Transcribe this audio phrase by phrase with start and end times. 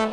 [0.00, 0.08] Here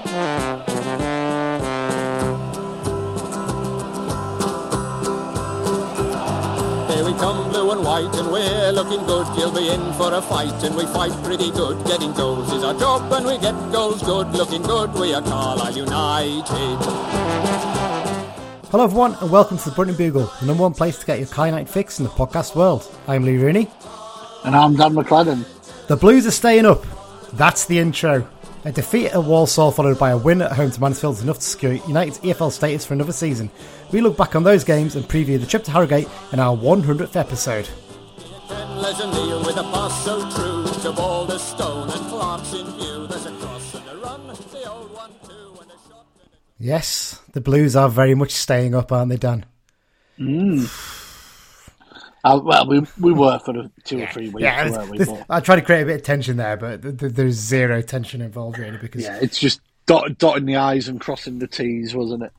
[7.05, 9.27] we come, blue and white, and we're looking good.
[9.37, 11.85] You'll be in for a fight, and we fight pretty good.
[11.85, 14.27] Getting goals is our job, and we get goals good.
[14.33, 16.77] Looking good, we are Carlisle United.
[18.69, 21.29] Hello, everyone, and welcome to the Brunton Bugle, the number one place to get your
[21.29, 22.85] Kai Night fix in the podcast world.
[23.07, 23.69] I'm Lee Rooney.
[24.43, 25.45] And I'm Dan MacLennan.
[25.87, 26.83] The Blues are staying up.
[27.31, 28.27] That's the intro.
[28.67, 31.45] A defeat at Walsall followed by a win at home to Mansfield is enough to
[31.45, 33.49] secure United's EFL status for another season.
[33.93, 37.15] We look back on those games and preview the trip to Harrogate in our 100th
[37.15, 37.69] episode.
[38.49, 43.07] Then Les O'Neill with a pass so true to Balderstone and Clarke's in view.
[43.07, 46.05] There's a cross and a run, the old one too, and a shot.
[46.21, 49.45] and a- Yes, the Blues are very much staying up, aren't they, Dan?
[50.19, 50.96] Mm.
[52.27, 54.97] Uh, well, we we were for the two or three weeks, Yeah, weren't we?
[54.97, 57.81] But, I try to create a bit of tension there, but th- th- there's zero
[57.81, 61.95] tension involved really because yeah, it's just dot, dotting the I's and crossing the T's,
[61.95, 62.33] wasn't it?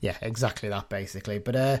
[0.00, 1.38] Yeah, exactly that basically.
[1.38, 1.78] But uh,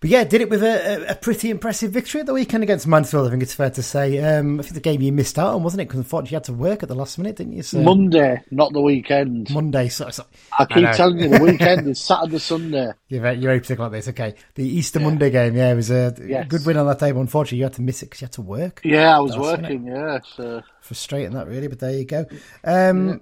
[0.00, 3.26] but yeah, did it with a, a, pretty impressive victory at the weekend against Mansfield.
[3.26, 4.18] I think it's fair to say.
[4.18, 5.88] Um, I think the game you missed out on, wasn't it?
[5.88, 7.62] Because unfortunately you had to work at the last minute, didn't you?
[7.62, 9.50] So Monday, not the weekend.
[9.50, 9.90] Monday.
[9.90, 10.24] So, so
[10.58, 10.92] I keep know.
[10.94, 12.92] telling you, the weekend is Saturday, Sunday.
[13.08, 14.08] you're you're like this.
[14.08, 15.54] Okay, the Easter Monday game.
[15.54, 16.46] Yeah, it was a Yes.
[16.48, 17.12] good win on that day.
[17.12, 18.80] But unfortunately, you had to miss it because you had to work.
[18.82, 19.86] Yeah, I was working.
[19.86, 22.24] Yeah, so frustrating that really, but there you go.
[22.64, 23.20] Um,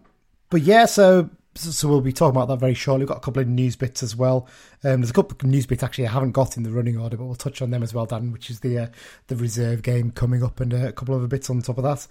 [0.51, 1.29] But yeah, so
[1.61, 3.03] so we'll be talking about that very shortly.
[3.05, 4.47] We've got a couple of news bits as well.
[4.85, 7.17] Um, there's a couple of news bits actually I haven't got in the running order,
[7.17, 8.33] but we'll touch on them as well, Dan.
[8.33, 8.87] Which is the uh,
[9.27, 12.07] the reserve game coming up, and a couple of other bits on top of that.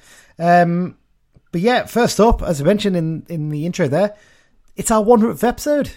[0.64, 0.98] Um,
[1.52, 4.16] but yeah, first up, as I mentioned in in the intro, there,
[4.76, 5.92] it's our 100th episode.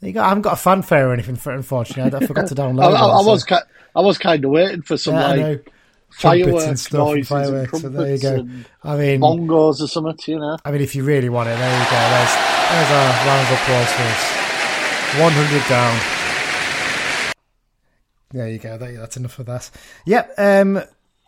[0.00, 0.22] There you go.
[0.22, 2.12] I haven't got a fanfare or anything for it, unfortunately.
[2.12, 2.94] I, I forgot to download.
[2.94, 3.56] I, I, I so- was ki-
[3.94, 5.72] I was kind of waiting for some Yeah, like
[6.10, 7.80] Trumpets fireworks and stuff, and noises and fireworks.
[7.80, 8.48] So there you go.
[8.82, 10.56] I mean, bongos or something, you know.
[10.64, 11.90] I mean, if you really want it, there you go.
[11.90, 12.34] There's,
[12.70, 14.46] there's our round of applause for us.
[15.18, 16.00] 100 down.
[18.32, 18.76] There you go.
[18.76, 19.70] That's enough of that.
[20.04, 20.34] Yep.
[20.36, 20.82] Um,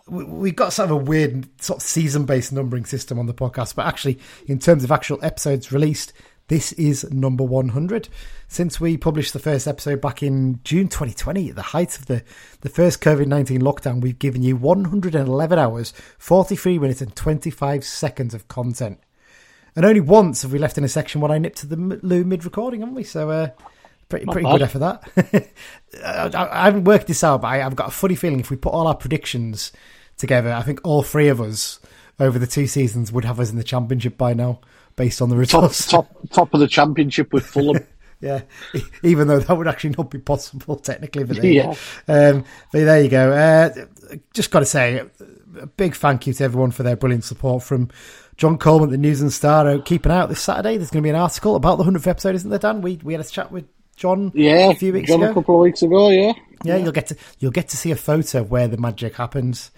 [0.09, 3.75] we, we got sort of a weird sort of season-based numbering system on the podcast,
[3.75, 6.13] but actually, in terms of actual episodes released,
[6.49, 8.09] this is number 100.
[8.49, 12.23] Since we published the first episode back in June 2020, at the height of the,
[12.63, 18.35] the first COVID 19 lockdown, we've given you 111 hours, 43 minutes, and 25 seconds
[18.35, 18.99] of content.
[19.77, 22.25] And only once have we left in a section when I nipped to the loo
[22.25, 23.05] mid recording, haven't we?
[23.05, 23.51] So, uh,
[24.09, 24.53] pretty pretty bad.
[24.53, 25.51] good effort that.
[26.05, 28.51] I, I I haven't worked this out, but I, I've got a funny feeling if
[28.51, 29.71] we put all our predictions
[30.17, 31.79] together, I think all three of us
[32.21, 34.61] over the two seasons would have us in the championship by now,
[34.99, 35.87] based on the results.
[35.87, 37.83] top top of the championship with Fulham.
[38.21, 38.41] Yeah,
[39.05, 41.71] even though that would actually not be possible technically, but there, Yeah.
[41.71, 41.77] you
[42.09, 42.31] go.
[42.39, 43.31] Um, but there you go.
[43.31, 43.71] Uh,
[44.35, 45.05] just got to say,
[45.61, 47.91] a big thank you to everyone for their brilliant support from
[48.37, 50.77] Jon Colman, the News and Star, out keeping out this Saturday.
[50.79, 52.83] There's going to be an article about the 100th episode, isn't there, Dan?
[52.83, 55.31] We we had a chat with John Yeah, a few weeks John ago.
[55.31, 56.09] a couple of weeks ago.
[56.11, 56.33] Yeah,
[56.65, 59.71] Yeah, you'll get to you'll get to see a photo of where the magic happens.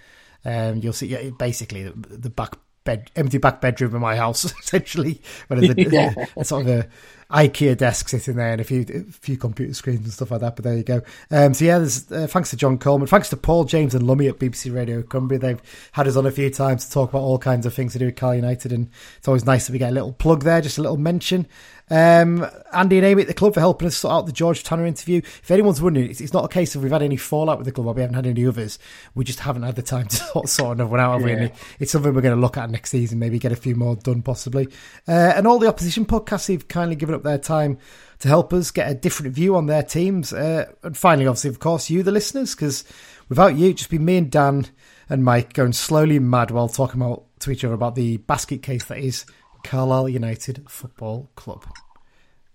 [0.46, 2.56] Um, you'll see yeah, basically the, the back
[2.90, 5.20] bed, empty back bedroom in my house, essentially.
[5.48, 6.14] There's a, Yeah.
[6.36, 6.88] a sort of a
[7.30, 10.56] IKEA desk sitting there and a few a few computer screens and stuff like that.
[10.56, 11.02] But there you go.
[11.30, 14.26] Um, so yeah, there's uh, thanks to Jon Colman, thanks to Paul James and Lummy
[14.28, 15.38] at BBC Radio Cumbria.
[15.38, 17.98] They've had us on a few times to talk about all kinds of things to
[17.98, 20.60] do with Cal United, and it's always nice that we get a little plug there,
[20.60, 21.46] just a little mention.
[21.92, 24.86] Um, Andy and Amy at the club for helping us sort out the George Tanner
[24.86, 25.18] interview.
[25.18, 27.72] If anyone's wondering, it's, it's not a case of we've had any fallout with the
[27.72, 28.78] club or we haven't had any others.
[29.16, 31.32] We just haven't had the time to sort, sort another one out, have we?
[31.32, 31.42] Yeah.
[31.46, 33.96] it- It's something we're going to look at next season, maybe get a few more
[33.96, 34.68] done possibly.
[35.08, 37.78] Uh, and all the opposition podcasts who've kindly given up their time
[38.20, 40.32] to help us get a different view on their teams.
[40.32, 42.84] Uh, and finally, obviously, of course, you, the listeners, because
[43.28, 44.66] without you, just be me and Dan
[45.08, 48.84] and Mike going slowly mad while talking about to each other about the basket case
[48.84, 49.24] that is
[49.64, 51.64] Carlisle United Football Club.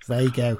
[0.07, 0.59] There you go.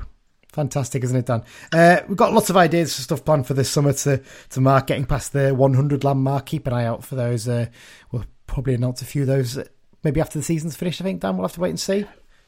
[0.51, 1.43] Fantastic, isn't it, Dan?
[1.73, 4.87] Uh, we've got lots of ideas for stuff planned for this summer to, to mark
[4.87, 6.45] getting past the 100 landmark.
[6.45, 7.47] Keep an eye out for those.
[7.47, 7.67] Uh,
[8.11, 9.66] we'll probably announce a few of those uh,
[10.03, 11.35] maybe after the season's finished, I think, Dan.
[11.35, 12.05] We'll have to wait and see.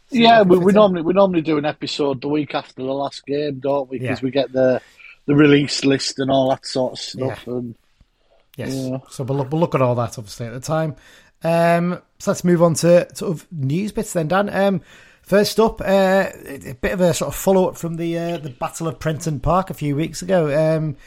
[0.09, 0.41] Yeah.
[0.43, 3.89] We, we normally we normally do an episode the week after the last game, don't
[3.89, 3.99] we?
[3.99, 4.25] Because Yeah.
[4.25, 4.81] we get the
[5.25, 7.47] the release list and all that sort of stuff.
[7.47, 7.75] And
[8.55, 8.73] Yes.
[8.73, 8.97] Yeah.
[9.09, 10.95] So we'll look, we'll look at all that obviously at the time.
[11.43, 14.49] Um, so let's move on to sort of news bits then, Dan.
[14.49, 14.81] Um,
[15.21, 18.49] first up, uh, a bit of a sort of follow up from the uh, the
[18.49, 20.75] Battle of Prenton Park a few weeks ago.
[20.75, 20.97] Um,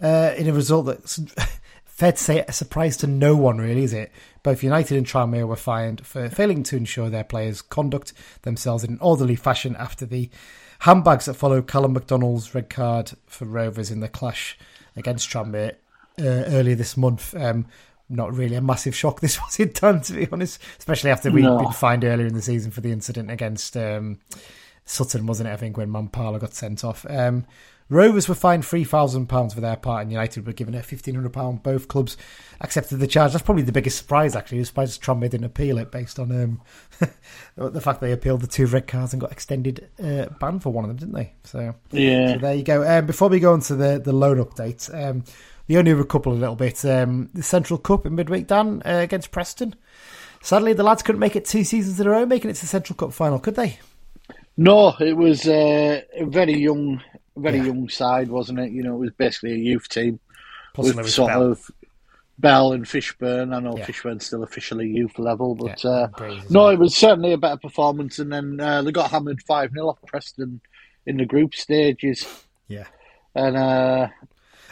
[0.00, 1.20] uh, in a result that's
[1.84, 4.12] fair to say a surprise to no one, really, is it?
[4.42, 8.92] Both United and Tranmere were fined for failing to ensure their players conduct themselves in
[8.94, 10.30] an orderly fashion after the
[10.80, 14.58] handbags that followed Calum MacDonald's red card for Rovers in the clash
[14.96, 15.72] against Tranmere
[16.18, 17.66] uh, earlier this month um,
[18.08, 21.42] not really a massive shock this was it done to be honest, especially after we'd
[21.42, 21.58] No.
[21.58, 24.18] been fined earlier in the season for the incident against um,
[24.84, 25.52] Sutton, wasn't it?
[25.52, 27.06] I think when Mampala got sent off.
[27.08, 27.44] Um,
[27.90, 31.14] Rovers were fined three thousand pounds for their part, and United were given a fifteen
[31.16, 31.62] hundred pound.
[31.62, 32.16] Both clubs
[32.60, 33.32] accepted the charge.
[33.32, 34.62] That's probably the biggest surprise, actually.
[34.64, 36.60] Surprised Tron didn't appeal it based on um,
[37.56, 40.84] the fact they appealed the two red cards and got extended uh, ban for one
[40.84, 41.32] of them, didn't they?
[41.44, 42.34] So, Yeah.
[42.34, 42.88] so there you go.
[42.88, 45.24] Um, before we go on to the the loan update, um,
[45.66, 46.84] the only other couple a little bit.
[46.84, 49.74] Um, the Central Cup in midweek, Dan uh, against Preston.
[50.42, 52.66] Sadly, the lads couldn't make it two seasons in a row, making it to the
[52.66, 53.78] Central Cup final, could they?
[54.56, 57.02] No, it was uh, a very young,
[57.40, 57.64] very Yeah.
[57.64, 58.72] young side, wasn't it?
[58.72, 60.20] You know, it was basically a youth team
[60.74, 61.42] Possibly with sort Bell.
[61.52, 61.70] of
[62.38, 63.54] Bell and Fishburn.
[63.54, 63.84] I know Yeah.
[63.86, 68.18] Fishburn's still officially youth level, but Yeah, uh, no, it was certainly a better performance.
[68.18, 70.60] And then uh, they got hammered five 0 off Preston
[71.06, 72.26] in the group stages,
[72.68, 72.86] Yeah.
[73.34, 74.08] and uh,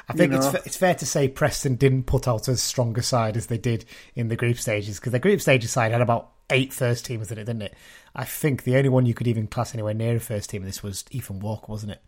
[0.08, 0.52] I think You it's know.
[0.52, 3.58] fa- it's fair to say Preston didn't put out as strong a side as they
[3.58, 7.30] did in the group stages because the group stages side had about eight first teamers
[7.30, 7.74] in it, didn't it?
[8.14, 10.66] I think the only one you could even class anywhere near a first team in
[10.66, 12.00] this was Ethan Walker, wasn't it?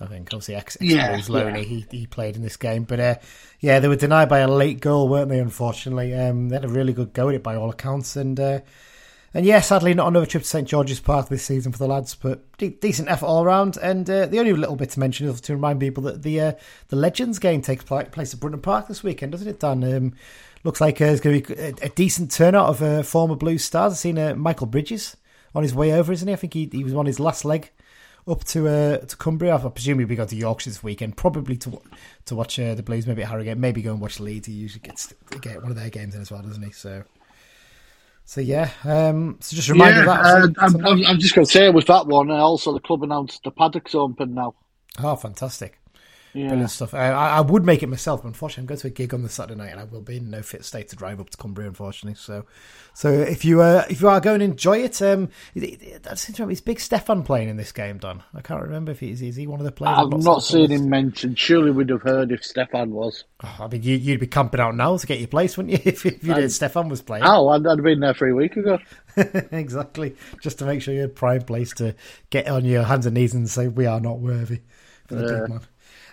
[0.00, 1.64] I think obviously ex Yeah, Loney, yeah.
[1.64, 3.14] he he played in this game, but uh,
[3.60, 5.40] yeah, they were denied by a late goal, weren't they?
[5.40, 8.60] Unfortunately, um, they had a really good go at it by all accounts, and uh,
[9.34, 12.14] and yeah, sadly not another trip to St George's Park this season for the lads,
[12.14, 13.76] but de- decent effort all round.
[13.76, 16.52] And uh, the only little bit to mention is to remind people that the uh,
[16.88, 19.82] the Legends game takes place at Brunton Park this weekend, doesn't it, Dan?
[19.82, 20.14] Um,
[20.62, 23.58] looks like uh, it's going to be a, a decent turnout of uh, former Blue
[23.58, 23.94] Stars.
[23.94, 25.16] I've seen uh, Michael Bridges
[25.54, 26.34] on his way over, isn't he?
[26.34, 27.70] I think he, he was on his last leg
[28.28, 29.56] up to uh, to Cumbria.
[29.56, 31.80] I presume he'll be going to Yorkshire this weekend, probably to
[32.26, 34.46] to watch uh, the Blues, maybe at Harrogate, maybe go and watch Leeds.
[34.46, 36.70] He usually gets get one of their games in as well, doesn't he?
[36.72, 37.04] So,
[38.24, 38.70] so yeah.
[38.84, 40.62] Um, so just a reminder yeah, of that.
[40.62, 43.50] uh, I'm, I'm, just going to say with that one, also the club announced the
[43.50, 44.54] Paddocks Open now.
[45.02, 45.78] oh, fantastic.
[46.34, 46.48] Yeah.
[46.48, 46.94] Brilliant stuff.
[46.94, 49.28] I, I would make it myself, but unfortunately, I'm going to a gig on the
[49.28, 51.68] Saturday night, and I will be in no fit state to drive up to Cumbria.
[51.68, 52.44] Unfortunately, so
[52.94, 56.18] so if you uh, if you are going to enjoy it, um, it, it, that
[56.18, 58.22] seems to be- is Big Stefan playing in this game, Don?
[58.34, 59.96] I can't remember if he's is he one of the players.
[59.98, 61.38] I've I'm not seen him mentioned.
[61.38, 63.24] Surely we'd have heard if Stefan was.
[63.42, 65.78] Oh, I mean, you, you'd be camping out now to get your place, wouldn't you?
[65.92, 67.24] If, if you did, Stefan was playing.
[67.24, 68.78] Oh, I'd, I'd been there three weeks ago.
[69.52, 71.94] exactly, just to make sure you're in prime place to
[72.30, 74.60] get on your hands and knees and say we are not worthy
[75.06, 75.60] for the big man.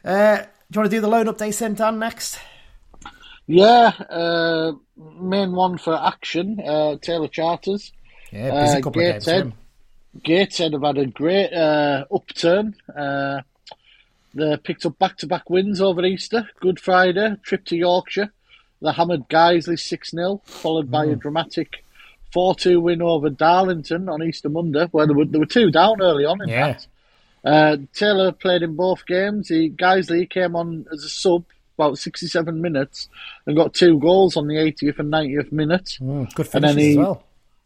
[0.06, 0.44] Uh, do
[0.74, 2.00] you want to do the loan update, then, Dan?
[2.00, 2.40] Next.
[3.48, 4.74] Yeah, uh,
[5.19, 7.92] main one for action, uh, Taylor Charters.
[8.31, 9.25] Yeah, busy Uh, couple of games.
[9.25, 9.54] Gateshead.
[10.24, 12.75] Gateshead have had a great uh, upturn.
[12.96, 13.42] Uh,
[14.34, 16.50] they picked up back-to-back wins over Easter.
[16.60, 18.31] Good Friday, trip to Yorkshire.
[18.81, 21.13] They hammered Guiseley 6-0, followed by Mm.
[21.13, 21.84] a dramatic
[22.34, 26.25] 4-2 win over Darlington on Easter Monday, where they were, they were two down early
[26.25, 26.68] on in Yeah.
[26.74, 26.88] that.
[27.45, 29.50] Uh, Taylor played in both games.
[29.50, 31.45] He, Guiseley came on as a sub
[31.77, 33.07] about 67 minutes
[33.45, 35.97] and got two goals on the 80th and 90th minute.
[36.01, 37.24] Mm, good And then finishes as he- well.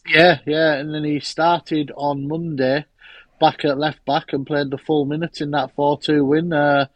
[0.07, 2.85] Yeah, yeah, and then he started on Monday
[3.39, 6.51] back at left back and played the full minutes in that 4 2 win.
[6.51, 6.87] Uh,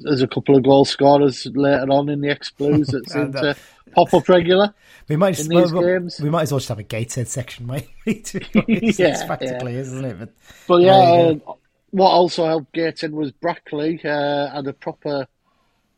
[0.00, 3.36] there's a couple of goal scorers later on in the ex Blues that seem And,
[3.36, 3.56] uh, to
[3.92, 4.74] pop up regular.
[5.08, 6.20] We might just, in these well, games.
[6.20, 8.20] we might as well just have a Gateshead section, might we?
[8.22, 10.18] to honest, Yeah, practically is, isn't it?
[10.18, 10.34] But
[10.66, 11.34] But yeah, uh,
[11.90, 15.26] what also helped Gateshead was Brackley uh, had a proper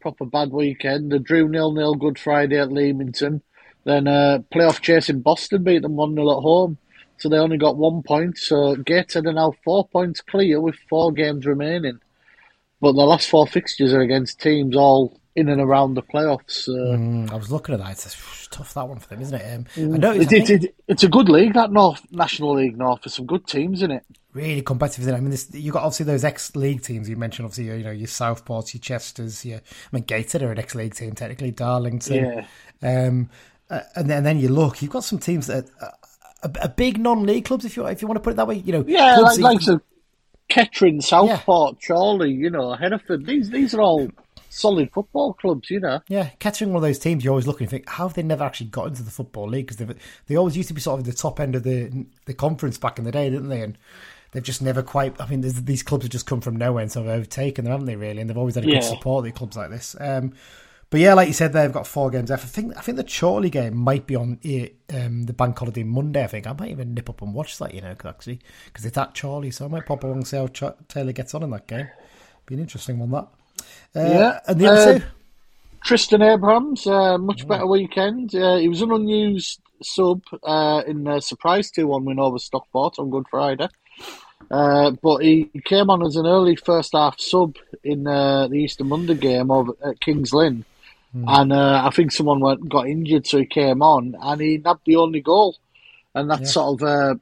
[0.01, 1.11] proper bad weekend.
[1.11, 3.43] They drew nil nil Good Friday at Leamington.
[3.85, 6.79] Then uh, playoff chase in Boston beat them 1 0 at home.
[7.19, 8.37] So they only got one point.
[8.37, 12.01] So Gateshead are now four points clear with four games remaining.
[12.87, 16.69] But the last four fixtures are against teams all in and around the playoffs.
[16.69, 17.91] Uh, mm, I was looking at that.
[17.91, 19.55] It's a, tough that one for them, isn't it?
[19.55, 22.79] Um, I it, I it, think- it, it's a good league, that North National League
[22.79, 23.01] North.
[23.03, 24.05] There's some good teams in it.
[24.33, 25.03] really competitive.
[25.03, 25.17] Isn't it?
[25.17, 27.45] I mean, this, you got obviously those ex-league teams you mentioned.
[27.47, 29.45] Obviously, you know your Southports, your Chesters.
[29.45, 31.51] Your, I mean, Gateshead are an ex-league team technically.
[31.51, 32.47] Darlington.
[32.83, 33.31] Um,
[33.69, 35.93] uh, and then, and then you look, you've got some teams that are,
[36.45, 38.57] a, a big non-league clubs, if you if you want to put it that way.
[38.59, 39.81] You know, Yeah, like, like you- so
[40.49, 43.27] Kettering, Southport, Chorley, you know, Hereford.
[43.27, 44.09] These these are all
[44.49, 46.01] solid football clubs, you know.
[46.09, 48.45] Yeah, Kettering, one of those teams you're always looking and think, how have they never
[48.45, 49.67] actually got into the football league?
[49.67, 52.79] Because they always used to be sort of the top end of the the conference
[52.79, 53.63] back in the day, didn't they?
[53.63, 53.77] And
[54.33, 55.21] they've just never quite.
[55.21, 57.87] I mean, these clubs have just come from nowhere and sort of overtaken them, haven't
[57.87, 57.97] they?
[57.97, 58.75] Really, and they've always had a Yeah.
[58.81, 59.25] good support.
[59.25, 59.97] The clubs like this.
[60.01, 60.33] Um,
[60.91, 62.45] but yeah, like you said, they've got four games left.
[62.45, 65.83] I think I think the Chorley game might be on eh, um, the bank holiday
[65.83, 66.23] Monday.
[66.23, 67.75] I think I might even nip up and watch that.
[67.75, 70.37] You know, 'cause actually, because it's at Chorley, so I might pop along and see
[70.37, 71.89] how Ch- Taylor gets on in that game.
[72.47, 73.29] Be an interesting one that.
[73.97, 75.05] Uh, Yeah, and the other uh, two.
[75.85, 78.35] Tristan Abrahams, uh, much better weekend.
[78.35, 82.99] Uh, he was an unused sub uh, in a surprise 2 1 win over Stockport
[82.99, 83.69] on Good Friday.
[84.51, 88.85] Uh, but he came on as an early first half sub in uh, the Easter
[88.85, 90.65] Monday game of at Kings Lynn
[91.27, 94.83] and uh, I think someone went, got injured, so he came on and he nabbed
[94.87, 95.57] the only goal,
[96.15, 96.47] and that Yeah.
[96.47, 97.15] sort of uh,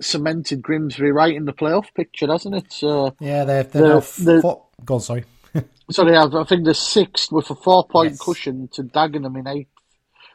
[0.00, 2.72] cemented Grimsby right in the playoff picture, hasn't it?
[2.72, 5.24] So, Yeah, they're, they're The- now the- four, go on, sorry.
[5.90, 8.20] so I think, the sixth with a four-point Yes.
[8.20, 9.68] cushion to Dagenham in eighth,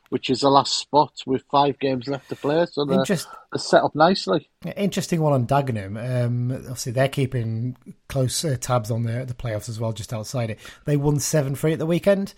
[0.09, 2.65] which is the last spot with five games left to play.
[2.71, 4.47] So they're, Interest, they're set up nicely.
[4.77, 5.97] Interesting one on Dagenham.
[6.25, 7.75] Um, obviously, they're keeping
[8.09, 10.59] close uh, tabs on the the playoffs as well, just outside it.
[10.85, 12.33] They won seven three at the weekend.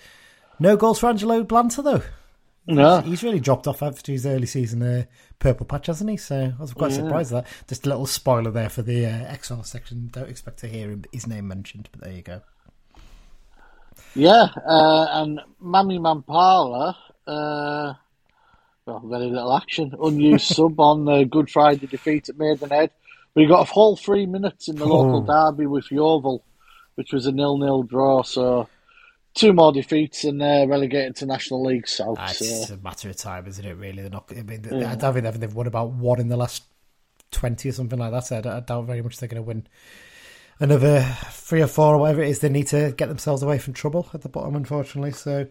[0.59, 2.01] No goals for Angelo Balanta though.
[2.67, 5.03] No, He's really dropped off after his early season uh,
[5.38, 6.17] purple patch, hasn't he?
[6.17, 6.97] So I was quite Yeah.
[6.97, 7.53] surprised at that.
[7.67, 10.09] Just a little spoiler there for the uh, XR section.
[10.12, 12.41] Don't expect to hear him, his name mentioned, but there you go.
[14.15, 16.97] Yeah, uh, and Mami Mampala,
[17.27, 17.93] uh,
[18.85, 19.93] well, very little action.
[20.01, 22.91] Unused sub on the Good Friday defeat at Maidenhead.
[23.33, 25.51] But he got a whole three minutes in the local Oh.
[25.51, 26.43] derby with Yeovil,
[26.95, 28.24] which was a nil-nil draw.
[28.24, 28.69] So
[29.36, 32.18] two more defeats and they're relegated to National League South.
[32.20, 32.46] Ah, So.
[32.46, 33.74] It's a matter of time, isn't it?
[33.77, 34.32] Really, they're not.
[34.36, 34.92] I mean, Yeah.
[34.92, 36.63] I don't think they've, won about one in the last
[37.32, 38.25] twenty or something like that.
[38.25, 39.68] So I, I doubt very much they're going to win
[40.60, 41.01] another
[41.32, 42.39] three or four or whatever it is.
[42.39, 45.12] They need to get themselves away from trouble at the bottom, unfortunately.
[45.12, 45.48] So,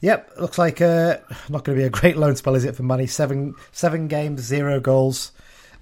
[0.00, 1.18] yep, looks like uh,
[1.50, 3.06] not going to be a great loan spell, is it for Manny?
[3.06, 5.32] Seven seven games, zero goals.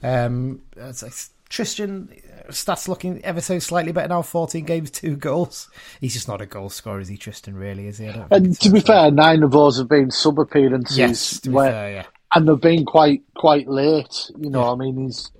[0.02, 2.08] Um, it's, it's Tristan
[2.48, 4.22] stats looking ever so slightly better now.
[4.22, 5.68] Fourteen games, two goals.
[6.00, 7.54] He's just not a goal scorer, is he, Tristan?
[7.56, 8.08] Really, is he?
[8.08, 10.96] I don't think And to be fair, nine of those have been sub appearances.
[10.98, 12.06] yes, where- fair, yeah.
[12.34, 14.30] and they've been quite quite late.
[14.38, 15.30] You know, I mean, he's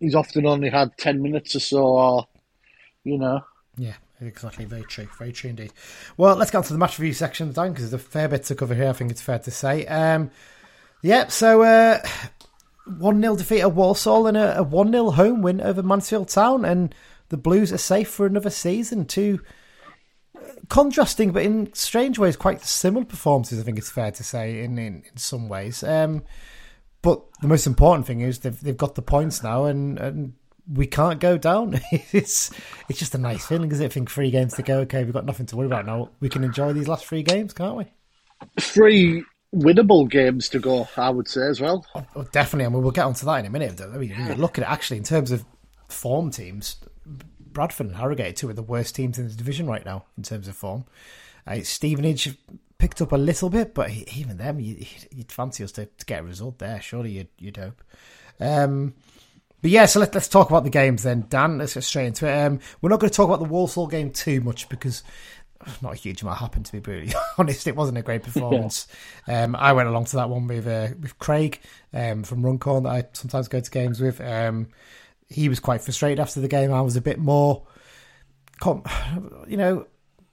[0.00, 2.26] he's often only had ten minutes or so, or
[3.04, 3.40] you know.
[3.78, 4.64] Yeah, exactly.
[4.64, 5.08] Very true.
[5.18, 5.72] Very true indeed.
[6.16, 8.44] Well, let's get on to the match review section, Dan, because there's a fair bit
[8.44, 9.84] to cover here, I think it's fair to say.
[9.86, 10.30] Um,
[11.02, 12.00] yeah, so uh,
[12.86, 16.94] 1 0 defeat at Walsall and a 1 0 home win over Mansfield Town, and
[17.28, 19.04] the Blues are safe for another season.
[19.04, 19.40] Two
[20.68, 24.78] contrasting, but in strange ways, quite similar performances, I think it's fair to say, in,
[24.78, 25.82] in, in some ways.
[25.82, 26.22] Um,
[27.02, 30.34] but the most important thing is they've, they've got the points now, and, and
[30.72, 31.80] we can't go down.
[31.90, 32.50] it's
[32.88, 33.86] it's just a nice feeling, isn't it?
[33.86, 34.80] I think three games to go.
[34.80, 36.10] Okay, we've got nothing to worry about now.
[36.20, 37.86] We can enjoy these last three games, can't we?
[38.60, 39.24] Three
[39.56, 41.86] winnable games to go, I would say as well.
[42.14, 43.80] Oh, definitely, and we'll get onto that in a minute.
[43.80, 45.44] I mean, you look at it actually in terms of
[45.88, 46.76] form teams,
[47.40, 50.48] Bradford and Harrogate two of the worst teams in the division right now in terms
[50.48, 50.84] of form.
[51.46, 52.36] Uh, Stevenage
[52.78, 56.20] picked up a little bit, but even them, you, you'd fancy us to, to get
[56.20, 56.80] a result there.
[56.80, 57.82] Surely you'd, you'd hope.
[58.40, 58.94] Um,
[59.62, 61.58] but yeah, so let, let's talk about the games then, Dan.
[61.58, 62.38] Let's get straight into it.
[62.38, 65.02] Um, we're not going to talk about the Walsall game too much because
[65.82, 66.66] not a huge amount happened.
[66.66, 68.88] To be brutally honest, it wasn't a great performance.
[69.26, 71.60] Um, I went along to that one with uh, with Craig
[71.92, 74.20] um, from Runcorn that I sometimes go to games with.
[74.20, 74.68] Um,
[75.28, 76.72] he was quite frustrated after the game.
[76.72, 77.66] I was a bit more,
[78.64, 79.86] you know,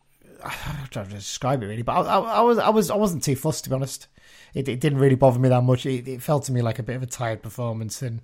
[0.44, 3.24] I'm trying to describe it really, but I, I, I was I was I wasn't
[3.24, 4.08] too fussed to be honest.
[4.54, 5.86] It, it didn't really bother me that much.
[5.86, 8.22] It, it felt to me like a bit of a tired performance and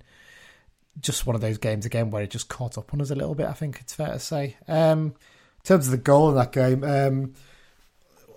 [1.00, 3.34] just one of those games again where it just caught up on us a little
[3.34, 3.46] bit.
[3.46, 4.56] I think it's fair to say.
[4.68, 5.14] Um,
[5.64, 7.34] terms of the goal in that game, um,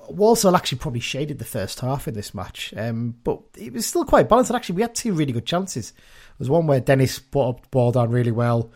[0.10, 4.06] Walsall actually probably shaded the first half in this match, um, but it was still
[4.06, 4.52] quite balanced.
[4.52, 5.92] And actually, we had two really good chances.
[5.92, 8.72] There was one where Dennis brought up the ball down really well,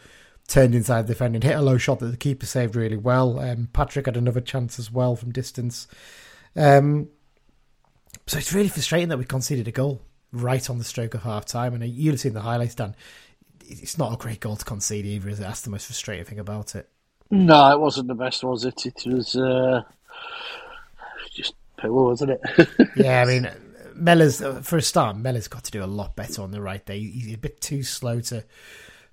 [0.48, 3.40] turned inside the defender, and hit a low shot that the keeper saved really well.
[3.40, 5.88] Um, Patrick had another chance as well from distance.
[6.56, 7.10] Um,
[8.26, 10.02] so it's really frustrating that we conceded a goal
[10.32, 11.74] right on the stroke of half time.
[11.74, 12.96] And you'll have seen the highlights, Dan.
[13.66, 15.44] It's not a great goal to concede either, is it?
[15.44, 16.90] That's the most frustrating thing about it.
[17.30, 18.86] No, it wasn't the best, was it?
[18.86, 19.84] It was uh,
[21.32, 22.70] just poor, wasn't it?
[22.96, 23.50] Yeah, I mean,
[23.96, 25.18] Mellor's uh, for a start.
[25.18, 27.00] Mellor's got to do a lot better on the right day.
[27.00, 28.44] He's a bit too slow to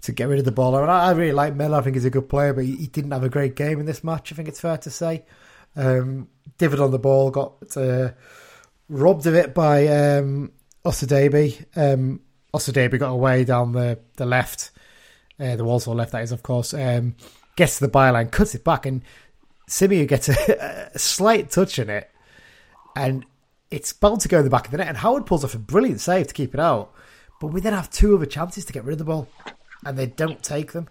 [0.02, 0.76] to get rid of the ball.
[0.76, 1.78] I, I really like Mellor.
[1.78, 3.86] I think he's a good player, but he, he didn't have a great game in
[3.86, 4.32] this match.
[4.32, 5.24] I think it's fair to say.
[5.76, 6.28] Um,
[6.58, 8.10] Devitt on the ball got uh,
[8.88, 10.52] robbed of it by um,
[10.84, 11.64] Osadebe.
[11.76, 12.20] Um,
[12.52, 14.70] Osadebe got away down the the left,
[15.40, 16.12] uh, the Walsall left.
[16.12, 16.74] That is, of course.
[16.74, 17.16] Um,
[17.56, 19.02] gets to the byline, cuts it back, and
[19.68, 22.10] Simeu gets a, a slight touch in it,
[22.96, 23.24] and
[23.70, 24.88] it's bound to go in the back of the net.
[24.88, 26.92] And Howard pulls off a brilliant save to keep it out.
[27.40, 29.28] But we then have two other chances to get rid of the ball,
[29.84, 30.88] and they don't take them.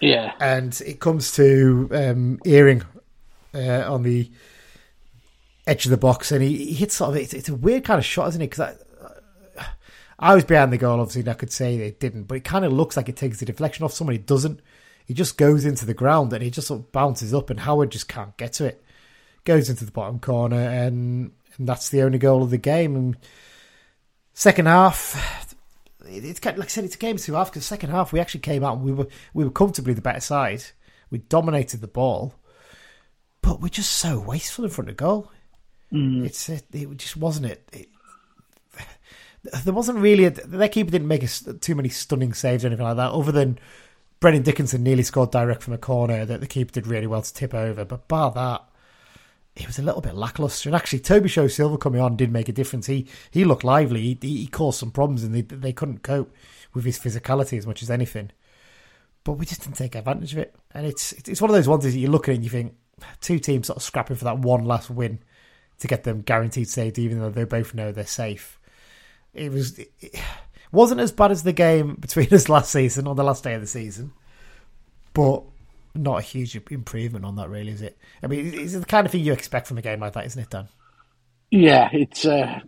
[0.00, 0.32] yeah.
[0.40, 2.82] And it comes to um, Earing
[3.54, 4.30] uh, on the
[5.66, 7.98] edge of the box, and he, he hits sort of it's, it's a weird kind
[7.98, 8.50] of shot, isn't it?
[8.50, 8.76] Because
[9.58, 9.66] I,
[10.18, 12.64] I was behind the goal, obviously, and I could say they didn't, but it kind
[12.64, 14.14] of looks like it takes the deflection off someone.
[14.14, 14.60] It doesn't.
[15.10, 17.90] He just goes into the ground and he just sort of bounces up, and Howard
[17.90, 18.80] just can't get to it.
[19.42, 22.94] Goes into the bottom corner, and, and that's the only goal of the game.
[22.94, 23.16] And
[24.34, 25.58] second half,
[26.06, 28.20] it's kind of- like I said, it's a game two half because second half we
[28.20, 30.62] actually came out and we were we were comfortably the better side.
[31.10, 32.36] We dominated the ball,
[33.42, 35.32] but we're just so wasteful in front of goal.
[35.92, 36.24] Mm.
[36.24, 37.68] It's it, it, just wasn't it.
[37.72, 37.88] it.
[39.64, 42.84] There wasn't really a, their keeper didn't make a, too many stunning saves or anything
[42.84, 43.58] like that, other than
[44.20, 47.34] Brennan Dickinson nearly scored direct from a corner that the keeper did really well to
[47.34, 47.86] tip over.
[47.86, 48.62] But bar that,
[49.56, 50.68] he was a little bit lackluster.
[50.68, 52.86] And actually, Tobi Sho-Silva coming on did make a difference.
[52.86, 54.00] He he looked lively.
[54.00, 56.34] He, he caused some problems, and they they couldn't cope
[56.74, 58.30] with his physicality as much as anything.
[59.24, 60.54] But we just didn't take advantage of it.
[60.72, 62.74] And it's it's one of those ones that you look at it and you think
[63.22, 65.20] two teams sort of scrapping for that one last win
[65.78, 68.60] to get them guaranteed saved, even though they both know they're safe.
[69.32, 70.20] It was it
[70.72, 73.60] wasn't as bad as the game between us last season on the last day of
[73.60, 74.12] the season,
[75.12, 75.42] but
[75.94, 77.98] not a huge improvement on that, really, is it?
[78.22, 80.42] I mean, it's the kind of thing you expect from a game like that, isn't
[80.42, 80.68] it, Dan?
[81.50, 82.24] Yeah, it's.
[82.24, 82.60] Uh,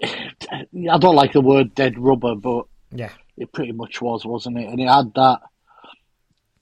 [0.02, 4.68] I don't like the word dead rubber, but yeah, it pretty much was, wasn't it?
[4.68, 5.40] And it had that.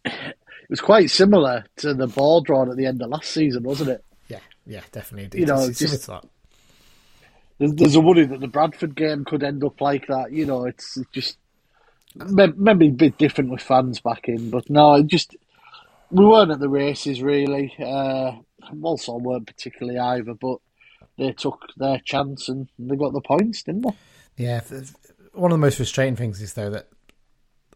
[0.67, 3.91] It was quite similar to the ball drawn at the end of last season, wasn't
[3.91, 4.05] it?
[4.27, 5.39] Yeah, yeah, definitely.
[5.39, 6.11] You know, it's just,
[7.59, 10.33] there's, there's a worry that the Bradford game could end up like that.
[10.33, 11.39] You know, it's just
[12.15, 15.37] maybe a bit different with fans back in, but no, just
[16.11, 17.75] we weren't at the races really.
[17.79, 18.33] Uh,
[18.73, 20.59] Walsall weren't particularly either, but
[21.19, 24.45] they took their chance and they got the points, didn't they?
[24.45, 24.61] Yeah,
[25.33, 26.89] one of the most frustrating things is though that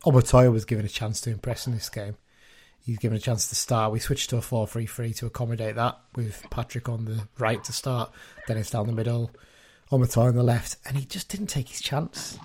[0.04, 2.16] Omotoye was given a chance to impress in this game.
[2.82, 3.92] He's given a chance to start.
[3.92, 7.62] We switched to a 4 3 3 to accommodate that with Patrick on the right
[7.64, 8.10] to start,
[8.48, 9.30] Dennis down the middle,
[9.90, 12.38] Omotoye on the left, and he just didn't take his chance.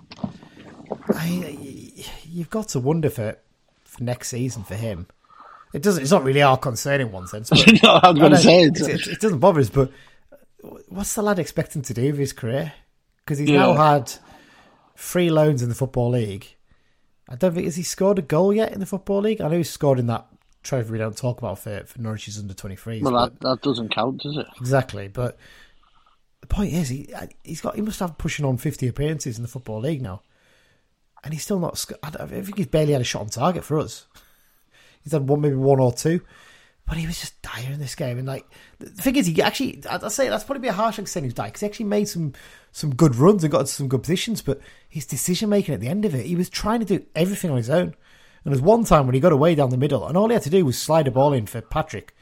[1.10, 3.38] I, you've got to wonder for
[3.84, 5.08] for next season for him.
[5.74, 6.02] It doesn't.
[6.02, 7.50] It's not really our concern in one sense.
[7.50, 9.70] But, no, I'm going to say it, it, it, doesn't bother us.
[9.70, 9.92] But
[10.88, 12.74] what's the lad expecting to do with his career?
[13.18, 13.60] Because he's yeah.
[13.60, 14.12] now had
[14.96, 16.48] three loans in the football league.
[17.28, 19.42] I don't think has he scored a goal yet in the football league.
[19.42, 20.28] I know he's scored in that
[20.64, 23.02] trophy we don't talk about for for Norwich's under twenty three.
[23.02, 24.48] Well, that, that doesn't count, does it?
[24.60, 25.38] Exactly, but
[26.48, 29.42] the point is, he uh, he's got he must have pushing on fifty appearances in
[29.42, 30.22] the football league now
[31.25, 31.84] and he's still not.
[32.04, 34.06] I, think he's barely had a shot on target for us.
[35.04, 36.22] He's had one, maybe one or two,
[36.86, 38.20] but he was just dire in this game.
[38.20, 38.46] And like
[38.77, 41.62] the thing is, he actually, I'd say that's probably a harsh saying he's dire because
[41.62, 42.34] he actually made some
[42.72, 44.44] some good runs and got into some good positions.
[44.44, 47.50] But his decision making at the end of it, he was trying to do everything
[47.50, 47.96] on his own.
[48.44, 50.44] And there's one time when he got away down the middle, and all he had
[50.44, 52.16] to do was slide a ball in for Patrick.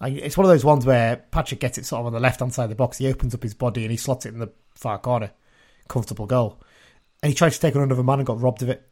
[0.00, 2.54] It's one of those ones where Patrick gets it sort of on the left hand
[2.54, 2.98] side of the box.
[2.98, 5.32] He opens up his body and he slots it in the far corner.
[5.88, 6.60] Comfortable goal
[7.22, 8.86] and he tried to take on another man and got robbed of it.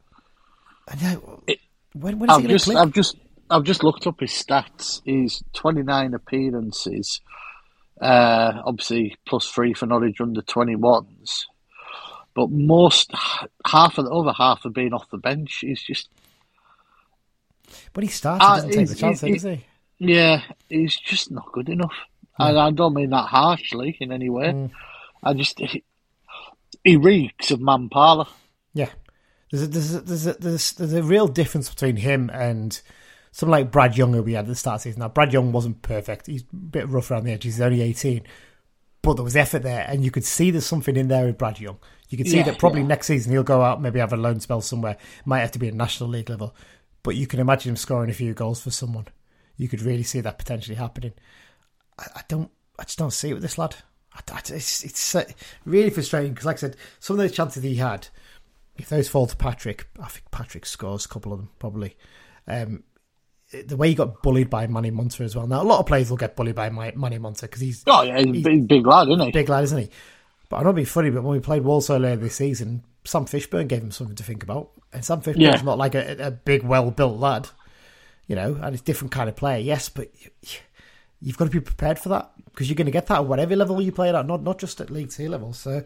[0.88, 1.16] And yeah,
[1.94, 2.76] when, when is I've he just, click?
[2.76, 3.16] I've just,
[3.50, 5.00] I've just looked up his stats.
[5.04, 7.20] He's 29 appearances,
[8.00, 11.44] uh, obviously plus three for Norwich under 21s.
[12.34, 13.12] But most,
[13.64, 15.58] half of the other half have been off the bench.
[15.60, 16.08] He's just.
[17.92, 19.64] But he started, uh, doesn't take the chance, does he?
[19.98, 21.94] Yeah, he's just not good enough.
[22.38, 24.48] And I don't mean that harshly in any way.
[24.48, 24.70] Mm.
[25.22, 25.60] I just,
[26.84, 28.28] he reeks of Mampala.
[28.74, 28.90] Yeah,
[29.50, 32.80] there's a, there's a, there's a, there's, there's a real difference between him and
[33.32, 35.00] someone like Brad Young who we had at the start of the season.
[35.00, 37.54] Now Brad Young wasn't perfect; he's a bit rough around the edges.
[37.54, 38.22] He's only 18,
[39.02, 41.58] but there was effort there, and you could see there's something in there with Brad
[41.58, 41.78] Young.
[42.08, 42.88] You could see yeah, that probably yeah.
[42.88, 44.96] next season he'll go out, maybe have a loan spell somewhere.
[45.24, 46.54] Might have to be a national league level,
[47.02, 49.06] but you can imagine him scoring a few goals for someone.
[49.56, 51.12] You could really see that potentially happening.
[51.98, 53.76] I, I don't, I just don't see it with this lad.
[54.48, 55.16] It's, it's
[55.64, 58.08] really frustrating because, like I said, some of those chances he had,
[58.76, 61.96] if those fall to Patrick, I think Patrick scores a couple of them probably.
[62.48, 62.84] Um,
[63.66, 65.46] the way he got bullied by Manny Monthé as well.
[65.46, 68.18] Now, a lot of players will get bullied by Manny Monthé because he's oh yeah,
[68.18, 69.30] he's, he's big, big lad, isn't he?
[69.32, 69.90] Big lad, isn't he?
[70.48, 73.68] But I'm not being funny, but when we played Walsall earlier this season, Sam Fishburn
[73.68, 75.62] gave him something to think about, and Sam Fishburn's yeah.
[75.62, 77.48] not like a, a big, well-built lad,
[78.26, 79.58] you know, and it's different kind of player.
[79.58, 80.10] Yes, but
[81.20, 83.56] you've got to be prepared for that because you're going to get that at whatever
[83.56, 85.52] level you play at, not not just at League Two level.
[85.52, 85.84] So,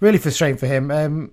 [0.00, 0.90] really frustrating for him.
[0.90, 1.32] Um,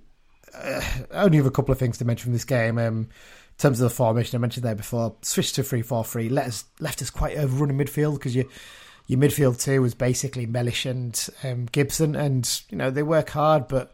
[0.53, 2.77] uh, only have a couple of things to mention from this game.
[2.77, 6.29] Um, in terms of the formation, I mentioned there before, switched to three four three.
[6.29, 8.49] Let us left us quite overrun in midfield because you.
[9.07, 13.67] Your midfield two was basically Mellish and um, Gibson, and you know they work hard,
[13.67, 13.93] but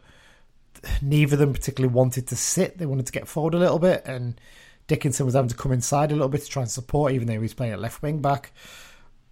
[1.02, 2.78] neither of them particularly wanted to sit.
[2.78, 4.40] They wanted to get forward a little bit, and
[4.88, 7.34] Dickinson was having to come inside a little bit to try and support, even though
[7.34, 8.52] he was playing at left wing back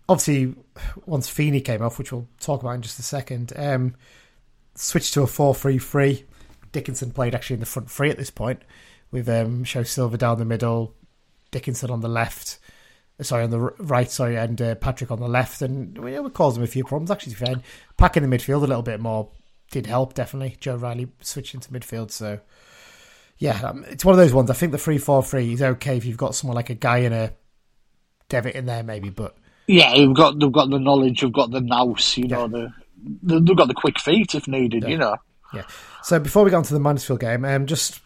[0.09, 0.55] obviously,
[1.05, 3.95] once Feeney came off, which we'll talk about in just a second, um,
[4.75, 6.25] switched to a 4 3 3.
[6.73, 8.61] Dickinson played actually in the front three at this point,
[9.11, 10.95] with um, Sho-Silva down the middle,
[11.51, 12.59] Dickinson on the left,
[13.23, 15.62] sorry, on the right, sorry, and uh, Patrick on the left.
[15.62, 17.62] And we, we caused him a few problems, actually, fair.
[17.97, 19.31] Packing the midfield a little bit more
[19.71, 20.57] did help, definitely.
[20.61, 22.40] Joe Riley switched into midfield, so.
[23.38, 24.51] Yeah, um, it's one of those ones.
[24.51, 26.99] I think the three four three is okay if you've got someone like a guy
[26.99, 27.35] and a
[28.29, 31.61] Devitt in there, maybe, but Yeah, they've got they've got the knowledge, they've got the
[31.61, 32.72] nous, you know, the,
[33.22, 35.16] the they've got the quick feet if needed, you know.
[35.55, 35.62] Yeah.
[36.03, 38.01] So before we go on to the Mansfield game, um, just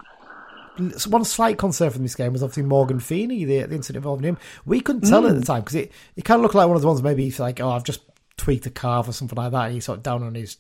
[1.06, 4.38] one slight concern from this game was obviously Morgan Feeney, the, the incident involving him.
[4.64, 6.82] We couldn't tell at the time because it, it kind of looked like one of
[6.82, 8.00] the ones maybe he's like, oh, I've just
[8.36, 9.64] tweaked a calf or something like that.
[9.66, 10.56] And he's sort of down on his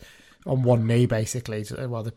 [0.46, 1.64] on one knee basically.
[1.70, 2.14] Well, the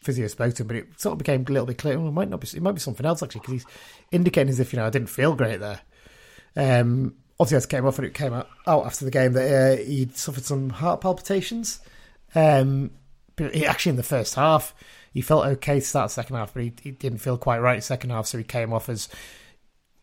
[0.00, 1.98] physio spoke to him, but it sort of became a little bit clear.
[1.98, 2.48] Well, it might not be.
[2.54, 3.66] It might be something else actually because he's
[4.10, 5.80] indicating as if you know I didn't feel great there.
[6.56, 9.82] Um, obviously, it came off and it came out, out after the game that uh,
[9.82, 11.80] he'd suffered some heart palpitations.
[12.34, 12.90] Um,
[13.36, 14.74] but he, actually, in the first half,
[15.12, 18.10] he felt okay to start second half, but he, he didn't feel quite right second
[18.10, 19.08] half, so he came off as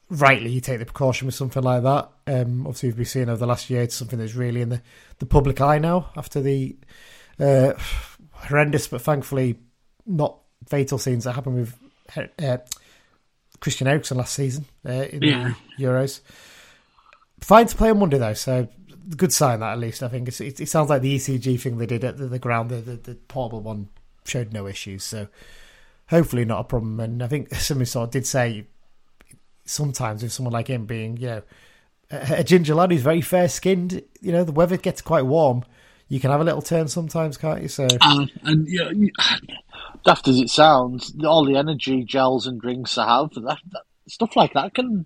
[0.09, 2.09] rightly you take the precaution with something like that.
[2.27, 4.81] Um, obviously, we've been seeing over the last year it's something that's really in the,
[5.19, 6.77] the public eye now after the
[7.39, 7.73] uh,
[8.31, 9.57] horrendous, but thankfully
[10.07, 11.77] not fatal scenes that happened with
[12.41, 12.57] uh,
[13.59, 15.53] Christian Eriksen last season uh, in yeah.
[15.77, 16.21] the Euros.
[17.41, 18.67] Fine to play on Monday though, so
[19.15, 20.03] good sign that at least.
[20.03, 22.69] I think it, it, sounds like the ECG thing they did at the, the ground,
[22.69, 23.89] the, the, the, portable one,
[24.25, 25.03] showed no issues.
[25.03, 25.27] So
[26.09, 26.99] hopefully not a problem.
[26.99, 28.65] And I think somebody sort of did say
[29.65, 31.41] sometimes with someone like him being, you know,
[32.11, 35.63] a, a ginger lad who's very fair skinned, you know, the weather gets quite warm.
[36.09, 37.67] You can have a little turn sometimes, can't you?
[37.67, 38.91] So, uh, and yeah,
[40.07, 44.35] daft as it sounds, all the energy gels and drinks I have, that, that stuff
[44.35, 45.05] like that can,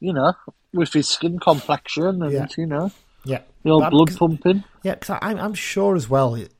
[0.00, 0.32] you know,
[0.72, 2.46] with his skin complexion and yeah.
[2.56, 2.90] you know,
[3.24, 4.64] yeah, the old blood pumping.
[4.82, 6.34] Yeah, because I'm, I'm sure as well.
[6.34, 6.52] It,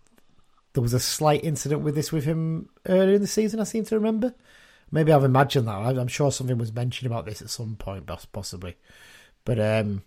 [0.75, 3.59] there was a slight incident with this with him earlier in the season.
[3.59, 4.35] I seem to remember.
[4.91, 5.73] Maybe I've imagined that.
[5.73, 8.77] I'm sure something was mentioned about this at some point, possibly.
[9.45, 10.03] But um,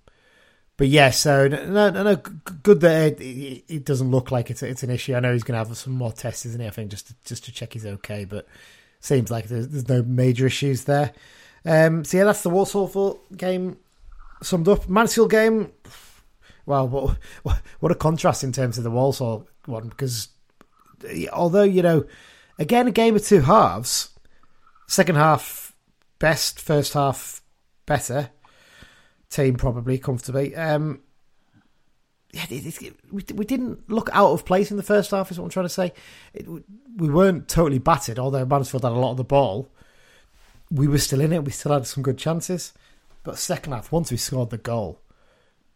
[0.82, 1.12] but yeah.
[1.12, 5.14] So no, no, no good that it, it, doesn't look like it's it's an issue.
[5.14, 6.66] I know he's going to have some more tests, isn't he?
[6.66, 8.26] I think just to, just to check he's okay.
[8.26, 8.48] But
[9.00, 11.14] seems like there's, there's no major issues there.
[11.66, 13.78] Um, so yeah, that's the Walsall game
[14.42, 14.90] summed up.
[14.90, 15.72] Mansfield game.
[16.66, 17.18] Well, what,
[17.80, 20.30] what a contrast in terms of the Walsall one because
[21.32, 22.06] although you know,
[22.58, 24.10] again a game of two halves.
[24.88, 25.76] Second half
[26.18, 27.44] best, first half
[27.86, 28.32] better.
[29.32, 30.56] Team probably comfortably.
[30.56, 31.02] Um,
[32.34, 35.32] yeah, it, it, we, we didn't look out of place in the first half.
[35.32, 35.94] Is what I'm trying to say.
[36.34, 39.72] It, we weren't totally battered, although Mansfield had a lot of the ball.
[40.70, 41.44] We were still in it.
[41.44, 42.74] We still had some good chances.
[43.24, 45.02] But second half, once we scored the goal,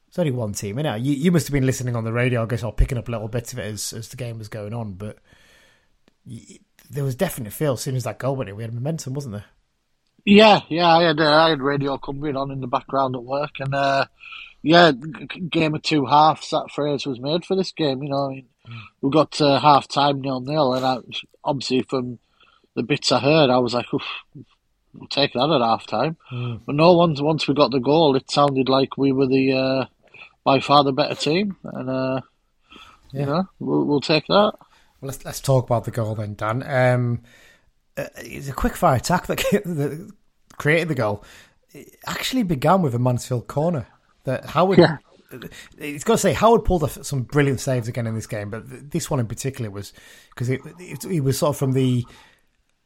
[0.08, 0.78] it's only one team.
[0.78, 2.98] You know, you, you must have been listening on the radio, I guess, or picking
[2.98, 4.94] up little bits of it as, as the game was going on.
[4.94, 5.20] But
[6.89, 8.56] there was definite feel as soon as that goal went in.
[8.56, 9.46] We had momentum, wasn't there?
[10.25, 10.88] Yeah, yeah.
[10.88, 14.05] I had uh, I had radio coming on in the background at work, and uh,
[14.63, 16.49] yeah, game of two halves.
[16.49, 18.01] That phrase was made for this game.
[18.01, 18.81] You know, I mean, mm.
[19.01, 20.97] we got to half time nil nil, and I,
[21.43, 22.17] obviously from
[22.75, 26.17] the bits I heard, I was like, we'll take that at half time.
[26.31, 26.61] Mm.
[26.65, 29.85] But no, once once we got the goal, it sounded like we were the uh,
[30.43, 32.21] by far the better team, and uh,
[33.11, 33.19] yeah.
[33.19, 34.33] you know, we'll, we'll take that.
[34.33, 34.57] Well,
[35.01, 36.63] let's let's talk about the goal then, Dan.
[36.63, 37.21] Um,
[37.97, 40.12] uh, it's a quick fire attack that, that
[40.58, 41.23] created the goal.
[41.73, 43.88] It actually began with a Mansfield corner
[44.23, 44.79] that Howard.
[44.79, 44.97] Yeah.
[45.77, 48.91] It's got to say Howard pulled off some brilliant saves again in this game, but
[48.91, 49.91] this one in particular was
[50.29, 52.05] because it, it, it was sort of from the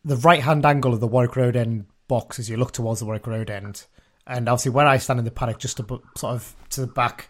[0.06, 3.06] the right hand angle of the Warwick Road end box as you look towards the
[3.06, 3.86] Warwick Road end,
[4.26, 7.30] and obviously where I stand in the paddock, just above, sort of to the back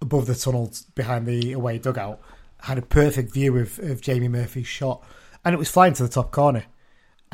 [0.00, 2.20] above the tunnel behind the away dugout,
[2.60, 5.02] had a perfect view of, of Jamie Murphy's shot,
[5.44, 6.64] and it was flying to the top corner,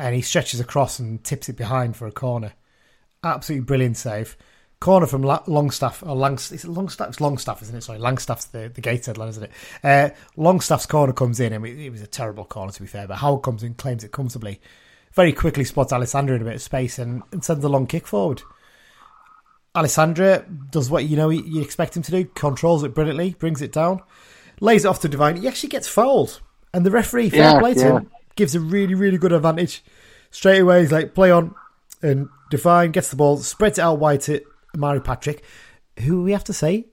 [0.01, 2.53] and he stretches across and tips it behind for a corner.
[3.23, 4.35] Absolutely brilliant save.
[4.79, 6.53] Corner from Longstaff or Langstaff.
[6.53, 7.09] Is it Longstaff?
[7.09, 7.83] It's Longstaff, isn't it?
[7.83, 9.51] Sorry, Langstaff's the the line, isn't it?
[9.83, 13.07] Uh, Longstaff's corner comes in, and it was a terrible corner to be fair.
[13.07, 14.59] But Howard comes in, claims it comfortably,
[15.13, 18.07] very quickly spots Alessandra in a bit of space, and, and sends a long kick
[18.07, 18.41] forward.
[19.75, 23.71] Alessandra does what you know you expect him to do, controls it brilliantly, brings it
[23.71, 24.01] down,
[24.61, 25.35] lays it off to Devine.
[25.35, 26.41] He actually gets fouled,
[26.73, 27.97] and the referee, fair yeah, play to yeah.
[27.99, 29.83] him, gives a really, really good advantage.
[30.31, 31.53] Straight away, he's like, play on,
[32.01, 34.41] and Devine gets the ball, spreads it out wide to
[34.75, 35.43] Omari Patrick,
[35.99, 36.87] who we have to say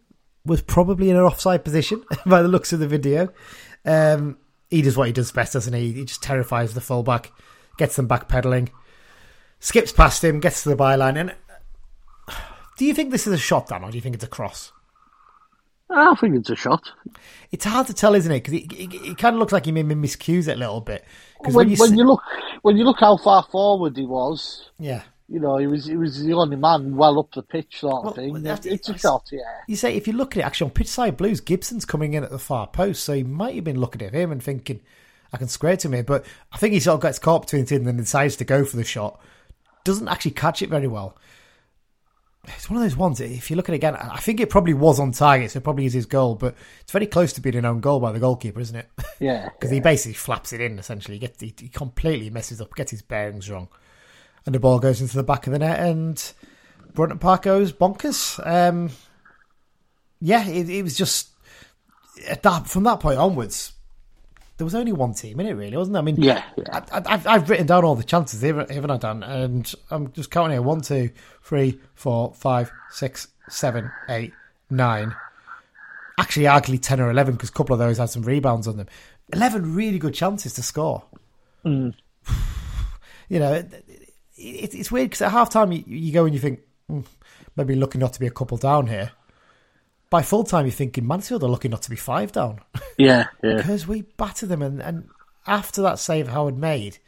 [0.44, 3.29] was probably in an offside position by the looks of the video.
[3.85, 4.38] Um,
[4.70, 5.92] he does what he does best, doesn't he?
[5.92, 7.33] He just terrifies the fullback,
[7.77, 8.70] gets them back pedaling,
[9.61, 11.35] skips past him, gets to the byline, and
[12.79, 14.72] do you think this is a shot, Dan, or do you think it's a cross?
[15.90, 16.90] I think it's a shot.
[17.51, 18.44] It's hard to tell, isn't it?
[18.44, 21.03] Because it, it, it, kind of looks like he maybe miscues it a little bit.
[21.40, 22.22] When, when, you, when you, look,
[22.62, 26.22] when you look how far forward he was, yeah, you know, he was he was
[26.22, 28.46] the only man well up the pitch, sort well, of thing.
[28.46, 29.40] It's, it's a shot, yeah.
[29.66, 32.24] You say if you look at it, actually on pitch side blues, Gibson's coming in
[32.24, 34.81] at the far post, so he might have been looking at him and thinking,
[35.33, 37.68] "I can square to me." But I think he sort of gets caught between the
[37.68, 39.20] two and then decides to go for the shot.
[39.85, 41.16] Doesn't actually catch it very well
[42.57, 43.21] it's one of those ones.
[43.21, 45.65] If you look at it again, I think it probably was on target, so it
[45.65, 48.21] probably is his goal, but it's very close to being an own goal by the
[48.21, 48.89] goalkeeper, isn't it?
[49.21, 50.79] Yeah, because he basically flaps it in.
[50.79, 53.67] Essentially, he gets he, he completely messes up, gets his bearings wrong,
[54.47, 56.33] and the ball goes into the back of the net, and
[56.95, 58.39] Brunton Park goes bonkers.
[58.47, 58.91] Um,
[60.21, 61.31] yeah, it, it was just
[62.29, 63.73] at that from that point onwards.
[64.59, 66.03] There was only one team in it, really, wasn't there?
[66.03, 66.85] I mean, yeah, yeah.
[66.92, 69.23] I, have I've written down all the chances, haven't I, Dan?
[69.23, 71.11] And I'm just counting here: one, two,
[71.42, 74.33] three, four, five, six, seven, eight,
[74.68, 75.14] nine.
[76.18, 78.88] Actually, arguably ten or eleven because a couple of those had some rebounds on them.
[79.33, 81.05] Eleven really good chances to score.
[81.64, 81.94] Mm.
[83.31, 83.85] You know, it,
[84.38, 87.05] it, it's weird because at half time you, you, go and you think mm,
[87.57, 89.11] maybe looking not to be a couple down here.
[90.11, 92.61] By full time, you're thinking Mansfield are looking not to be five down.
[93.01, 93.59] Yeah, yeah.
[93.59, 95.09] because we battered them, and, and
[95.47, 96.99] after that save Howard made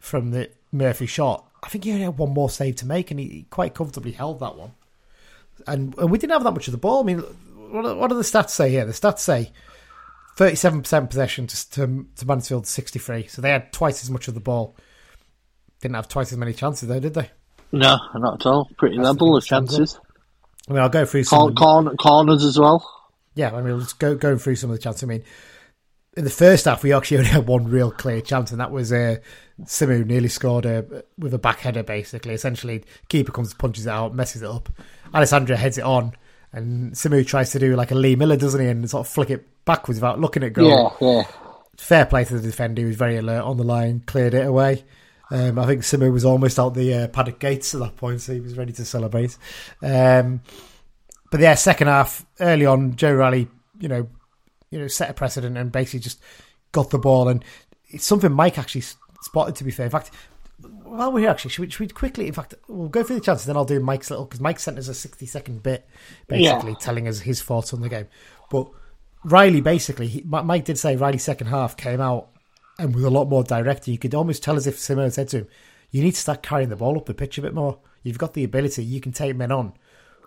[0.00, 3.20] from the Murphy shot, I think he only had one more save to make, and
[3.20, 4.72] he, quite comfortably held that one.
[5.68, 7.02] And, and we didn't have that much of the ball.
[7.02, 8.84] I mean, what, what do the stats say here?
[8.84, 9.52] The stats say
[10.36, 13.28] 37% possession to, to, to Mansfield 63.
[13.28, 14.76] So they had twice as much of the ball.
[15.80, 17.30] Didn't have twice as many chances though, did they?
[17.70, 18.68] No, not at all.
[18.76, 19.98] Pretty That's level of chances.
[20.68, 22.88] I mean, I'll go through some corner, corners as well.
[23.34, 25.02] Yeah, I mean, let's go going through some of the chances.
[25.02, 25.24] I mean,
[26.16, 28.92] in the first half, we actually only had one real clear chance, and that was
[28.92, 29.16] uh,
[29.64, 30.82] Simeu nearly scored uh,
[31.18, 31.82] with a back header.
[31.82, 34.68] Basically, essentially, keeper comes, punches it out, messes it up.
[35.14, 36.12] Alessandro heads it on,
[36.52, 39.30] and Simeu tries to do like a Lee Miller, doesn't he, and sort of flick
[39.30, 40.96] it backwards without looking at goal.
[41.00, 41.22] Yeah, yeah.
[41.76, 44.84] Fair play to the defender; he was very alert on the line, cleared it away.
[45.32, 48.34] Um, I think Simeu was almost out the uh, paddock gates at that point, so
[48.34, 49.38] he was ready to celebrate.
[49.82, 50.42] Um,
[51.30, 53.48] but yeah, second half, early on, Joe Riley,
[53.80, 54.06] you know,
[54.70, 56.20] you know, set a precedent and basically just
[56.72, 57.28] got the ball.
[57.28, 57.42] And
[57.88, 58.84] it's something Mike actually
[59.22, 59.86] spotted, to be fair.
[59.86, 60.10] In fact,
[60.82, 63.22] while we're here, actually, should we, should we quickly, in fact, we'll go through the
[63.22, 65.88] chances, then I'll do Mike's little, because Mike sent us a 60 second bit,
[66.28, 66.78] basically, yeah.
[66.78, 68.08] telling us his thoughts on the game.
[68.50, 68.68] But
[69.24, 72.28] Riley, basically, he, Mike did say Riley's second half came out
[72.78, 73.88] and with a lot more direct.
[73.88, 75.48] You could almost tell as if Simone said to him,
[75.90, 77.78] you need to start carrying the ball up the pitch a bit more.
[78.02, 79.74] You've got the ability, you can take men on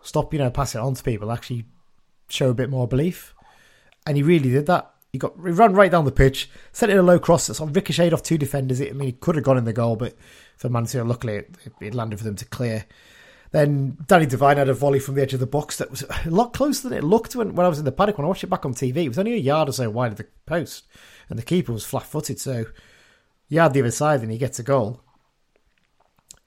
[0.05, 1.65] stop, you know, passing it on to people, actually
[2.29, 3.33] show a bit more belief.
[4.05, 4.91] And he really did that.
[5.11, 7.75] He got he ran right down the pitch, sent it a low cross sort of
[7.75, 8.81] ricocheted off two defenders.
[8.81, 10.15] I mean, he could have gone in the goal, but
[10.57, 12.85] for Mansfield, luckily it, it landed for them to clear.
[13.51, 16.29] Then Danny Devine had a volley from the edge of the box that was a
[16.29, 18.17] lot closer than it looked when, when I was in the paddock.
[18.17, 20.11] When I watched it back on TV, it was only a yard or so wide
[20.11, 20.85] of the post,
[21.29, 22.39] and the keeper was flat footed.
[22.39, 22.65] So,
[23.47, 25.01] yard the other side, and he gets a goal.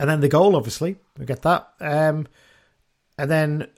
[0.01, 1.69] And then the goal, obviously, we get that.
[1.81, 2.29] Um,
[3.19, 3.69] and then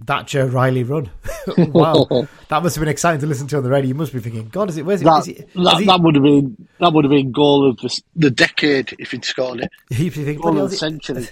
[0.00, 1.10] that Joe Riley run.
[1.58, 2.06] wow,
[2.48, 3.88] that must have been exciting to listen to on the radio.
[3.88, 4.84] You must be thinking, God, is it?
[4.84, 5.04] Where's it?
[5.04, 8.00] That, it, that, he, that, would have been that would have been goal of the,
[8.14, 9.72] the decade if he'd scored it.
[9.90, 11.28] You think, goal of the century.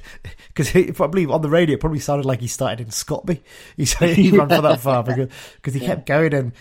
[0.48, 3.42] Because probably on the radio, it probably sounded like he started in Scotby.
[3.76, 5.86] He, he ran for that far because because he yeah.
[5.86, 6.34] kept going.
[6.34, 6.52] And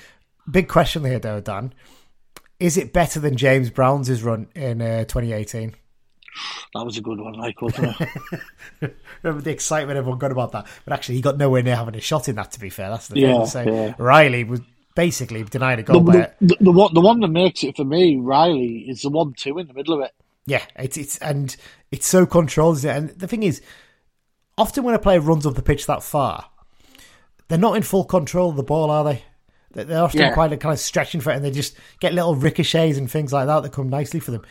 [0.50, 1.74] big question here, though, Dan:
[2.60, 5.76] Is it better than James Brown's run in uh, 2018?
[6.74, 8.10] That was a good one, like, wasn't it?
[9.24, 10.68] Remember the excitement everyone got about that?
[10.84, 12.90] But actually, he got nowhere near having a shot in that, to be fair.
[12.90, 13.46] That's the yeah, thing.
[13.46, 13.94] So yeah.
[13.98, 14.62] Riley was
[14.96, 16.02] basically denied a goal.
[16.02, 19.34] The, the, the, one, the one that makes it for me, Riley, is the one
[19.34, 20.12] two in the middle of it.
[20.48, 21.56] Yeah, it's it's and
[21.92, 22.84] it's so controlled.
[22.84, 22.90] It?
[22.90, 23.62] And the thing is,
[24.58, 26.50] often when a player runs up the pitch that far,
[27.48, 29.24] they're not in full control of the ball, are they?
[29.76, 30.34] They're often yeah.
[30.34, 33.46] quite kind of stretching for it, and they just get little ricochets and things like
[33.48, 34.44] that that come nicely for them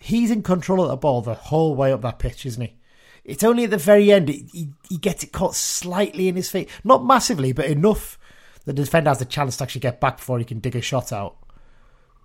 [0.00, 2.74] he's in control of the ball the whole way up that pitch, isn't he?
[3.22, 6.68] It's only at the very end he, he gets it caught slightly in his feet,
[6.82, 8.18] not massively, but enough
[8.64, 10.80] that the defender has a chance to actually get back before he can dig a
[10.80, 11.36] shot out.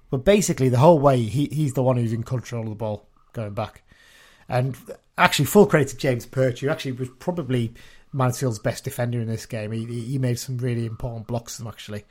[0.09, 3.09] But basically, the whole way he, he's the one who's in control of the ball
[3.33, 3.83] going back.
[4.47, 4.77] And
[5.17, 7.73] actually, full credit to James Perch, who actually was probably
[8.13, 9.71] Mansfield's best defender in this game.
[9.71, 12.05] He, he made some really important blocks them actually,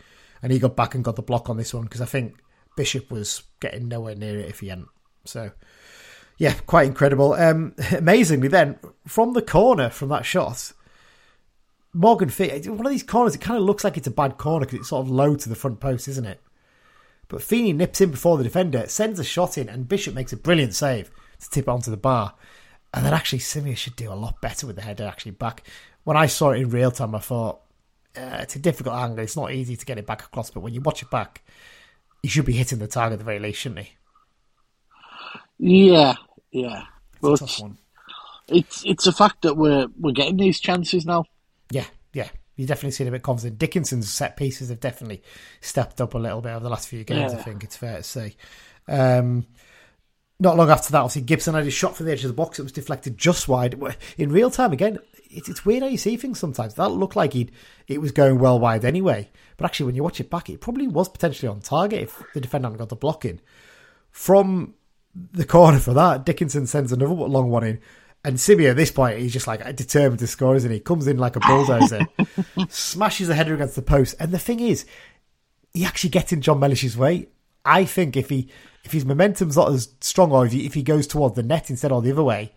[0.45, 2.37] and he got back and got the block on this one because I think
[2.77, 4.91] Bishop was getting nowhere near it if he hadn't.
[5.25, 5.53] So,
[6.37, 7.33] yeah, quite incredible.
[7.33, 10.73] Um, amazingly, then from the corner from that shot,
[11.95, 14.67] Morgan Feeney, one of these corners, it kind of looks like it's a bad corner
[14.67, 16.43] because it's sort of low to the front post, isn't it?
[17.29, 20.37] But Feeney nips in before the defender, sends a shot in, and Bishop makes a
[20.37, 22.35] brilliant save to tip it onto the bar.
[22.93, 25.63] And then actually, Simeu should do a lot better with the header actually back.
[26.03, 27.63] When I saw it in real time, I thought
[28.17, 29.21] uh, it's a difficult angle.
[29.21, 31.43] It's not easy to get it back across, but when you watch it back,
[32.23, 33.93] he should be hitting the target at the very least, shouldn't he?
[35.59, 36.15] Yeah,
[36.51, 36.85] yeah.
[37.21, 37.63] But it's,
[38.49, 41.25] it's it's a fact that we're we're getting these chances now.
[41.71, 42.29] Yeah, yeah.
[42.57, 43.59] You definitely seen a bit confident.
[43.59, 45.23] Dickinson's set pieces have definitely
[45.61, 47.33] stepped up a little bit over the last few games.
[47.33, 47.39] Yeah.
[47.39, 48.37] I think it's fair to say.
[48.87, 49.47] Um,
[50.39, 52.59] not long after that, obviously Gibson had a shot for the edge of the box.
[52.59, 53.81] It was deflected just wide.
[54.19, 54.99] In real time, again,
[55.35, 56.75] it's, it's weird how you see things sometimes.
[56.75, 57.51] That looked like he
[57.89, 60.87] it was going well wide anyway, but actually when you watch it back, it probably
[60.87, 63.41] was potentially on target if the defender hadn't got the block in.
[64.11, 64.75] From
[65.15, 67.81] the corner for that, Dickinson sends another long one in.
[68.27, 70.81] And Simeu at this point, he's just like determined to score, isn't he?
[70.81, 72.01] Comes in like a bulldozer,
[72.69, 74.15] smashes the header against the post.
[74.19, 74.87] And the thing is,
[75.75, 77.29] he actually gets in John Mellish's way.
[77.67, 78.49] I think if he
[78.85, 81.71] if his momentum's not as strong, or if he, if he goes towards the net
[81.71, 82.53] instead or the other way,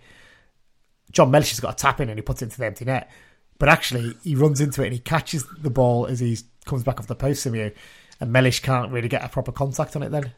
[1.17, 3.09] Jon Mellish has got a tap in and he puts it into the empty net.
[3.57, 6.99] But actually, he runs into it and he catches the ball as he comes back
[6.99, 7.73] off the post, Simeu,
[8.19, 10.31] and Mellish can't really get a proper contact on it then.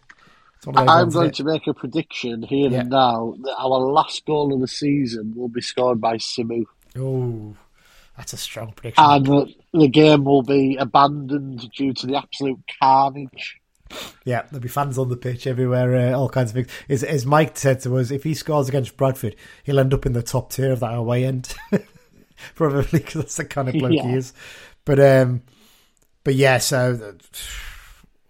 [0.73, 2.79] I'm going to make a prediction here yeah.
[2.79, 6.63] and now that our last goal of the season will be scored by Simeu.
[6.97, 7.57] Oh,
[8.15, 9.03] that's a strong prediction.
[9.03, 13.59] And the game will be abandoned due to the absolute carnage.
[14.23, 16.67] Yeah, there'll be fans on the pitch everywhere, uh, all kinds of things.
[16.87, 20.13] As, as Mike said to us, if he scores against Bradford, he'll end up in
[20.13, 21.53] the top tier of that away end.
[22.55, 24.07] Probably because that's the kind of bloke yeah.
[24.07, 24.33] he is.
[24.85, 25.41] But, um,
[26.23, 27.13] but yeah, so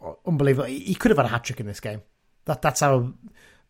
[0.01, 0.67] uh, unbelievable.
[0.67, 2.01] He could have had a hat trick in this game.
[2.45, 3.13] That that's how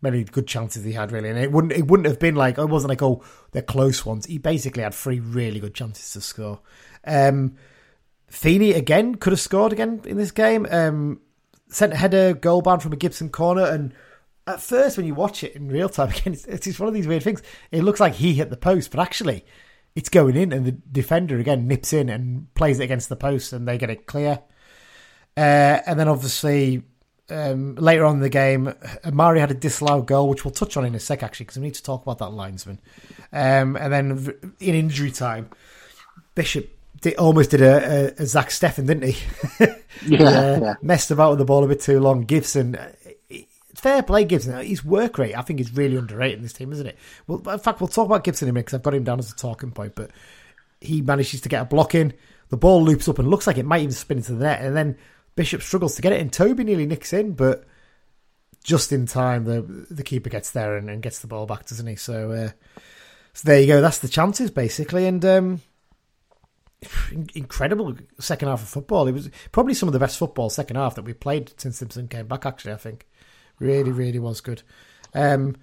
[0.01, 2.69] many good chances he had really, and it wouldn't it wouldn't have been like it
[2.69, 4.25] wasn't like oh they're close ones.
[4.25, 6.59] He basically had three really good chances to score.
[7.05, 7.55] Um,
[8.27, 10.67] Feeney again could have scored again in this game.
[10.69, 11.21] Um,
[11.69, 13.93] sent a header goal bound from a Gibson corner, and
[14.47, 17.07] at first when you watch it in real time again, it's, it's one of these
[17.07, 17.41] weird things.
[17.71, 19.45] It looks like he hit the post, but actually
[19.95, 23.53] it's going in, and the defender again nips in and plays it against the post,
[23.53, 24.41] and they get it clear.
[25.37, 26.83] Uh, and then obviously
[27.29, 28.73] um, later on in the game,
[29.05, 31.63] Omari had a disallowed goal, which we'll touch on in a sec, actually, because we
[31.63, 32.79] need to talk about that linesman.
[33.31, 35.49] Um, and then in injury time,
[36.35, 39.23] Bishop did, almost did a, a, a Zach Steffen, didn't he?
[40.05, 42.23] yeah, uh, yeah, Messed about with the ball a bit too long.
[42.23, 42.91] Gibson, uh,
[43.75, 44.65] fair play, Gibson.
[44.65, 46.97] His work rate, I think, is really underrated in this team, isn't it?
[47.27, 49.19] Well, in fact, we'll talk about Gibson in a minute because I've got him down
[49.19, 50.11] as a talking point, but
[50.81, 52.13] he manages to get a block in.
[52.49, 54.75] The ball loops up and looks like it might even spin into the net, and
[54.75, 54.97] then
[55.35, 57.65] Bishop struggles to get it, and Tobi nearly nicks in, but
[58.63, 61.87] just in time, the the keeper gets there and, and gets the ball back, doesn't
[61.87, 61.95] he?
[61.95, 62.79] So, uh,
[63.33, 63.81] so there you go.
[63.81, 65.61] That's the chances basically, and um,
[67.33, 69.07] incredible second half of football.
[69.07, 72.07] It was probably some of the best football second half that we played since Simpson
[72.07, 72.45] came back.
[72.45, 73.07] Actually, I think
[73.59, 74.63] really, really was good.
[75.13, 75.55] Um,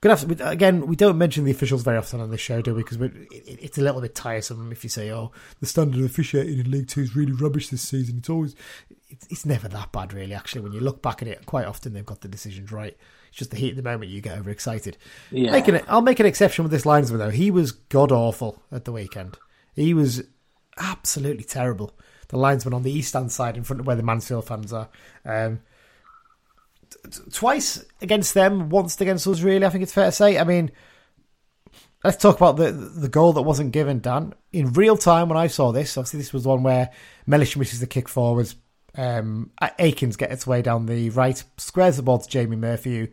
[0.00, 2.84] Good after, again, we don't mention the officials very often on this show, do we?
[2.84, 2.98] Because
[3.32, 6.86] it's a little bit tiresome if you say, "Oh, the standard of officiating in League
[6.86, 8.54] Two is really rubbish this season." It's always,
[9.08, 10.34] it's, it's never that bad, really.
[10.34, 12.96] Actually, when you look back at it, quite often they've got the decisions right.
[13.30, 14.96] It's just the heat of the moment you get overexcited.
[15.32, 15.50] Yeah.
[15.50, 17.30] Making it, I'll make an exception with this linesman though.
[17.30, 19.36] He was god awful at the weekend.
[19.78, 20.22] He was
[20.76, 21.92] absolutely terrible.
[22.28, 24.88] The linesman on the east stand side in front of where the Mansfield fans are.
[25.24, 25.60] Um,
[27.32, 29.40] twice against them, once against us.
[29.40, 30.38] Really, I think it's fair to say.
[30.38, 30.70] I mean,
[32.04, 34.00] let's talk about the the goal that wasn't given.
[34.00, 36.90] Dan, in real time when I saw this, obviously this was one where
[37.26, 38.56] Mellish misses the kick forwards.
[38.96, 43.08] Um, Akins gets its way down the right, squares the ball to Jamie Murphy, who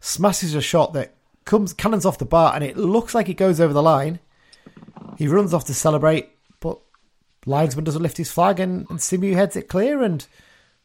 [0.00, 3.60] smashes a shot that comes cannons off the bar, and it looks like it goes
[3.60, 4.20] over the line.
[5.16, 6.78] He runs off to celebrate, but
[7.46, 10.26] linesman doesn't lift his flag, and, and Simeu heads it clear, and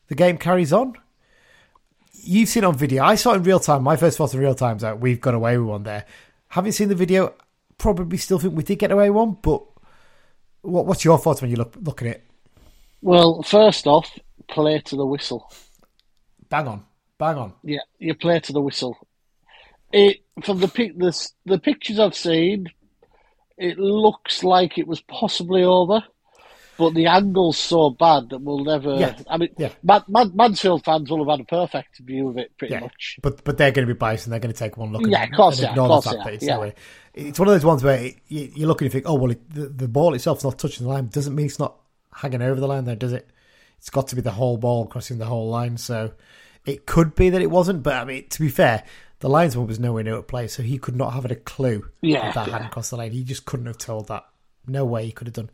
[0.08, 0.96] the game carries on
[2.24, 3.04] you've seen on video.
[3.04, 3.84] I saw it in real time.
[3.84, 6.06] My first thought in real time is that we've got away with one there.
[6.50, 7.34] Haven't seen the video.
[7.78, 9.63] Probably still think we did get away with one, but
[10.62, 12.26] what, what's your thoughts when you look look at it?
[13.02, 14.18] Well, first off,
[14.50, 15.50] play to the whistle.
[16.50, 16.86] Bang on,
[17.18, 17.54] bang on.
[17.63, 18.98] Yeah, you play to the whistle.
[19.94, 22.68] It from the the the pictures I've seen,
[23.60, 26.04] it looks like it was possibly over
[26.80, 28.95] but the angle's so bad that we'll never.
[28.95, 29.17] Yeah.
[29.30, 29.69] I mean, yeah.
[29.84, 32.80] Man, Man, Mansfield fans will have had a perfect view of it, pretty yeah.
[32.80, 33.19] much.
[33.22, 35.06] But but they're going to be biased and they're going to take one look.
[35.06, 36.72] Yeah, and, of course, and yeah, of course, the fact that it's yeah.
[37.13, 39.54] It's one of those ones where you, you look and you think, oh well, it,
[39.54, 41.08] the, the ball itself's not touching the line.
[41.08, 41.76] Doesn't mean it's not
[42.13, 43.30] hanging over the line, there, does it?
[43.78, 45.76] It's got to be the whole ball crossing the whole line.
[45.76, 46.13] So
[46.65, 48.86] it could be that it wasn't, but I mean, to be fair,
[49.19, 51.89] the linesman was nowhere near at play, so he could not have had a clue
[52.01, 52.53] yeah, that, yeah.
[52.53, 53.12] hadn't crossed the line.
[53.12, 54.25] He just couldn't have told that.
[54.65, 55.49] No way he could have done.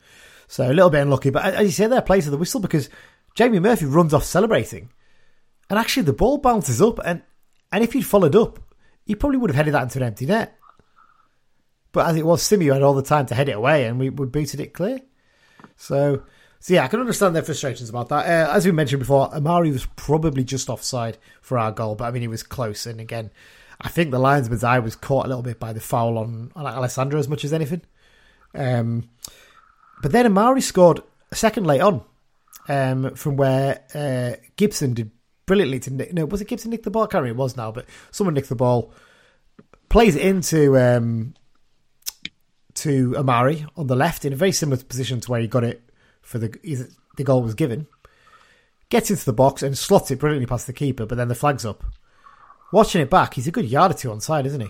[0.47, 2.89] So a little bit unlucky, but as you say, there plays to the whistle because
[3.33, 4.89] Jamie Murphy runs off celebrating,
[5.69, 7.23] and actually the ball bounces up, and
[7.71, 8.59] and if he'd followed up,
[9.05, 10.57] he probably would have headed that into an empty net.
[11.91, 14.09] But as it was, Simeu had all the time to head it away, and we,
[14.09, 14.99] we booted it clear.
[15.77, 16.23] So,
[16.59, 18.25] so yeah, I can understand their frustrations about that.
[18.25, 22.11] Uh, as we mentioned before, Omari was probably just offside for our goal, but I
[22.11, 22.85] mean he was close.
[22.85, 23.29] And again,
[23.79, 26.65] I think the linesman's eye was caught a little bit by the foul on, on
[26.65, 27.81] Alessandra as much as anything.
[28.53, 29.09] Um,
[30.01, 31.01] but then Omari scored
[31.31, 32.03] a second late on
[32.67, 35.11] um, from where uh, Gibson did
[35.45, 36.13] brilliantly to nick.
[36.13, 37.03] No, was it Gibson nicked the ball?
[37.03, 37.41] I can't remember.
[37.41, 38.93] It was now, but someone nicked the ball,
[39.89, 41.35] plays it into um,
[42.75, 45.81] to Omari on the left in a very similar position to where he got it
[46.25, 47.87] for the the goal was given.
[48.89, 51.65] Gets into the box and slots it brilliantly past the keeper, but then the flag's
[51.65, 51.83] up.
[52.71, 54.69] Watching it back, he's a good yard or two on side, isn't he?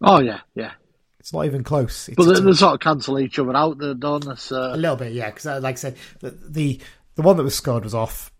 [0.00, 0.72] Oh yeah, yeah.
[1.18, 2.08] It's not even close.
[2.08, 4.34] It's but they, they, sort of cancel each other out, there, don't they?
[4.34, 4.74] So.
[4.74, 5.30] A little bit, yeah.
[5.30, 6.80] Because, uh, like I said, the, the
[7.14, 8.32] the one that was scored was off.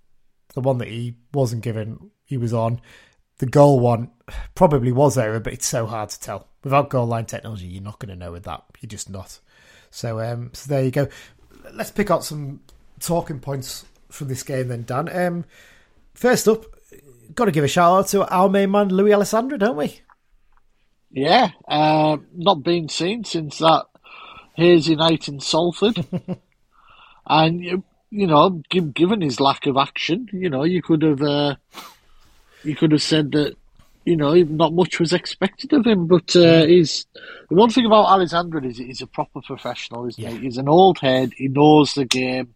[0.55, 2.80] The one that he wasn't given, he was on.
[3.38, 4.11] The goal one
[4.55, 6.48] probably was over, but it's so hard to tell.
[6.64, 8.64] Without goal line technology, you're not going to know with that.
[8.80, 9.38] You're just not.
[9.90, 11.09] So, um, so there you go.
[11.72, 12.60] Let's pick out some
[13.00, 15.08] talking points from this game then, Dan.
[15.14, 15.44] Um,
[16.14, 16.64] first up,
[17.34, 20.00] got to give a shout out to our main man, Lewis Alessandra, don't we?
[21.10, 23.86] Yeah, uh, not been seen since that
[24.54, 26.04] hazy night in Salford.
[27.26, 31.56] and, you, you know, given his lack of action, you know, you could have uh,
[32.62, 33.56] you could have said that,
[34.05, 36.07] you know, not much was expected of him.
[36.07, 37.07] But uh, he's
[37.48, 40.30] the one thing about Alessandra is he's a proper professional, isn't yeah.
[40.30, 40.38] he?
[40.38, 41.32] He's an old head.
[41.36, 42.55] He knows the game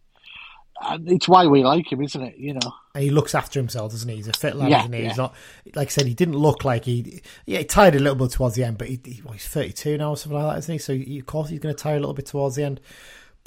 [0.81, 2.37] and it's why we like him, isn't it?
[2.37, 4.17] You know, and he looks after himself, doesn't he?
[4.17, 5.01] He's a fit lad, yeah, isn't he?
[5.01, 5.07] Yeah.
[5.09, 5.35] He's not
[5.75, 6.07] like I said.
[6.07, 7.21] He didn't look like he.
[7.45, 9.97] Yeah, he tired a little bit towards the end, but he, he well, he's thirty-two
[9.97, 10.79] now or something like that, isn't he?
[10.79, 12.79] So he, of course he's going to tire a little bit towards the end.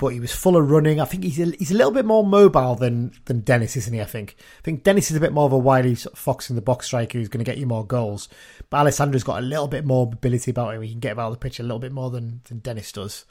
[0.01, 0.99] But he was full of running.
[0.99, 4.01] I think he's a, he's a little bit more mobile than than Dennis, isn't he?
[4.01, 4.35] I think.
[4.39, 7.19] I think Dennis is a bit more of a wily fox in the box striker
[7.19, 8.27] who's going to get you more goals.
[8.71, 10.81] But Alessandra's got a little bit more mobility about him.
[10.81, 13.27] He can get about the pitch a little bit more than, than Dennis does.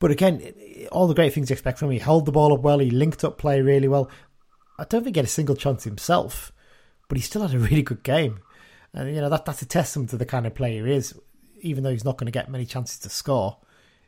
[0.00, 0.42] But again,
[0.90, 1.92] all the great things you expect from him.
[1.92, 2.80] He held the ball up well.
[2.80, 4.10] He linked up play really well.
[4.76, 6.50] I don't think he had a single chance himself,
[7.06, 8.40] but he still had a really good game.
[8.92, 11.14] And you know that that's a testament to the kind of player he is.
[11.60, 13.58] Even though he's not going to get many chances to score,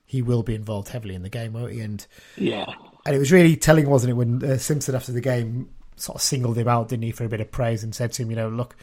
[0.05, 1.81] he will be involved heavily in the game, won't he?
[1.81, 2.67] And yeah,
[3.07, 6.23] and it was really telling, wasn't it, when uh, Simpson after the game sort of
[6.23, 8.37] singled him out, didn't he, for a bit of praise and said to him, you
[8.37, 8.77] know, look,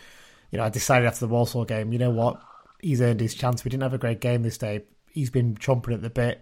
[0.51, 2.41] you know, I decided after the Walsall game, you know what,
[2.81, 3.63] he's earned his chance.
[3.63, 4.83] We didn't have a great game this day.
[5.11, 6.41] He's been chomping at the bit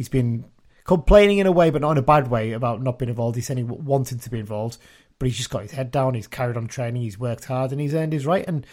[0.00, 0.46] he's been
[0.84, 3.36] complaining in a way, but not in a bad way, about not being involved.
[3.36, 4.78] He's saying he wanting to be involved,
[5.18, 6.14] but he's just got his head down.
[6.14, 7.02] He's carried on training.
[7.02, 8.44] He's worked hard, and he's earned his right.
[8.48, 8.66] And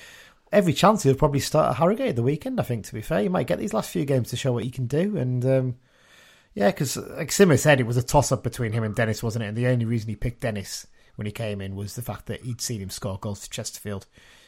[0.52, 2.60] every chance he'll probably start at Harrogate the weekend.
[2.60, 4.64] I think to be fair, he might get these last few games to show what
[4.64, 5.18] he can do.
[5.18, 5.76] And um,
[6.54, 9.43] yeah, because like Simmer said, it was a toss up between him and Dennis, wasn't
[9.43, 9.50] it?
[9.50, 12.43] And the only reason he picked Dennis when he came in was the fact that
[12.43, 14.06] he'd seen him score goals for Chesterfield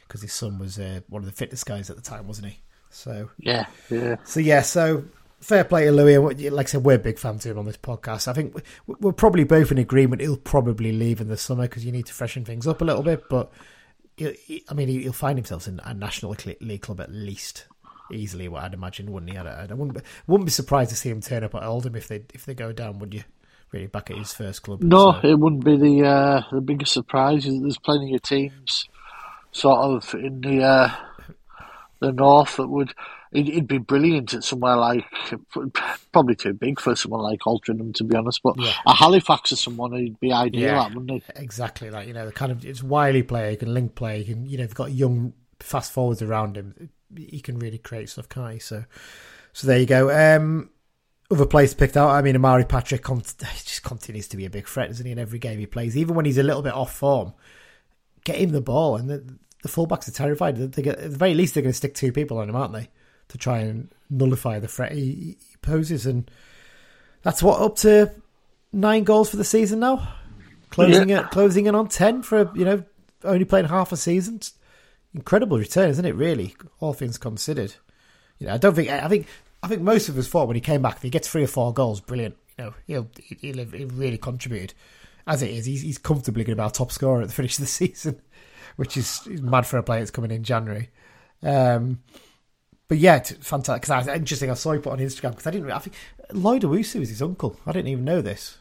[0.08, 2.60] because his son was uh, one of the fittest guys at the time, wasn't he?
[2.90, 4.16] So yeah, yeah.
[4.24, 5.06] So yeah, so
[5.40, 6.52] fair play to Lewis.
[6.52, 8.28] Like I said, we're big fans of him on this podcast.
[8.28, 8.56] I think
[8.88, 10.22] we're probably both in agreement.
[10.22, 13.04] He'll probably leave in the summer because you need to freshen things up a little
[13.04, 13.30] bit.
[13.30, 13.52] But
[14.22, 17.66] I mean, he'll find himself in a national league club at least
[18.12, 18.48] easily.
[18.48, 19.38] What I'd imagine, wouldn't he?
[19.38, 22.24] I, wouldn't be, wouldn't be surprised to see him turn up at Oldham if they
[22.34, 23.00] if they go down.
[23.00, 23.24] Would you?
[23.72, 24.82] Really back at his first club.
[24.82, 25.28] No, so.
[25.28, 27.46] it wouldn't be the uh, the biggest surprise.
[27.46, 28.90] There's plenty of teams,
[29.52, 30.96] sort of in the uh,
[32.00, 32.96] the north that would
[33.32, 35.06] he'd, be brilliant at somewhere like
[36.12, 38.74] probably too big for someone like Altrincham to be honest, but yeah.
[38.86, 41.24] a Halifax or someone he'd be ideal yeah, at, wouldn't he?
[41.42, 44.34] Exactly, like you know, the kind of it's wily player, he can link play, he
[44.34, 48.30] can you know, they've got young fast forwards around him, he can really create stuff,
[48.30, 48.60] can't he?
[48.60, 48.86] So,
[49.54, 50.10] so there you go.
[50.10, 50.70] Um,
[51.32, 52.10] other players picked out.
[52.10, 53.06] I mean, Omari Patrick
[53.44, 55.12] just continues to be a big threat, isn't he?
[55.12, 57.34] In every game he plays, even when he's a little bit off form,
[58.24, 60.58] get him the ball, and the, the fullbacks are terrified.
[60.58, 62.74] They get, at the very least, they're going to stick two people on him, aren't
[62.74, 62.90] they?
[63.30, 66.06] To try and nullify the threat he, he poses.
[66.06, 66.30] And
[67.24, 68.12] that's what up to
[68.74, 70.14] nine goals for the season now.
[70.70, 71.22] Closing yeah.
[71.22, 72.84] it, closing in on ten for you know
[73.24, 74.40] only playing half a season.
[75.16, 76.14] Incredible return, isn't it?
[76.14, 77.74] Really, all things considered.
[78.38, 79.28] You know, I don't think I think
[79.64, 81.48] I think most of us thought when he came back, if he gets three or
[81.48, 82.38] four goals, brilliant.
[82.58, 83.10] You know, he'll
[83.42, 84.74] he'll, he'll really contributed.
[85.26, 87.58] As it is, he's, he's comfortably going to be our top scorer at the finish
[87.58, 88.22] of the season,
[88.78, 90.90] which is mad for a player that's coming in January.
[91.44, 92.00] Um,
[92.90, 93.84] but yeah, fantastic.
[93.84, 94.52] Because interesting.
[94.52, 95.72] I saw you put on Instagram because I didn't.
[95.72, 95.96] I think
[96.34, 97.58] Lloyd Owusu is his uncle.
[97.66, 98.58] I didn't even know this.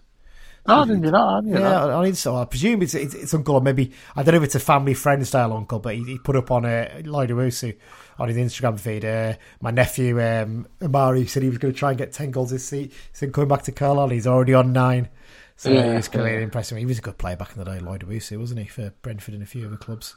[0.67, 1.45] I didn't know that.
[1.45, 2.27] Didn't yeah, that.
[2.27, 2.37] on.
[2.37, 4.93] I presume it's, it's, it's uncle or maybe I don't know if it's a family
[4.93, 7.75] friend style uncle, but he, he put up on uh, Lloyd Owusu
[8.19, 9.03] on his Instagram feed.
[9.03, 12.51] Uh, my nephew um, Omari said he was going to try and get ten goals
[12.51, 12.93] this season.
[13.19, 14.11] He's coming back to Carlisle.
[14.11, 15.09] He's already on nine.
[15.57, 16.41] So yeah, was clearly yeah.
[16.41, 16.77] impressive.
[16.77, 19.35] He was a good player back in the day, Lloyd Owusu, wasn't he, for Brentford
[19.35, 20.15] and a few other clubs.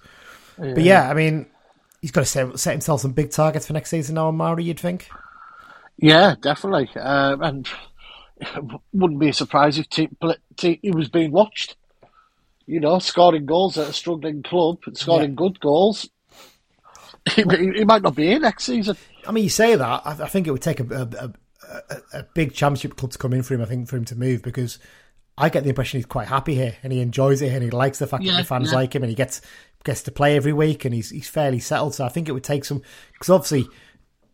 [0.61, 0.73] Yeah.
[0.73, 1.47] But yeah, I mean,
[2.01, 4.79] he's got to set, set himself some big targets for next season now, Mauri, you'd
[4.79, 5.09] think?
[5.97, 6.89] Yeah, definitely.
[6.95, 7.67] Uh, and
[8.93, 10.09] wouldn't be surprised if t-
[10.57, 11.75] t- he was being watched.
[12.65, 15.35] You know, scoring goals at a struggling club, scoring yeah.
[15.35, 16.09] good goals.
[17.35, 18.97] He, he, might not be here next season.
[19.27, 20.01] I mean, you say that.
[20.03, 21.33] I, I think it would take a, a,
[21.69, 23.61] a, a, big championship club to come in for him.
[23.61, 24.79] I think for him to move because
[25.37, 27.99] I get the impression he's quite happy here and he enjoys it and he likes
[27.99, 28.77] the fact yeah, that the fans yeah.
[28.77, 29.41] like him and he gets
[29.83, 31.95] gets to play every week and he's he's fairly settled.
[31.95, 32.81] So I think it would take some
[33.13, 33.67] because obviously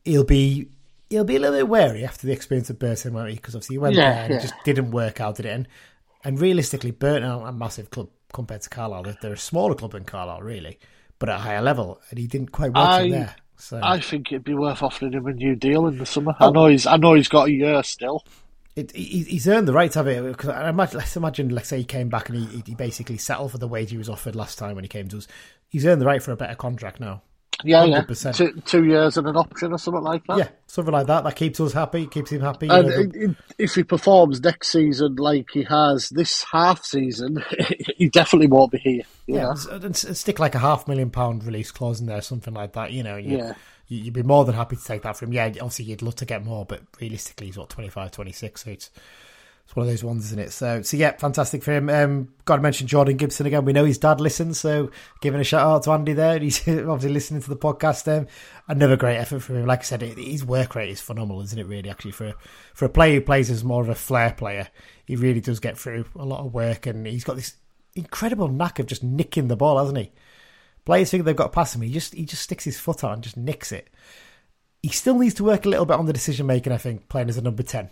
[0.06, 0.70] he'll be
[1.10, 3.36] he'll be a little bit wary after the experience of Burton, won't he?
[3.36, 4.40] Because obviously he went Yeah, there and yeah.
[4.40, 5.50] it just didn't work out, did it?
[5.54, 5.68] And,
[6.24, 9.04] and realistically, Burton are a massive club compared to Carlisle.
[9.04, 10.80] They're- They're a smaller club than Carlisle, really,
[11.20, 13.36] but at a higher level, and he didn't quite work I- in there.
[13.60, 16.36] So I think it'd be worth offering him a new deal in the summer.
[16.40, 16.50] Oh.
[16.50, 18.24] I know he's I know he's got a year still.
[18.78, 20.24] It, he, he's earned the right to have it.
[20.24, 23.52] Because I imagine, let's imagine, let's say he came back and he, he basically settled
[23.52, 25.28] for the wage he was offered last time when he came to us.
[25.70, 27.22] He's earned the right for a better contract now.
[27.64, 28.02] Yeah, yeah.
[28.04, 28.36] 100%.
[28.36, 30.38] Two, two years and an option or something like that.
[30.38, 31.24] Yeah, something like that.
[31.24, 32.68] That keeps us happy, keeps him happy.
[32.70, 36.86] And know, the- i- i- if he performs next season like he has this half
[36.86, 37.44] season,
[37.98, 39.02] he definitely won't be here.
[39.26, 39.78] Yeah, know?
[39.78, 42.92] and stick like a half million pound release clause in there, something like that.
[42.92, 43.54] You know, you, Yeah.
[43.88, 45.34] You, you'd be more than happy to take that from him.
[45.34, 48.92] Yeah, obviously you'd love to get more, but realistically, he's what 25, 26, so it's
[49.68, 50.54] it's one of those ones, isn't it?
[50.54, 51.90] So, so yeah, fantastic for him.
[51.90, 53.66] Um, got to mention Jordan Gibson again.
[53.66, 56.40] We know his dad listens, so giving a shout out to Andy there.
[56.40, 58.08] He's obviously listening to the podcast.
[58.08, 58.28] Um,
[58.70, 59.66] another great effort from him.
[59.66, 61.68] Like I said, it, his work rate is phenomenal, isn't it?
[61.68, 62.34] Really, actually, for
[62.74, 64.70] for a player who plays as more of a flair player,
[65.06, 67.58] he really does get through a lot of work, and he's got this
[67.94, 70.12] incredible knack of just nicking the ball, hasn't he?
[70.88, 71.82] Players think they've got past him.
[71.82, 73.90] He just he just sticks his foot out and just nicks it.
[74.82, 76.72] He still needs to work a little bit on the decision making.
[76.72, 77.90] I think playing as a number ten.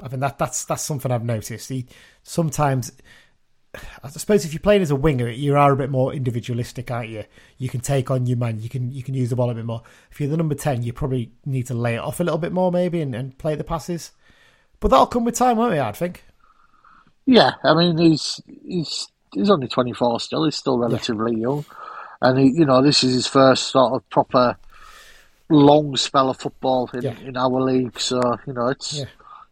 [0.00, 1.70] I think that that's that's something I've noticed.
[1.70, 1.86] He
[2.22, 2.92] sometimes,
[4.04, 7.08] I suppose, if you're playing as a winger, you are a bit more individualistic, aren't
[7.08, 7.24] you?
[7.58, 8.60] You can take on your man.
[8.60, 9.82] You can you can use the ball a bit more.
[10.12, 12.52] If you're the number ten, you probably need to lay it off a little bit
[12.52, 14.12] more, maybe, and, and play the passes.
[14.78, 15.80] But that'll come with time, won't it?
[15.80, 16.22] I think.
[17.26, 20.44] Yeah, I mean he's he's he's only twenty four still.
[20.44, 21.64] He's still relatively young,
[22.24, 24.56] and he, you know this is his first sort of proper
[25.50, 27.18] long spell of football in, Yeah.
[27.20, 27.98] in our league.
[28.00, 29.04] So you know it's Yeah.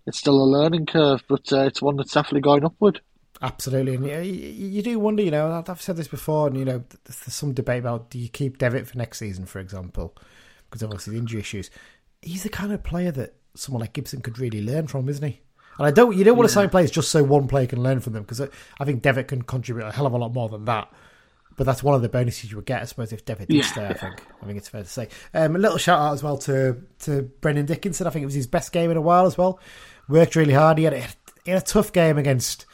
[0.07, 3.01] it's still a learning curve, but uh, it's one that's definitely going upward.
[3.41, 5.23] Absolutely, and you, you do wonder.
[5.23, 8.29] You know, I've- said this before, and you know, there's some debate about do you
[8.29, 10.14] keep Devitt for next season, for example,
[10.70, 11.68] because obviously the injury issues.
[12.20, 15.41] He's the kind of player that someone like Gibson could really learn from, isn't he?
[15.79, 17.99] And I don't, you don't want to sign players just so one player can learn
[17.99, 20.64] from them, because I think Devitt can contribute a hell of a lot more than
[20.66, 20.89] that.
[21.57, 23.63] But that's one of the bonuses you would get, I suppose, if Devitt did Yeah,
[23.63, 23.87] stay.
[23.87, 24.23] I think.
[24.43, 25.09] I think it's fair to say.
[25.35, 28.07] Um, a little shout out as well to to Brennan Dickenson.
[28.07, 29.61] I think it was his best game in a while as well.
[30.09, 30.79] Worked really hard.
[30.79, 31.07] He had a,
[31.45, 32.67] he had a tough game against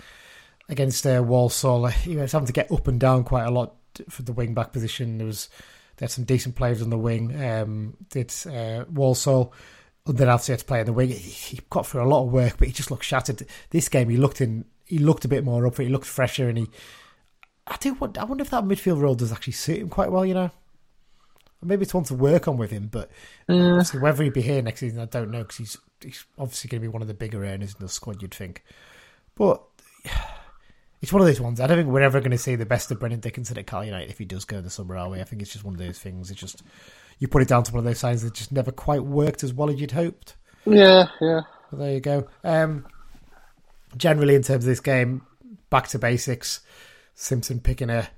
[0.69, 1.87] against uh, Walsall.
[1.87, 3.75] He was having to get up and down quite a lot
[4.09, 5.19] for the wing back position.
[5.19, 5.49] There was
[5.97, 7.43] they had some decent players on the wing.
[7.43, 9.53] Um, did uh, Walsall.
[10.07, 11.11] And then obviously had to play in the wing.
[11.11, 13.47] He, he got through a lot of work, but he just looked shattered.
[13.71, 14.65] This game, he looked in.
[14.87, 15.75] He looked a bit more up.
[15.75, 15.87] for it.
[15.87, 16.67] He looked fresher, and he.
[17.69, 17.95] I do.
[17.95, 20.25] want- I wonder if that midfield role does actually suit him quite well.
[20.25, 20.51] You know,
[21.63, 23.11] maybe it's one to work on with him, but
[24.01, 26.89] whether he'd be here next season, I don't know because he's he's obviously going to
[26.89, 28.23] be one of the bigger earners in the squad.
[28.23, 28.65] You'd think,
[29.35, 29.63] but
[31.03, 31.61] it's one of those ones.
[31.61, 33.85] I don't think we're ever going to see the best of Brennan Dickenson at Cal
[33.85, 35.21] United if he does go in the summer, are we?
[35.21, 36.31] I think it's just one of those things.
[36.31, 36.63] It's just
[37.19, 39.53] you put it down to one of those signs that just never quite worked as
[39.53, 40.37] well as you'd hoped.
[40.67, 41.41] Yeah, yeah.
[41.71, 42.29] But there you go.
[42.45, 42.87] Um,
[43.97, 45.23] generally, in terms of this game,
[45.71, 46.61] back to basics.
[47.21, 48.09] Simpson picking a,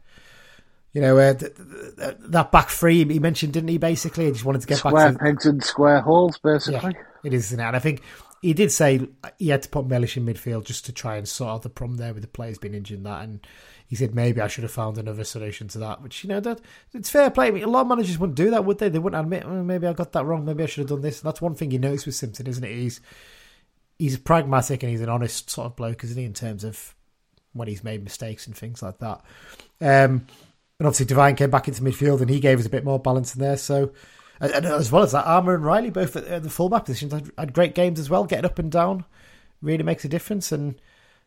[0.93, 3.79] you know, uh, th- th- th- that back three he mentioned, didn't he?
[3.79, 6.95] Basically, he just wanted to get Square back to pegs and square holes, yeah, basically.
[7.25, 7.61] it is, isn't?
[7.61, 8.03] And I think
[8.43, 11.51] he did say he had to put Mellish in midfield just to try and sort
[11.51, 13.23] out the problem there with the players being injured and that.
[13.23, 13.47] And
[13.87, 16.03] he said maybe I should have found another solution to that.
[16.03, 16.61] Which you know that
[16.93, 17.49] it's fair play.
[17.49, 18.91] I mean, a lot of managers wouldn't do that, would they?
[18.91, 20.45] They wouldn't admit "Oh, maybe I got that wrong.
[20.45, 21.23] Maybe I should have done this.
[21.23, 22.75] And that's one thing you notice with Simpson, isn't it?
[22.75, 23.01] He's
[23.99, 26.25] he's pragmatic and he's an honest sort of bloke, isn't he?
[26.25, 26.95] In terms of
[27.53, 29.21] when he's made mistakes and things like that.
[29.81, 30.27] Um,
[30.79, 33.35] and obviously Devine came back into midfield and he gave us a bit more balance
[33.35, 33.57] in there.
[33.57, 33.93] So,
[34.41, 37.13] and, and as well as that, Armer and Riley both at, at the fullback positions
[37.13, 38.25] had, had great games as well.
[38.25, 39.05] Getting up and down
[39.61, 40.53] really makes a difference.
[40.53, 40.81] And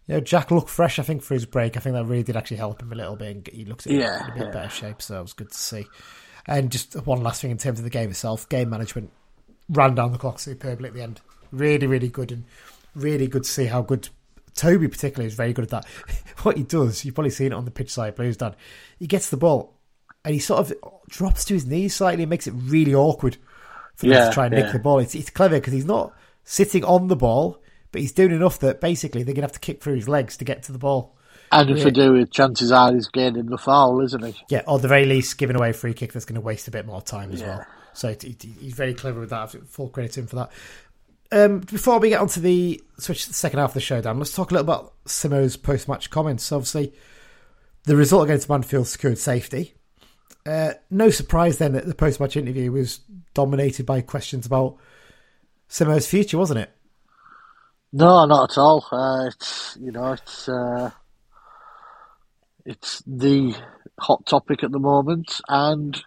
[0.07, 0.97] you know, Jack looked fresh.
[0.97, 3.15] I think for his break, I think that really did actually help him a little
[3.15, 3.36] bit.
[3.36, 4.51] And he looks in, Yeah, in a bit yeah.
[4.51, 5.01] better shape.
[5.01, 5.86] So it was good to see.
[6.45, 9.11] And just one last thing in terms of the game itself, game management
[9.69, 11.21] ran down the clock superbly at the end.
[11.51, 12.45] Really, really good, and
[12.95, 14.09] really good to see how good
[14.56, 15.86] Tobi, particularly, is very good at that.
[16.43, 18.56] what he does, you've probably seen it on the pitch side, Blues done.
[18.99, 19.78] He gets the ball
[20.24, 20.74] and he sort of
[21.10, 23.38] drops to his knees slightly and makes it really awkward
[23.95, 24.64] for them to try and yeah.
[24.64, 24.99] nick the ball.
[24.99, 28.82] It's, it's clever because he's not sitting on the ball, but he's doing enough that
[28.82, 31.16] basically they're going to have to kick through his legs to get to the ball.
[31.51, 31.84] And if Yeah.
[31.86, 34.36] they do it, chances are he's gaining the foul, isn't he?
[34.49, 36.68] Yeah, or at the very least, giving away a free kick that's going to waste
[36.68, 37.47] a bit more time as Yeah.
[37.58, 37.66] well.
[37.93, 39.51] So he's very clever with that.
[39.68, 40.51] Full credit to him for that.
[41.34, 44.20] Um, before we get on to the switch to the second half of the showdown,
[44.20, 46.52] let's talk a little about Simo's post match comments.
[46.52, 46.94] Obviously,
[47.86, 49.74] the result against Mansfield secured safety.
[50.46, 53.00] Uh, no surprise then that the post match interview was
[53.34, 54.78] dominated by questions about
[55.68, 56.70] Simo's future, wasn't it?
[57.92, 58.86] No, not at all.
[58.92, 60.92] Uh, it's you know, it's uh,
[62.64, 63.56] it's the
[64.00, 66.00] hot topic at the moment, and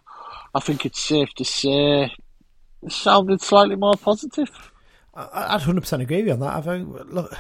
[0.55, 2.13] I think it's safe to say
[2.83, 4.51] it sounded slightly more positive.
[5.17, 6.55] I, I'd hundred percent agree with you on that.
[6.55, 7.35] I think look,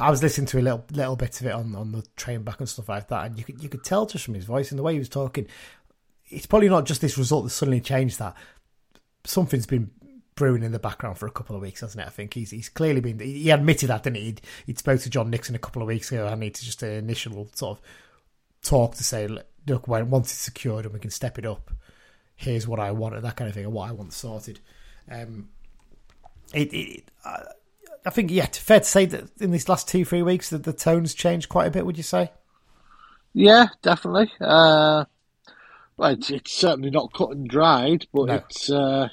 [0.00, 2.60] I was listening to a little little bits of it on, on the train back
[2.60, 4.78] and stuff like that, and you could you could tell just from his voice and
[4.78, 5.46] the way he was talking.
[6.28, 8.34] It's probably not just this result that suddenly changed that.
[9.24, 9.90] Something's been
[10.34, 12.06] brewing in the background for a couple of weeks, hasn't it?
[12.06, 13.18] I think he's he's clearly been.
[13.18, 14.24] He admitted that, didn't he?
[14.24, 16.26] He'd, he'd spoke to John Nixon a couple of weeks ago.
[16.26, 17.84] I need to just an initial sort of
[18.62, 19.28] talk to say,
[19.66, 21.70] look, when once it's secured and we can step it up,
[22.36, 24.60] here's what I want, and that kind of thing, and what I want sorted.
[25.10, 25.48] Um,
[26.52, 27.44] it, it uh,
[28.04, 30.72] I think yeah, fair to say that in these last two three weeks that the
[30.72, 31.86] tone's changed quite a bit.
[31.86, 32.32] Would you say?
[33.32, 34.30] Yeah, definitely.
[34.40, 35.04] Uh,
[35.96, 38.34] well, it's, it's, certainly not cut and dried, but no.
[38.34, 39.08] it's uh,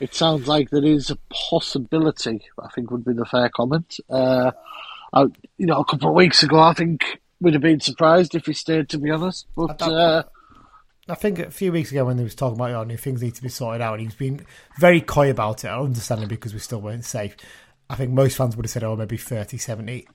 [0.00, 1.18] it sounds like there is a
[1.50, 2.42] possibility.
[2.60, 3.98] I think would be the fair comment.
[4.08, 4.52] Uh,
[5.12, 5.22] I,
[5.58, 8.52] you know, a couple of weeks ago, I think we'd have been surprised if he
[8.54, 8.88] stayed.
[8.90, 9.80] To be honest, but.
[11.08, 13.34] I think a few weeks ago when he was talking about oh, new things need
[13.34, 14.44] to be sorted out, and he's been
[14.78, 15.68] very coy about it.
[15.68, 17.36] I understand it because we still weren't safe.
[17.90, 20.08] I think most fans would have said, oh, maybe 30 70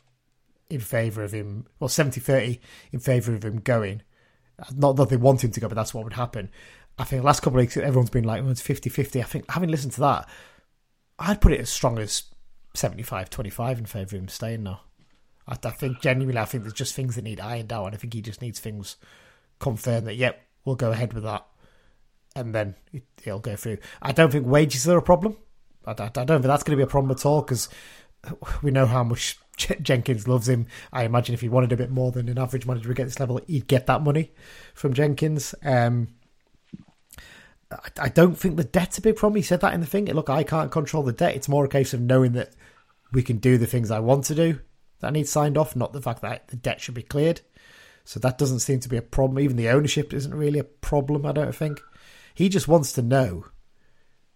[0.69, 2.59] in favour of him, well, 70 30
[2.91, 4.01] in favour of him going.
[4.75, 6.49] Not that they want him to go, but that's what would happen.
[6.97, 9.21] I think the last couple of weeks, everyone's been like, it's 50 50.
[9.21, 10.27] I think, having listened to that,
[11.17, 12.23] I'd put it as strong as
[12.75, 14.81] 75 25 in favour of him staying now.
[15.47, 17.97] I, I, think genuinely, I think there's just things that need ironed out, and I
[17.97, 18.97] think he just needs things
[19.59, 21.47] confirmed that, yep, we'll go ahead with that,
[22.35, 23.79] and then it, will go through.
[24.03, 25.35] I don't think wages are a problem.
[25.83, 27.69] I, I, I don't think that's going to be a problem at all because
[28.61, 29.39] we know how much
[29.81, 30.67] Jenkins loves him.
[30.93, 33.41] I imagine if he wanted a bit more than an average manager get this level,
[33.47, 34.31] he'd get that money
[34.75, 35.55] from Jenkins.
[35.63, 36.09] Um,
[37.71, 39.37] I, I don't think the debt's a big problem.
[39.37, 40.05] He said that in the thing.
[40.05, 41.35] Look, I can't control the debt.
[41.35, 42.51] It's more a case of knowing that
[43.11, 44.59] we can do the things I want to do
[44.99, 47.41] that need signed off, not the fact that the debt should be cleared.
[48.05, 49.39] So that doesn't seem to be a problem.
[49.39, 51.79] Even the ownership isn't really a problem, I don't think.
[52.33, 53.45] He just wants to know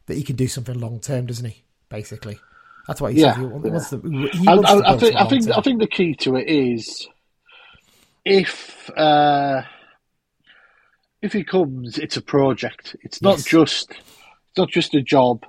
[0.05, 1.63] that he can do something long term, doesn't he?
[1.89, 2.39] Basically,
[2.87, 3.41] that's what he yeah, said.
[3.41, 3.99] He wants, yeah.
[3.99, 6.49] to, he wants I, I, I think I think I think the key to it
[6.49, 7.07] is
[8.25, 9.61] if uh,
[11.21, 12.95] if he comes, it's a project.
[13.01, 13.45] It's not yes.
[13.45, 15.45] just it's not just a job.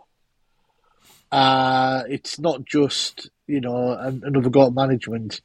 [1.33, 5.41] Uh, it's not just you know another go at management.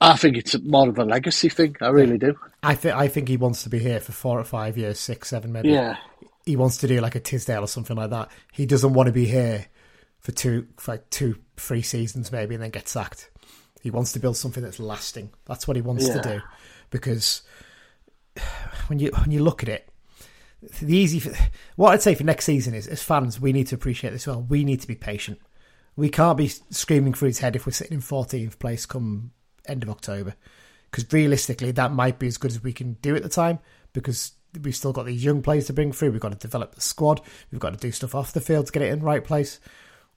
[0.00, 1.76] I think it's more of a legacy thing.
[1.80, 2.38] I really do.
[2.62, 5.28] I think I think he wants to be here for four or five years, six,
[5.28, 5.70] seven, maybe.
[5.70, 5.96] Yeah.
[6.44, 8.30] He wants to do like a Tisdale or something like that.
[8.52, 9.66] He doesn't want to be here
[10.20, 13.30] for two, for like two, three seasons maybe, and then get sacked.
[13.80, 15.30] He wants to build something that's lasting.
[15.46, 16.20] That's what he wants yeah.
[16.20, 16.42] to do,
[16.90, 17.42] because
[18.88, 19.88] when you when you look at it,
[20.80, 21.30] the easy
[21.76, 24.42] what I'd say for next season is as fans we need to appreciate this well.
[24.42, 25.38] We need to be patient.
[25.96, 29.30] We can't be screaming through his head if we're sitting in 14th place come
[29.70, 30.34] end of October.
[30.90, 33.58] Because realistically, that might be as good as we can do at the time
[33.92, 36.12] because we've still got these young players to bring through.
[36.12, 37.20] We've got to develop the squad.
[37.50, 39.60] We've got to do stuff off the field to get it in the right place.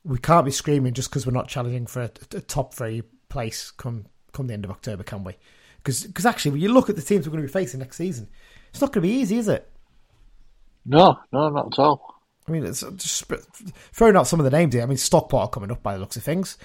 [0.03, 3.71] We can't be screaming just because we're not challenging for a, a, top three place
[3.71, 5.35] come come the end of October, can we?
[5.83, 8.29] Because actually, when you look at the teams we're going to be facing next season,
[8.69, 9.69] it's not going to be easy, is it?
[10.85, 12.15] No, no, not at all.
[12.47, 13.23] I mean, it's just
[13.91, 14.83] throwing out some of the names here.
[14.83, 16.57] I mean, Stockport coming up by the looks of things.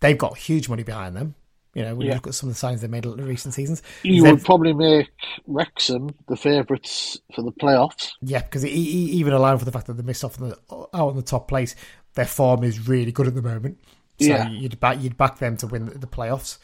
[0.00, 1.34] They've got huge money behind them.
[1.74, 2.12] You know, when yeah.
[2.12, 4.74] you look at some of the signs they made in recent seasons, you would probably
[4.74, 5.08] make
[5.46, 8.12] Wrexham the favourites for the playoffs.
[8.20, 11.16] Yeah, because even allowing for the fact that they missed off on the, out on
[11.16, 11.74] the top place,
[12.14, 13.78] their form is really good at the moment.
[14.20, 14.50] So yeah.
[14.50, 16.58] you'd back you'd back them to win the, playoffs.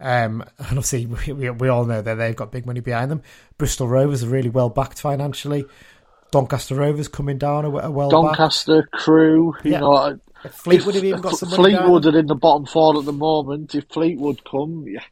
[0.00, 3.22] Um, and obviously, we, we, we, all know that they've got big money behind them.
[3.58, 5.66] Bristol Rovers are really well backed financially.
[6.30, 8.88] Doncaster Rovers coming down a, a well Doncaster.
[8.92, 9.80] Crewe, you yeah.
[9.80, 10.18] know,
[10.48, 13.74] Fleetwood have even got some Fleetwood are in the bottom four at the moment.
[13.74, 15.04] If Fleetwood come, yeah,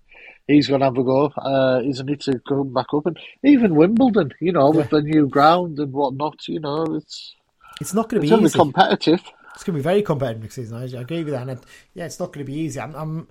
[0.46, 3.06] he's going to have a go, uh, isn't he, to come back up?
[3.06, 4.78] And even Wimbledon, you know, yeah.
[4.78, 7.34] with the new ground and whatnot, you know, it's
[7.80, 8.58] it's not going to be easy.
[8.58, 9.20] competitive.
[9.54, 10.76] It's going to be very competitive next season.
[10.76, 11.48] I, agree with that.
[11.48, 11.60] And
[11.94, 12.80] yeah, it's not going to be easy.
[12.80, 13.28] I'm, I'm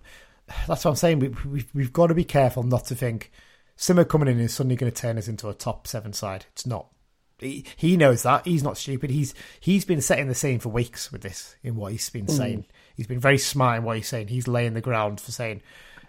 [0.68, 1.20] that's what I'm saying.
[1.20, 3.32] We, we, we've got to be careful not to think
[3.76, 6.46] Simmer coming in is suddenly going to turn us into a top seven side.
[6.54, 6.88] It's not.
[7.44, 8.46] He, he knows that.
[8.46, 9.10] He's not stupid.
[9.10, 12.38] He's he's been setting the scene for weeks with this in what he's been mm.
[12.38, 12.66] saying.
[12.96, 14.28] He's been very smart in what he's saying.
[14.28, 15.62] He's laying the ground for saying,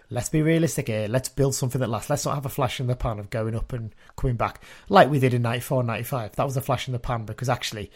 [0.09, 1.07] let's be realistic here.
[1.07, 2.09] Let's build something that lasts.
[2.09, 5.09] Let's not have a flash in the pan of going up and coming back like
[5.09, 6.35] we did in 94, 95.
[6.35, 7.91] That was a flash in the pan because actually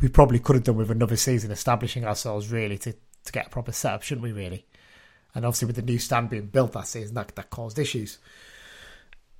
[0.00, 3.50] we probably could have done with another season establishing ourselves really to, to get a
[3.50, 4.66] proper setup, shouldn't we really?
[5.34, 8.18] And obviously with the new stand being built that season, that, that caused issues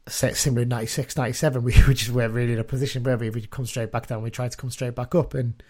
[0.09, 3.43] similar in 96, 97, we, we just weren't really in a position where we, we
[3.43, 4.23] come straight back down.
[4.23, 5.35] We tried to come straight back up.
[5.35, 5.63] And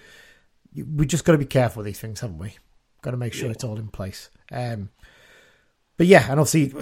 [0.75, 2.57] we just got to be careful with these things, haven't we?
[3.03, 3.53] Got to make sure yeah.
[3.53, 4.31] it's all in place.
[4.51, 4.91] Um,
[5.97, 6.75] but yeah, and obviously,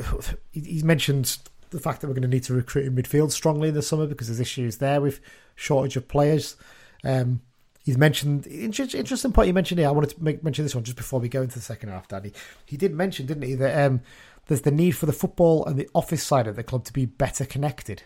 [0.52, 1.38] he mentioned
[1.70, 4.06] the fact that we're going to need to recruit in midfield strongly in the summer
[4.06, 5.20] because there's issues there with
[5.54, 6.56] shortage of players.
[7.04, 7.40] Um,
[7.84, 9.88] he's mentioned interesting point you mentioned here.
[9.88, 12.08] I wanted to make, mention this one just before we go into the second half,
[12.08, 12.32] Danny.
[12.64, 14.00] He did mention, didn't he, that um,
[14.52, 17.06] there's the need for the football and the office side of the club to be
[17.06, 18.02] better connected.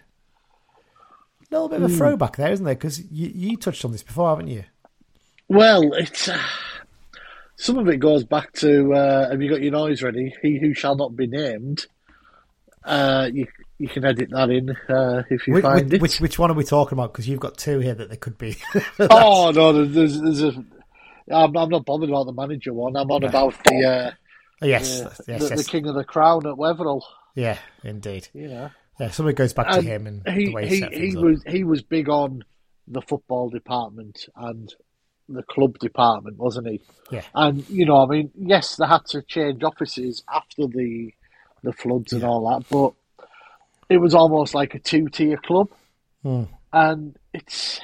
[1.50, 1.98] A little bit of a mm.
[1.98, 2.76] throwback there, isn't there?
[2.76, 4.62] Because you, you touched on this before, haven't you?
[5.48, 6.40] Well, it's uh,
[7.56, 10.32] some of it goes back to uh, have you got your noise ready?
[10.40, 11.86] He who shall not be named.
[12.84, 16.00] Uh, you you can edit that in uh, if you which, find which, it.
[16.00, 17.12] Which which one are we talking about?
[17.12, 18.56] Because you've got two here that there could be.
[19.00, 20.64] oh no, there's, there's a.
[21.28, 22.96] I'm, I'm not bothered about the manager one.
[22.96, 23.84] I'm on about the.
[23.84, 24.10] Uh,
[24.62, 25.64] yes, uh, yes, the, yes.
[25.64, 27.02] the, king of the crown at Wetherell.
[27.34, 28.28] Yeah, indeed.
[28.32, 29.10] Yeah, yeah.
[29.10, 31.42] Some of it goes back to him and he, the way he, he, he was
[31.46, 32.44] he was big on
[32.88, 34.72] the football department and
[35.28, 36.80] the club department, wasn't he?
[37.10, 37.22] Yeah.
[37.34, 41.12] And you know, I mean, yes, they had to change offices after the
[41.62, 43.26] the floods and all that, but
[43.88, 45.68] it was almost like a two tier club.
[46.24, 46.48] Mm.
[46.72, 47.80] And it's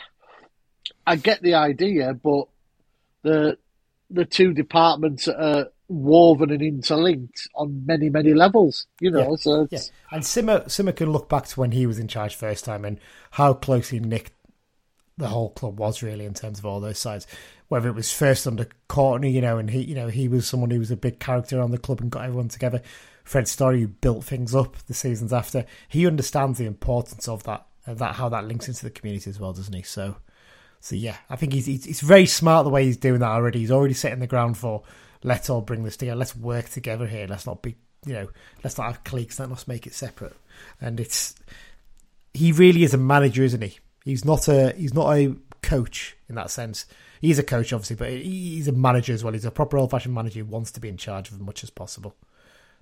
[1.06, 2.46] I get the idea, but
[3.22, 3.58] the
[4.10, 8.86] the two departments are woven and interlinked on many, many levels.
[9.00, 9.36] You know, yeah.
[9.36, 9.80] so yeah.
[10.10, 12.98] And Simmer Simmer can look back to when he was in charge first time and
[13.32, 14.32] how closely Nick
[15.18, 17.26] the whole club was really in terms of all those sides.
[17.68, 20.70] Whether it was first under Courtenay, you know, and he, you know, he was someone
[20.70, 22.82] who was a big character on the club and got everyone together.
[23.24, 27.66] Fred Story, who built things up the seasons after, he understands the importance of that,
[27.86, 29.82] and that how that links into the community as well, doesn't he?
[29.82, 30.16] So,
[30.80, 33.60] so yeah, I think he's he's, he's very smart the way he's doing that already.
[33.60, 34.82] He's already setting the ground for
[35.22, 36.16] let's all bring this together.
[36.16, 37.26] Let's work together here.
[37.26, 38.28] Let's not be, you know,
[38.62, 39.38] let's not have cliques.
[39.38, 40.36] Let's make it separate.
[40.80, 41.34] And it's
[42.34, 43.78] he really is a manager, isn't he?
[44.04, 46.86] He's not a he's not a coach in that sense.
[47.20, 49.32] He's a coach, obviously, but he's a manager as well.
[49.32, 51.62] He's a proper old fashioned manager who wants to be in charge of as much
[51.62, 52.16] as possible.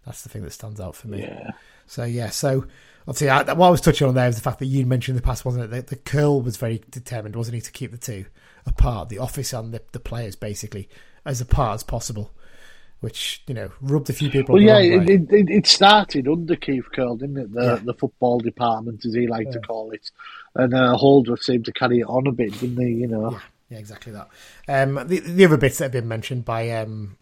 [0.06, 1.20] That's the thing that stands out for me.
[1.20, 1.50] Yeah.
[1.86, 2.64] So yeah, so
[3.06, 5.22] obviously I, what I was touching on there was the fact that you mentioned in
[5.22, 5.70] the past, wasn't it?
[5.88, 8.24] The, the Curle was very determined, wasn't he, to keep the two
[8.64, 10.88] apart, the office and the, the players basically
[11.24, 12.32] as apart as possible
[13.00, 14.54] which you know rubbed a few people.
[14.54, 17.52] Well, yeah, it, it, it, started under Keith Curle, didn't it?
[17.52, 17.80] The yeah.
[17.82, 19.52] the football department, as he liked yeah.
[19.52, 20.10] to call it,
[20.54, 22.92] and uh, Holdsworth seemed to carry it on a bit, didn't he?
[22.92, 23.32] You know.
[23.32, 23.40] Yeah,
[23.70, 24.28] yeah exactly that.
[24.68, 27.16] Um, the the other bits that have been mentioned by um,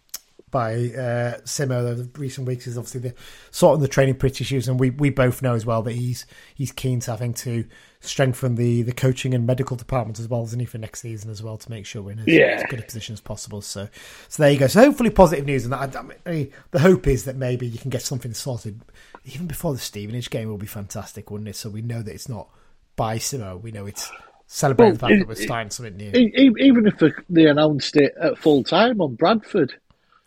[0.50, 3.14] by uh, Simo over the recent weeks is obviously the
[3.50, 6.26] sort of the training pitch issues, and we, we both know as well that he's
[6.54, 7.64] he's keen to having to
[8.00, 11.42] strengthen the, the coaching and medical department as well, isn't he, for next season as
[11.42, 12.60] well to make sure we're in as, yeah.
[12.60, 13.60] as good a position as possible.
[13.60, 13.88] So
[14.28, 14.66] so there you go.
[14.66, 17.90] So hopefully positive news, and that, I mean, the hope is that maybe you can
[17.90, 18.80] get something sorted
[19.24, 21.56] even before the Stevenage game will be fantastic, wouldn't it?
[21.56, 22.48] So we know that it's not
[22.96, 24.10] by Simo, we know it's
[24.46, 26.10] celebrating well, the fact it, that we're starting something new.
[26.58, 29.74] Even if they announced it at full time on Bradford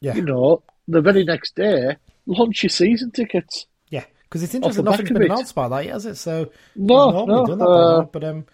[0.01, 0.15] yeah.
[0.15, 1.95] you know, the very next day,
[2.25, 3.65] launch your season tickets.
[3.89, 4.85] Yeah, because it's interesting.
[4.85, 6.15] Nothing's been announced by that, yet, has it?
[6.15, 7.45] So no, no.
[7.45, 8.45] Done that uh, but um,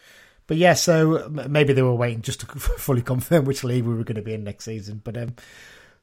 [0.46, 0.74] but yeah.
[0.74, 4.22] So maybe they were waiting just to fully confirm which league we were going to
[4.22, 5.02] be in next season.
[5.04, 5.36] But um,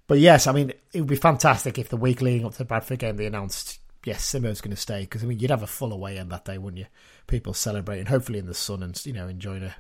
[0.07, 2.65] but yes, I mean, it would be fantastic if the week leading up to the
[2.65, 5.69] Bradford game they announced yes, Simo's going to stay because I mean you'd have a
[5.69, 6.87] full away end that day, wouldn't you?
[7.27, 9.75] People celebrating, hopefully in the sun and you know enjoying a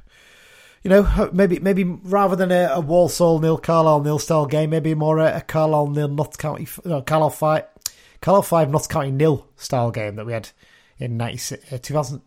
[0.84, 4.94] you know, maybe maybe rather than a, a Walsall nil Carlisle nil style game, maybe
[4.94, 7.64] more a, a Carlisle nil Notts County no, Carlisle five
[8.20, 10.50] Carlisle five Notts County nil style game that we had
[10.98, 12.20] in 90, uh, 2000.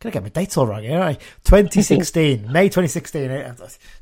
[0.00, 0.98] Can I get my dates all wrong here?
[0.98, 1.18] Right?
[1.44, 3.30] 2016, May 2016.
[3.30, 3.54] I, I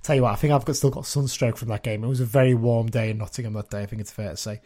[0.03, 2.03] tell you what, I think I've got, still got sunstroke from that game.
[2.03, 3.83] It was a very warm day in Nottingham that day.
[3.83, 4.61] I think it's fair to say.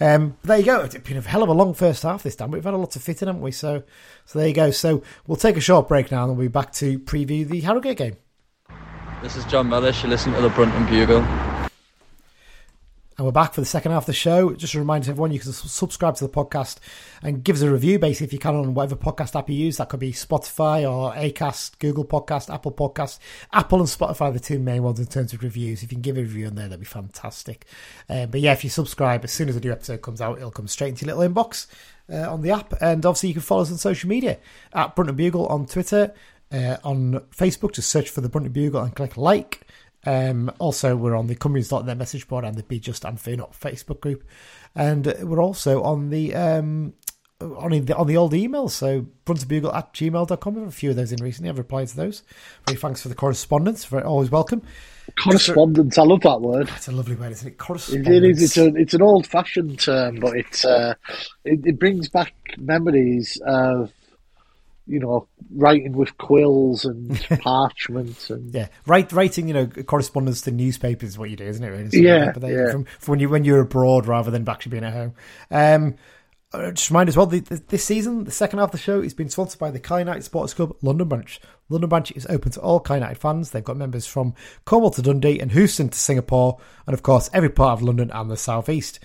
[0.00, 0.80] Um, there you go.
[0.80, 2.50] It's been a hell of a long first half this time.
[2.50, 3.52] We've had a lot of fitting, haven't we?
[3.52, 3.84] So,
[4.24, 4.72] so there you go.
[4.72, 7.98] So we'll take a short break now, and we'll be back to preview the Harrogate
[7.98, 8.16] game.
[9.22, 10.02] This is Jon Mellish.
[10.02, 11.18] You listen to the Brunton Bugle.
[13.18, 14.54] And we're back for the second half of the show.
[14.54, 16.78] Just a reminder to everyone, you can subscribe to the podcast
[17.22, 19.76] and give us a review, basically, if you can, on whatever podcast app you use.
[19.76, 23.18] That could be Spotify or Acast, Google Podcast, Apple Podcast.
[23.52, 25.82] Apple and Spotify are the two main ones in terms of reviews.
[25.82, 27.66] If you can give a review on there, that'd be fantastic.
[28.08, 30.50] Um, but yeah, if you subscribe, as soon as a new episode comes out, it'll
[30.50, 31.66] come straight into your little inbox
[32.10, 32.72] uh, on the app.
[32.80, 34.38] And obviously, you can follow us on social media
[34.72, 36.14] at Brunton Bugle on Twitter,
[36.52, 37.72] uh, on Facebook.
[37.72, 39.66] Just search for the Brunton Bugle and click like.
[40.06, 43.52] Um, also, we're on the Cumbrians.net message board and the Be Just and Fear Not
[43.52, 44.24] Facebook group.
[44.74, 46.94] And we're also on the um,
[47.40, 48.70] on the on the old emails.
[48.70, 50.54] So bruntonbugle at gmail.com.
[50.54, 51.50] We have a few of those in recently.
[51.50, 52.22] I've replied to those.
[52.66, 53.84] Very thanks for the correspondence.
[53.84, 54.62] Very, always welcome.
[55.22, 55.98] Correspondence.
[55.98, 56.70] I love that word.
[56.76, 57.58] It's a lovely word, isn't it?
[57.58, 58.08] Correspondence.
[58.08, 58.42] It is.
[58.42, 60.94] It's, a, it's an old fashioned term, but it's uh,
[61.44, 63.92] it, it brings back memories of
[64.86, 70.50] you know, writing with quills and parchment and yeah, write writing you know correspondence to
[70.50, 71.68] newspapers is what you do, isn't it?
[71.68, 71.90] Really?
[71.90, 72.72] So yeah, yeah.
[72.72, 75.14] From, from, when you when you're abroad rather than actually being at home.
[75.50, 75.96] Um,
[76.52, 79.00] Uh, just remind as well, the, the, this season, the second half of the show
[79.00, 81.40] is being sponsored by the Kai United Sports Club London branch.
[81.68, 83.50] London branch is open to all Kai United fans.
[83.50, 86.58] They've got members from Cornwall to Dundee and Houston to Singapore,
[86.88, 88.98] and of course, every part of London and the South East.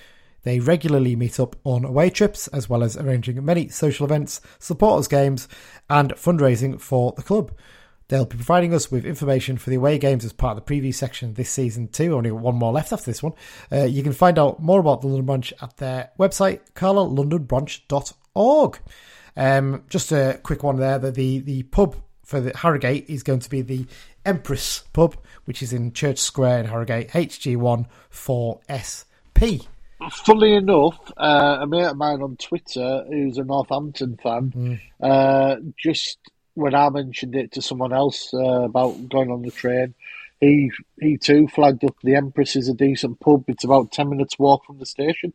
[0.46, 5.08] They regularly meet up on away trips, as well as arranging many social events, supporters
[5.08, 5.48] games,
[5.89, 7.52] and fundraising for the club.
[8.10, 10.93] They'll be providing us with information for the away games as part of the preview
[10.93, 12.16] section this season too.
[12.16, 13.34] Only one more left after this one.
[13.72, 18.80] Uh, you can find out more about the London Branch at their website, carlislelondonbranch.org.
[19.36, 21.00] Um, just a quick one there.
[21.00, 23.88] That the the pub for the Harrogate is going to be the
[24.24, 29.66] Empress Pub, which is in Church Square in Harrogate, HG1 4SP.
[30.12, 34.80] Funnily enough, uh, a mate of mine on Twitter who's a Northampton fan mm.
[35.02, 36.18] uh, just
[36.54, 39.93] when I mentioned it to someone else uh, about going on the train,
[40.41, 43.46] he he too flagged up the Empress is a decent pub.
[43.48, 45.34] It's about ten minutes walk from the station.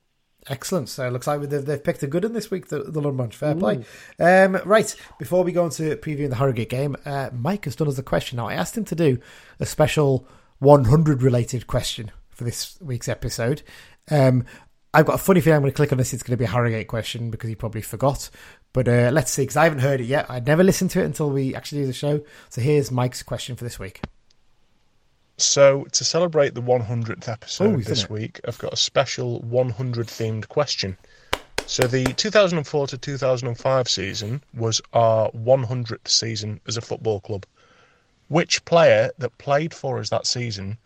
[0.49, 0.89] Excellent.
[0.89, 3.17] So it looks like they've, they've picked a good one this week, the, the London
[3.17, 3.37] Bunch.
[3.37, 3.85] Fair play.
[4.19, 7.99] Um, right, before we go into previewing the Harrogate game, uh, Mike has done us
[7.99, 8.37] a question.
[8.37, 9.19] Now, I asked him to do
[9.59, 10.27] a special
[10.61, 13.63] 100 related question for this week's episode.
[14.11, 14.45] Um,
[14.93, 16.13] I've got a funny feeling I'm going to click on this.
[16.13, 18.29] It's going to be a Harrogate question because he probably forgot.
[18.73, 20.27] But uh, let's see, because I haven't heard it yet.
[20.29, 22.21] I'd never listened to it until we actually do the show.
[22.49, 24.01] So here's Mike's question for this week.
[25.37, 30.49] So, to celebrate the 100th episode Ooh, this week, I've got a special 100 themed
[30.49, 30.99] question.
[31.65, 37.47] So, the 2004 to 2005 season was our 100th season as a football club.
[38.29, 40.77] Which player that played for us that season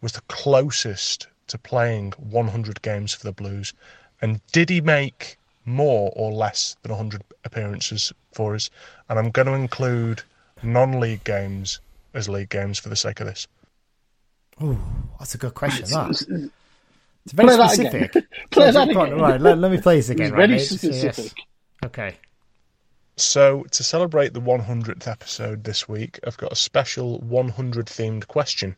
[0.00, 3.72] was the closest to playing 100 games for the Blues?
[4.20, 8.70] And did he make more or less than 100 appearances for us.
[9.08, 10.22] And I'm going to include
[10.62, 11.80] non league games
[12.12, 13.46] as league games for the sake of this.
[14.60, 14.78] Oh,
[15.18, 15.86] that's a good question.
[15.90, 16.50] That.
[17.24, 18.12] It's very play specific.
[18.14, 19.18] That play that again.
[19.18, 20.26] Right, let, let, me play this again.
[20.26, 21.24] It's right, very specific.
[21.24, 21.34] Yes.
[21.82, 22.16] Okay.
[23.16, 28.76] So, to celebrate the 100th episode this week, I've got a special 100 themed question.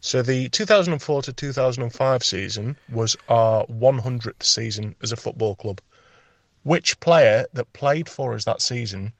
[0.00, 5.80] So, the 2004 to 2005 season was our 100th season as a football club
[6.62, 9.12] which player that played for us that season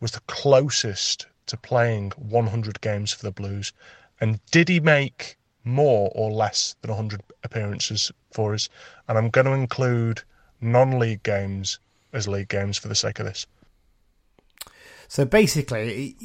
[0.00, 3.72] was the closest to playing 100 games for the Blues?
[4.20, 8.68] And did he make more or less than 100 appearances for us?
[9.08, 10.22] And I'm going to include
[10.60, 11.78] non league games
[12.12, 13.46] as league games for the sake of this.
[15.06, 16.16] So basically,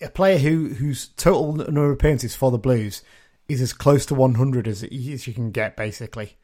[0.00, 3.02] a player who whose total number of appearances for the Blues
[3.48, 6.36] is as close to 100 as, as you can get, basically.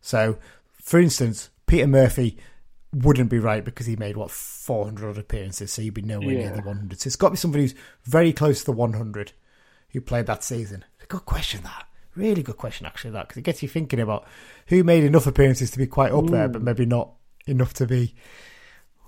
[0.00, 0.38] So,
[0.74, 2.38] for instance, Peter Murphy
[2.92, 6.48] wouldn't be right because he made what 400 appearances, so he'd be nowhere yeah.
[6.48, 7.00] near the 100.
[7.00, 9.32] So it's got to be somebody who's very close to the 100
[9.90, 10.84] who played that season.
[11.08, 13.12] Good question, that really good question actually.
[13.12, 14.26] That because it gets you thinking about
[14.66, 16.28] who made enough appearances to be quite up Ooh.
[16.28, 17.12] there, but maybe not
[17.46, 18.14] enough to be.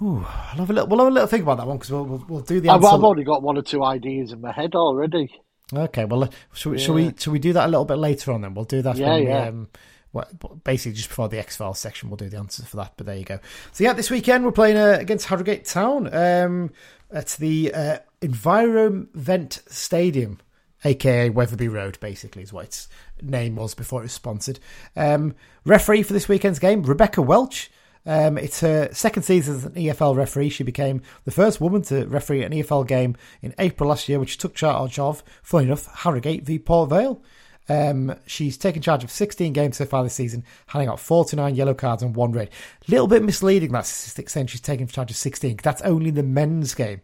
[0.03, 0.89] Ooh, I'll have a little.
[0.89, 2.69] We'll have a little think about that one because we'll, we'll, we'll do the.
[2.69, 5.31] I've, I've, already got one or two ideas in my head already.
[5.79, 6.85] Okay, well, shall, we, yeah.
[6.85, 8.43] should we should we do that a little bit later on?
[8.43, 8.97] Then we'll do that.
[8.97, 9.49] Yeah, when, yeah.
[9.49, 9.69] Um,
[10.13, 10.29] well,
[10.63, 12.93] basically just before the X Files section, we'll do the answers for that.
[12.97, 13.41] But there you go.
[13.73, 16.71] So yeah, this weekend we're playing uh, against Harrogate Town um,
[17.11, 20.39] at the uh, EnviroVent Stadium,
[20.85, 21.99] aka Wetherby Road.
[22.01, 22.89] Basically, is what its
[23.21, 24.61] name was before it was sponsored.
[24.95, 27.71] Um, referee for this weekend's game, Rebecca Welch.
[28.07, 30.51] Um, it's her second season as an EFL referee.
[30.51, 34.31] She became the first woman to referee an EFL game in April last year, which
[34.31, 37.23] she took charge of, funny enough, Harrogate v Port Vale.
[37.67, 41.73] Um, she's taken charge of 16 games so far this season, handing out 49 yellow
[41.73, 42.51] cards and one red.
[42.89, 45.61] Little bit misleading that statistic saying she's taken charge of 16.
[45.63, 47.01] That's only the men's game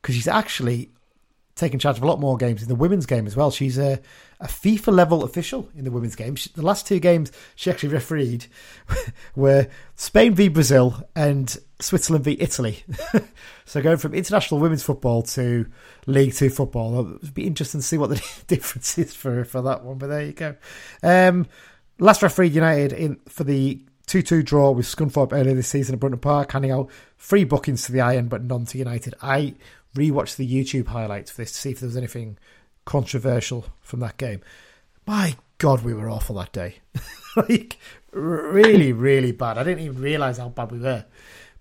[0.00, 0.90] because she's actually
[1.54, 3.50] taken charge of a lot more games in the women's game as well.
[3.50, 4.00] She's a,
[4.40, 6.34] a FIFA level official in the women's game.
[6.34, 8.46] She, the last two games she actually refereed
[9.36, 12.84] were Spain v Brazil and Switzerland v Italy.
[13.64, 15.66] so going from international women's football to
[16.06, 19.84] League Two football, it'd be interesting to see what the difference is for for that
[19.84, 19.98] one.
[19.98, 20.56] But there you go.
[21.02, 21.46] Um,
[21.98, 26.20] last referee United in for the 2-2 draw with Scunthorpe earlier this season at Brunton
[26.20, 29.14] Park, handing out free bookings to the Iron but none to United.
[29.22, 29.54] I
[29.94, 32.38] rewatched the YouTube highlights for this to see if there was anything
[32.84, 34.40] controversial from that game.
[35.06, 36.76] My God, we were awful that day.
[37.36, 37.78] like,
[38.12, 39.58] really, really bad.
[39.58, 41.04] I didn't even realise how bad we were.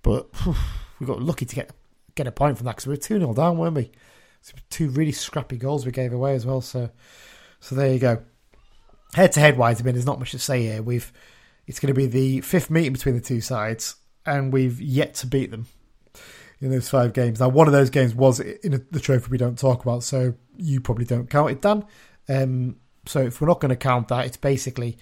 [0.02, 0.56] But whew,
[1.00, 1.72] we got lucky to get
[2.16, 3.92] get a point from that because we were 2 0 down, weren't we?
[4.42, 6.62] So two really scrappy goals we gave away as well.
[6.62, 6.90] So,
[7.60, 8.24] so there you go.
[9.14, 10.82] Head to head wise, I mean, there's not much to say here.
[10.82, 11.12] We've
[11.68, 15.28] it's going to be the fifth meeting between the two sides, and we've yet to
[15.28, 15.68] beat them
[16.62, 17.40] in those five games.
[17.40, 20.80] Now, one of those games was in the trophy we don't talk about, so you
[20.80, 21.86] probably don't count it, Dan.
[22.30, 24.98] Um, so if we're not going to count that, it's basically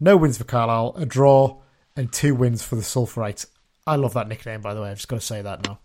[0.00, 1.60] no wins for Carlisle, a draw,
[1.96, 3.46] and two wins for the Sulphurites.
[3.86, 4.90] I love that nickname, by the way.
[4.90, 5.78] I've just got to say that now.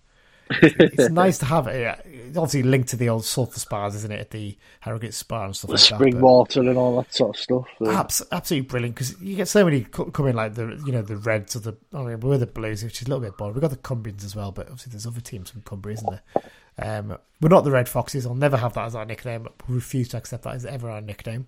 [0.50, 2.00] It's nice to have it.
[2.06, 4.20] It's obviously linked to the old sulphur spas, isn't it?
[4.20, 6.24] At the Harrogate Spa and stuff The like spring that.
[6.24, 7.66] water and all that sort of stuff.
[7.86, 11.18] Abs- absolutely brilliant because you get so many co- coming like the you know the
[11.18, 13.54] Reds or the I mean we're the Blues, which is a little bit boring.
[13.54, 16.44] We've got the Cumbrians as well, but obviously there's other teams from Cumbria, isn't there?
[16.80, 18.26] Um, we're not the Red Foxes.
[18.26, 19.48] I'll never have that as our nickname.
[19.68, 21.48] We refuse to accept that as ever our nickname.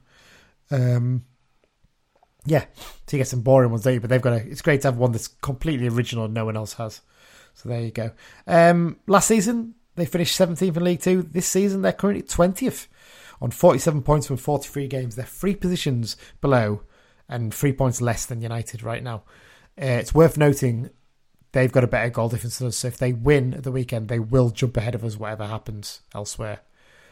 [0.72, 1.26] Um,
[2.48, 2.66] yeah,
[3.08, 4.00] so you get some boring ones, don't you?
[4.00, 4.48] But they've got a.
[4.48, 7.02] It's great to have one that's completely original and no one else has.
[7.56, 8.12] So there you go.
[8.46, 11.24] Um, last season they finished 17th in League Two.
[11.24, 12.88] This season they're currently 20th
[13.42, 15.16] on 47 points from 43 games.
[15.16, 16.82] They're three positions below
[17.28, 19.24] and three points less than United right now.
[19.82, 20.90] Uh, it's worth noting
[21.52, 22.78] they've got a better goal difference than us.
[22.78, 26.02] So if they win at the weekend, they will jump ahead of us, whatever happens
[26.14, 26.60] elsewhere.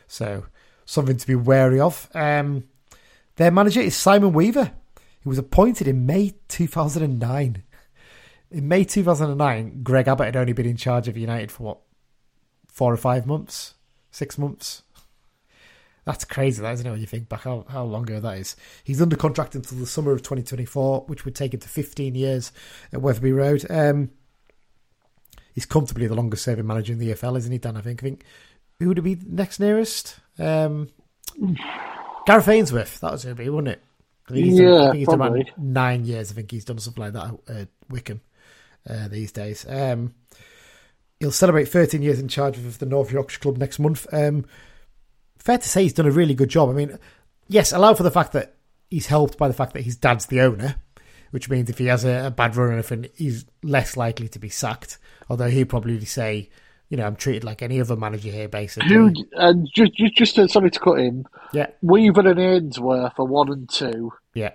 [0.07, 0.45] So
[0.85, 2.09] something to be wary of.
[2.13, 2.65] Um,
[3.37, 4.71] their manager is Simon Weaver.
[5.21, 7.63] He was appointed in May 2009.
[8.53, 11.77] In May 2009, Greg Abbott had only been in charge of United for what,
[12.67, 13.73] four or five months,
[14.11, 14.83] six months.
[16.05, 16.91] That's crazy, that isn't it?
[16.91, 18.55] When you think back how, how long ago that is.
[18.83, 22.51] He's under contract until the summer of 2024, which would take him to 15 years
[22.91, 23.65] at Wetherby Road.
[23.71, 24.11] Um,
[25.55, 27.75] he's comfortably the longest serving manager in the EFL, isn't he, Dan?
[27.77, 28.03] I think.
[28.03, 28.23] I think
[28.79, 30.19] who would it be next nearest?
[30.37, 30.89] Um,
[32.27, 32.99] Gareth Ainsworth.
[32.99, 33.83] That was who it'd be, wouldn't it?
[34.29, 35.53] I think he's done, I Yeah, think he's done about probably.
[35.57, 36.31] nine years.
[36.31, 38.21] I think he's done something like that at uh, Wycombe
[38.89, 39.65] uh, these days.
[39.67, 40.13] Um,
[41.19, 44.05] he'll celebrate 13 years in charge of the North Yorkshire club next month.
[44.11, 44.45] Um,
[45.37, 46.69] fair to say he's done a really good job.
[46.69, 46.97] I mean,
[47.47, 48.55] yes, allow for the fact that
[48.89, 50.75] he's helped by the fact that his dad's the owner,
[51.31, 54.39] which means if he has a, a bad run or anything, he's less likely to
[54.39, 54.97] be sacked.
[55.29, 56.49] Although he'd probably say,
[56.89, 58.93] you know, I'm treated like any other manager here, basically.
[59.33, 63.51] and just, just, just to, sorry to cut in, Yeah, Weaver and Ainsworth are one
[63.51, 64.11] and two.
[64.33, 64.51] yeah.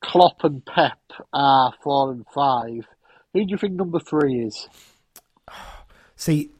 [0.00, 0.98] Klopp and Pep
[1.32, 2.86] are four and five.
[3.34, 4.68] Who do you think number three is?
[6.16, 6.50] See,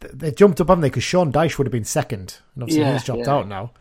[0.00, 0.88] th- they jumped up, haven't they?
[0.90, 3.32] Because Sean Dyche would have been second, and obviously Yeah, he's dropped yeah.
[3.34, 3.72] out now.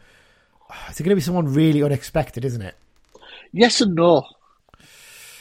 [0.87, 2.75] It's going to be someone really unexpected, isn't it?
[3.51, 4.23] Yes and no.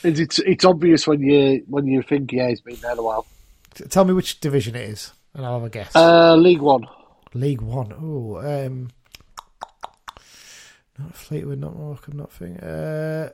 [0.02, 3.26] It's, it's it's obvious when you when you think yeah he's been there a while.
[3.90, 5.94] Tell me which division it is, and I'll have a guess.
[5.94, 6.86] Uh, League One.
[7.34, 7.92] League One.
[7.92, 8.88] Oh, um,
[10.98, 12.56] not Fleetwood, not Morecambe, not thing.
[12.56, 13.30] Uh,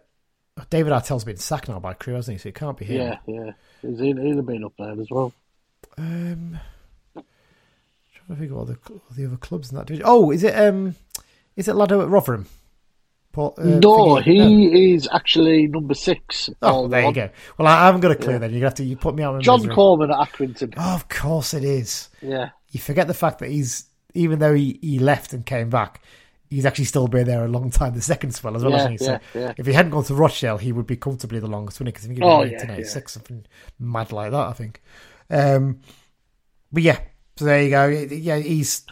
[0.71, 2.39] David Artell's been sacked now by Crewe, hasn't he?
[2.39, 3.01] So it can't be him.
[3.01, 3.51] Yeah, yeah.
[3.83, 5.33] He's have been up there as well.
[5.99, 6.59] Um,
[7.15, 7.25] trying
[8.29, 10.05] to think of all the all the other clubs in that division.
[10.07, 10.95] Oh, is it um,
[11.57, 12.47] is it Lado at Rotherham?
[13.33, 16.49] Paul, uh, no, he is actually number six.
[16.63, 17.29] Oh, there you go.
[17.59, 18.33] Well, I haven't got a clue.
[18.33, 18.39] Yeah.
[18.39, 19.43] Then you're gonna have to you put me out.
[19.43, 19.75] John misery.
[19.75, 20.73] Coleman at Accrington.
[20.79, 22.09] Oh, of course it is.
[22.23, 23.85] Yeah, You forget the fact that he's
[24.15, 26.01] even though he, he left and came back,
[26.51, 27.95] he's actually still been there a long time.
[27.95, 28.97] The second spell as well, Yeah?
[28.97, 31.95] So yeah, if he hadn't gone to Rochdale, he would be comfortably the longest, wouldn't?
[31.95, 33.47] Because I think he'd Oh, been yeah, 1996, something
[33.79, 34.49] mad like that.
[34.49, 34.83] I think.
[35.31, 35.81] Um,
[36.73, 37.01] but yeah,
[37.37, 37.87] so there you go.
[37.89, 38.87] Yeah, he's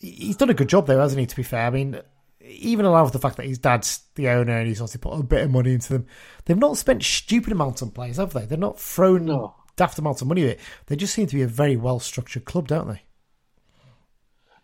[0.00, 1.26] he's done a good job there, hasn't he?
[1.26, 2.00] To be fair, I mean,
[2.40, 5.22] even along with the fact that his dad's the owner and he's obviously put a
[5.22, 6.06] bit of money into them,
[6.44, 8.46] they've not spent stupid amounts on players, have they?
[8.46, 9.54] They're not thrown No.
[9.76, 10.60] daft amounts of money at it.
[10.86, 13.02] They just seem to be a very well structured club, don't they?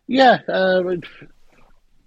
[0.07, 0.39] yeah.
[0.49, 0.83] Uh,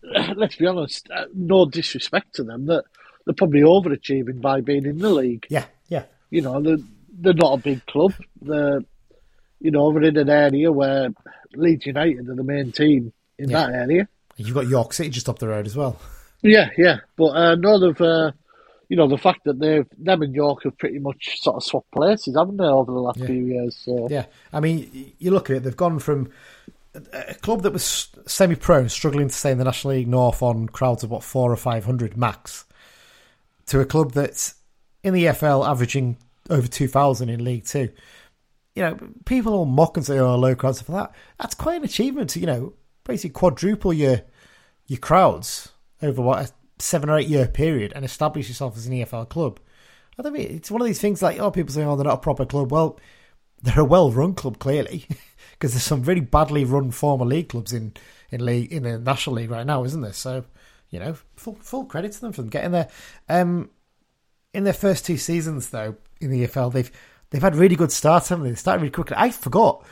[0.35, 1.09] let's be honest.
[1.13, 2.83] Uh, no disrespect to them, that
[3.25, 5.45] they're probably overachieving by being in the league.
[5.49, 6.03] Yeah, yeah.
[6.29, 6.77] You know, they're
[7.19, 8.13] they're not a big club.
[8.41, 8.81] They're
[9.59, 11.09] you know over in an area where
[11.55, 13.65] Leeds United are the main team in Yeah.
[13.67, 14.07] that area.
[14.35, 15.99] You've got York City just up the road as well.
[16.43, 16.97] Yeah, yeah.
[17.17, 18.31] But uh, no, they've, uh,
[18.87, 21.91] you know, the fact that they've them and York have pretty much sort of swapped
[21.91, 23.25] places, haven't they, over the last Yeah.
[23.25, 23.75] few years?
[23.83, 26.29] So Yeah, I mean, you look at it; they've gone from
[27.13, 30.67] a club that was semi-pro, and struggling to stay in the National League North on
[30.67, 32.65] crowds of what four or five hundred max,
[33.67, 34.55] to a club that's
[35.03, 36.17] in the EFL averaging
[36.49, 37.89] over two thousand in League Two.
[38.75, 41.83] You know, people all mock and say, "Oh, low crowds for that." That's quite an
[41.83, 42.73] achievement you know
[43.07, 44.21] basically quadruple your
[44.85, 45.69] your crowds
[46.01, 49.59] over what a seven or eight year period and establish yourself as an EFL club.
[50.19, 52.15] I don't mean it's one of these things like oh people say oh they're not
[52.15, 52.71] a proper club.
[52.71, 52.99] Well,
[53.61, 55.07] they're a well run club clearly
[55.57, 57.93] because there's some really badly run former league clubs in
[58.29, 60.13] in league in the national league right now, isn't there?
[60.13, 60.45] So
[60.89, 62.89] you know full full credit to them for them getting there.
[63.29, 63.69] Um,
[64.53, 66.91] in their first two seasons though in the EFL they've
[67.29, 68.51] they've had really good starts, haven't they?
[68.51, 69.17] They started really quickly.
[69.17, 69.85] I forgot.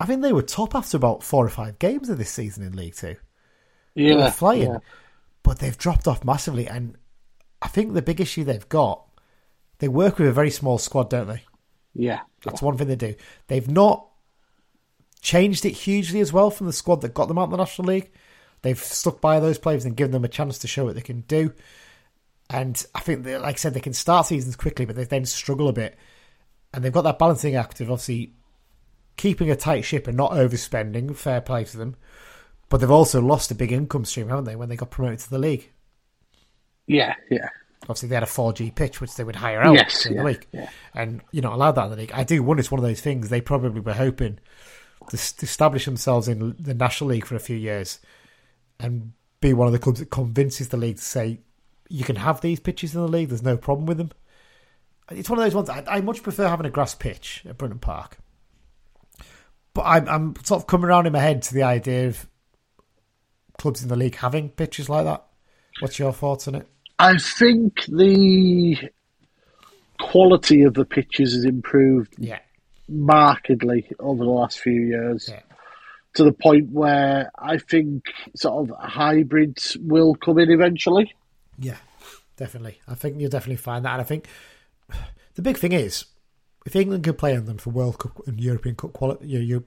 [0.00, 2.76] I think they were top after about four or five games of this season in
[2.76, 3.16] League Two.
[3.94, 4.78] They were yeah, flying, yeah.
[5.42, 6.68] but they've dropped off massively.
[6.68, 6.96] And
[7.60, 9.04] I think the big issue they've got,
[9.78, 11.42] they work with a very small squad, don't they?
[11.94, 13.16] yeah, That's one thing they do.
[13.48, 14.07] They've not
[15.20, 17.88] changed it hugely as well from the squad that got them out of the National
[17.88, 18.10] League.
[18.62, 21.20] They've stuck by those players and given them a chance to show what they can
[21.22, 21.52] do.
[22.50, 25.26] And I think, that, like I said, they can start seasons quickly, but they then
[25.26, 25.96] struggle a bit.
[26.72, 28.32] and they've got that balancing act of obviously
[29.16, 31.14] keeping a tight ship and not overspending.
[31.16, 31.96] Fair play to them,
[32.68, 34.56] but they've also lost a big income stream, haven't they?
[34.56, 35.70] When they got promoted to the league.
[36.86, 37.48] Yeah, yeah.
[37.82, 40.24] Obviously, they had a 4G pitch, which they would hire out Yes, in yeah, the
[40.24, 40.68] week, yeah.
[40.94, 42.12] and you're not allowed that in the league.
[42.12, 44.38] I do wonder it's one of those things they probably were hoping
[45.10, 47.98] to, to establish themselves in the National League for a few years
[48.80, 51.40] and be one of the clubs that convinces the league to say
[51.88, 53.28] you can have these pitches in the league.
[53.28, 54.10] There's no problem with them.
[55.10, 55.70] It's one of those ones.
[55.70, 58.18] I, I much prefer having a grass pitch at Brunton Park,
[59.72, 62.26] but I'm, I'm sort of coming around in my head to the idea of
[63.56, 65.24] clubs in the league having pitches like that.
[65.80, 66.68] What's your thoughts on it?
[66.98, 68.76] I think the
[70.00, 72.40] quality of the pitches has improved Yeah,
[72.88, 75.40] markedly over the last few years yeah.
[76.14, 81.14] to the point where I think sort of hybrids will come in eventually.
[81.58, 81.76] Yeah,
[82.36, 82.80] definitely.
[82.88, 83.92] I think you'll definitely find that.
[83.92, 84.26] And I think
[85.34, 86.04] the big thing is
[86.66, 89.62] if England can play on them for World Cup and European Cup quali- you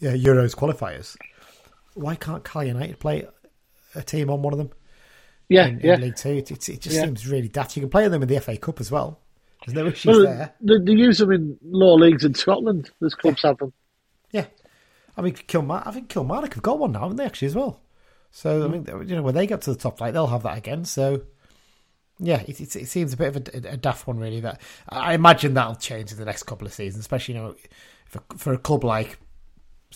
[0.00, 1.16] know, uh, Euros qualifiers,
[1.94, 3.26] why can't Cal United play
[3.94, 4.70] a team on one of them
[5.48, 5.94] Yeah, in, yeah.
[5.94, 6.30] in League Two?
[6.30, 7.04] It, it, it just Yeah.
[7.04, 7.76] seems really daft.
[7.76, 9.20] You can play on them in the FA Cup as well.
[9.66, 10.54] There's no issues Well, there.
[10.60, 12.90] they, they use them in lower leagues in Scotland.
[13.00, 13.72] There's clubs have them.
[14.30, 14.46] Yeah.
[15.16, 17.80] I mean, Kilmar- I think Kilmarnock have got one now, haven't they, actually, as well?
[18.30, 18.72] So, I hmm.
[18.72, 20.84] mean, you know, when they get to the top flight, they'll have that again.
[20.84, 21.22] So,
[22.18, 24.40] yeah, it, it, it seems a bit of a, a daft one, really.
[24.40, 27.54] That I imagine that'll change in the next couple of seasons, especially, you know,
[28.06, 29.18] for, for a club like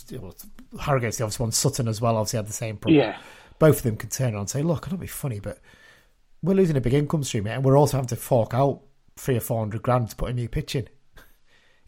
[0.09, 0.33] you know,
[0.81, 3.01] Harrogate's the obvious one, Sutton as well, obviously had the same problem.
[3.01, 3.19] Yeah.
[3.59, 5.59] Both of them can turn around and say, look, I don't be funny, but
[6.43, 8.81] we're losing a big income stream here, and we're also having to fork out
[9.21, 10.89] three or four hundred grand to put a new pitch in.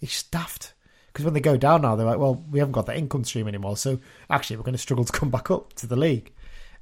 [0.01, 0.75] It's daft.
[1.07, 3.47] Because when they go down now, they're like, well, we haven't got that income stream
[3.47, 6.33] anymore, so actually we're going to struggle to come back up to the league.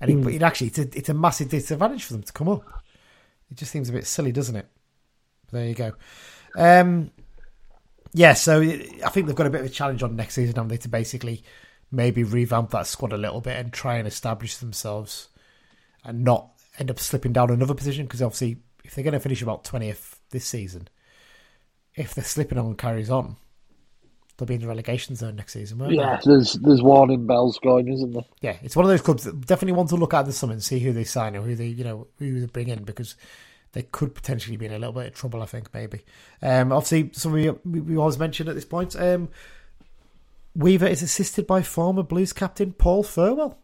[0.01, 2.49] And it, but it actually, it's a, it's a massive disadvantage for them to come
[2.49, 2.63] up.
[3.51, 4.67] It just seems a bit silly, doesn't it?
[5.47, 5.93] But there you go.
[6.57, 7.11] Um,
[8.13, 10.69] yeah, so I think they've got a bit of a challenge on next season, haven't
[10.69, 11.43] they, to basically
[11.91, 15.29] maybe revamp that squad a little bit and try and establish themselves
[16.05, 18.07] and not end up slipping down another position.
[18.07, 20.89] Because obviously, if they're going to finish about 20th this season,
[21.95, 23.37] if they're slipping on and carries on,
[24.37, 25.99] they'll be in the relegation zone next season, won't they?
[25.99, 26.33] Yeah, they?
[26.33, 28.25] there's there's warning bells going, isn't there?
[28.41, 30.63] Yeah, it's one of those clubs that definitely want to look at the summer and
[30.63, 33.17] see who they sign or who they, you know, who they bring in because
[33.73, 35.43] they could potentially be in a little bit of trouble.
[35.43, 36.01] I think maybe.
[36.43, 38.97] Um, obviously, some we, we we always mentioned at this point.
[38.97, 39.29] Um,
[40.57, 43.57] Weaver is assisted by former Blues captain Paul Thirlwell.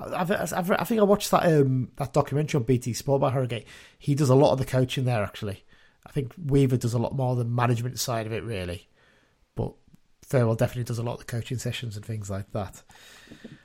[0.00, 3.66] I've, I've, I think I watched that um, that documentary on BT Sport by Harrogate.
[3.98, 5.22] He does a lot of the coaching there.
[5.22, 5.64] Actually,
[6.06, 8.88] I think Weaver does a lot more the management side of it, really.
[9.54, 9.74] But
[10.26, 12.82] Thirlwell definitely does a lot of the coaching sessions and things like that.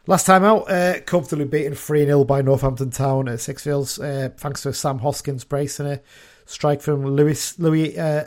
[0.08, 4.64] Last time out, uh, comfortably beaten 3 0 by Northampton Town at Sixfields, uh, thanks
[4.64, 6.02] to Sam Hoskins brace and a
[6.46, 8.26] strike from Louis Louis uh.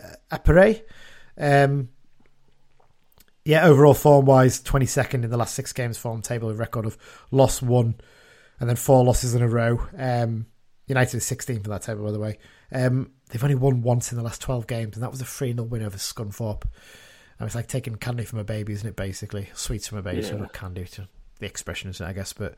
[1.40, 1.88] Um,
[3.48, 6.98] yeah, overall form wise, 22nd in the last six games form table, a record of
[7.30, 7.94] loss one
[8.60, 9.80] and then four losses in a row.
[9.96, 10.44] Um,
[10.86, 12.36] United is 16th in that table, by the way.
[12.70, 15.54] Um, they've only won once in the last 12 games, and that was a 3
[15.54, 16.64] 0 win over Scunthorpe.
[17.38, 18.96] And it's like taking candy from a baby, isn't it?
[18.96, 20.20] Basically, sweets from a baby.
[20.20, 20.42] So Yeah.
[20.42, 22.34] not candy, to the expression isn't it, I guess.
[22.34, 22.54] But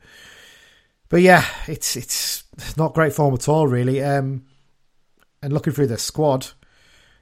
[1.07, 2.43] but yeah, it's it's
[2.75, 4.03] not great form at all, really.
[4.03, 4.43] Um,
[5.41, 6.47] and looking through their squad,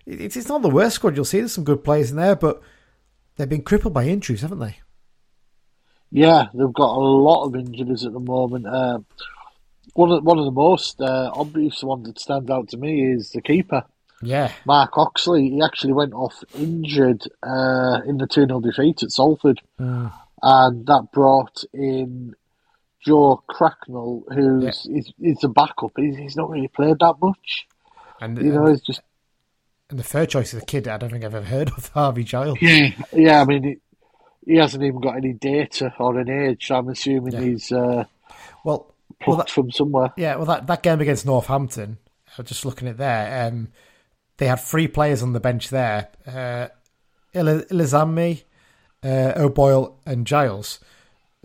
[0.08, 1.16] it, it's not the worst squad.
[1.16, 2.64] You'll see there's some good players in there, but
[3.40, 4.78] they've been crippled by injuries, haven't they?
[6.12, 8.68] Yeah, they've got a lot of injuries at the moment.
[8.68, 9.00] Uh,
[9.94, 13.32] one of one of the most uh, obvious ones that stands out to me is
[13.32, 13.84] the keeper,
[14.22, 15.50] Yeah, Mark Oxley.
[15.50, 20.12] He actually went off injured uh, in the 2 0 defeat at Salford, Mm.
[20.44, 22.36] and that brought in
[23.06, 25.92] Joe Cracknell, who's he's, he's a backup.
[25.96, 27.68] He's, he's not really played that much.
[28.20, 29.02] and You know, he's just
[29.90, 32.24] and the third choice is a kid I don't think I've ever heard of, Harvey
[32.24, 32.58] Giles.
[32.62, 33.42] yeah, yeah.
[33.42, 33.78] I mean, he,
[34.46, 36.68] he hasn't even got any data or an age.
[36.68, 37.42] So I'm assuming Yeah.
[37.42, 38.06] he's uh,
[38.64, 38.94] Well,
[39.28, 40.14] well, that, from somewhere.
[40.18, 41.98] Yeah, well, that, that game against Northampton,
[42.38, 43.70] uh, just looking at there, um,
[44.38, 46.68] they had three players on the bench there uh,
[47.34, 48.44] Il- Ilizami,
[49.04, 50.80] uh, O'Boyle, and Giles.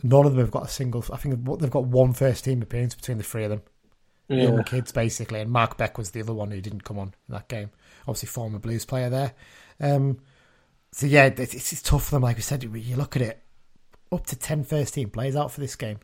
[0.03, 1.05] None of them have got a single.
[1.13, 3.63] I think they've got one first team appearance between the three of them.
[4.29, 5.41] Young kids, basically.
[5.41, 7.71] And Mark Beck was the other one who didn't come on in that game.
[8.07, 9.33] Obviously, former Blues player there.
[9.81, 10.19] Um,
[10.93, 12.23] so, yeah, it's, it's tough for them.
[12.23, 13.43] Like we said, you look at it,
[14.13, 15.99] up to 10 first team players out for this game.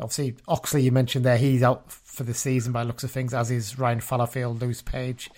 [0.00, 3.50] Obviously, Oxley, you mentioned there, he's out for the season by looks of things, as
[3.50, 5.30] is Ryan Fallowfield, Lewis Page,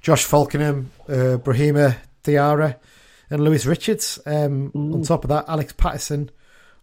[0.00, 2.76] Josh Falkingham, uh, Brahima Diarra,
[3.30, 4.18] and Lewis Richards.
[4.26, 6.30] Um, On top of that, Alex Pattison,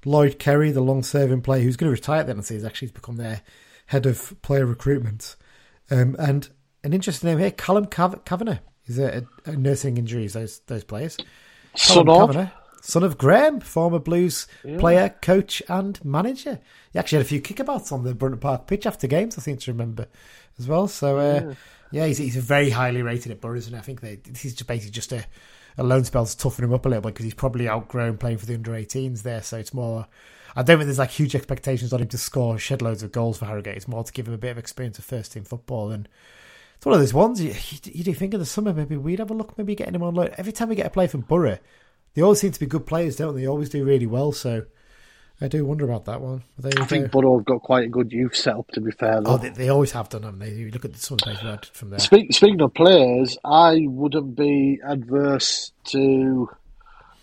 [0.03, 2.53] Lloyd Kerry, the long serving player who's going to retire at the end of the
[2.53, 3.41] season, actually, he's become their
[3.85, 5.35] head of player recruitment.
[5.91, 6.49] Um, and
[6.83, 10.33] an interesting name here, Callum Cav- Kavanagh He's a, a, nursing injuries.
[10.33, 11.17] Those those players.
[11.75, 12.49] Son of
[12.81, 14.79] son of Graham, former Blues yeah.
[14.79, 16.59] player, coach, and manager.
[16.91, 19.37] He actually had a few kickabouts on the Brunton Park pitch after games.
[19.37, 20.07] I seem to remember
[20.59, 20.87] as well.
[20.87, 21.53] So uh, yeah.
[21.91, 24.91] yeah, he's he's very highly rated at Boro, and I think they, he's just basically
[24.91, 25.23] just a
[25.77, 28.39] a loan spell to toughen him up a little bit because he's probably outgrown playing
[28.39, 29.41] for the under 18s there.
[29.41, 30.07] So it's more.
[30.53, 33.37] I don't think there's like huge expectations on him to score shed loads of goals
[33.37, 33.77] for Harrogate.
[33.77, 35.91] It's more to give him a bit of experience of first team football.
[35.91, 36.09] And
[36.81, 37.53] it's one of those ones you,
[37.93, 40.15] you, do think in the summer maybe we'd have a look, maybe getting him on
[40.15, 40.31] loan.
[40.39, 41.59] Every time we get a play from Boro,
[42.15, 43.41] they always seem to be good players, don't they?
[43.41, 44.31] They always do really well.
[44.31, 44.65] So
[45.39, 46.41] I do wonder about that one.
[46.65, 49.21] I think Boro have got quite a good youth setup, to be fair.
[49.21, 49.33] Though.
[49.33, 50.53] Oh, they, they always have done, haven't they?
[50.53, 51.99] You look at some of the players had from there.
[51.99, 56.49] Speak, speaking of players, I wouldn't be adverse to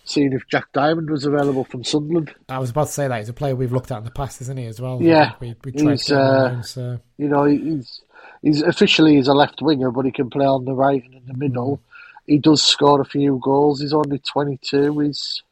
[0.05, 2.33] seeing if Jack Diamond was available from Sunderland.
[2.47, 4.39] I was about to say that he's a player we've looked at in the past,
[4.39, 4.67] isn't he?
[4.67, 5.01] As well.
[5.01, 6.99] Yeah, we, we tried he's, uh, so.
[7.17, 8.01] you know he's
[8.41, 11.25] he's officially he's a left winger, but he can play on the right and in
[11.25, 11.81] the middle.
[12.25, 13.81] He does score a few goals.
[13.81, 14.99] He's only twenty two.
[14.99, 15.43] He's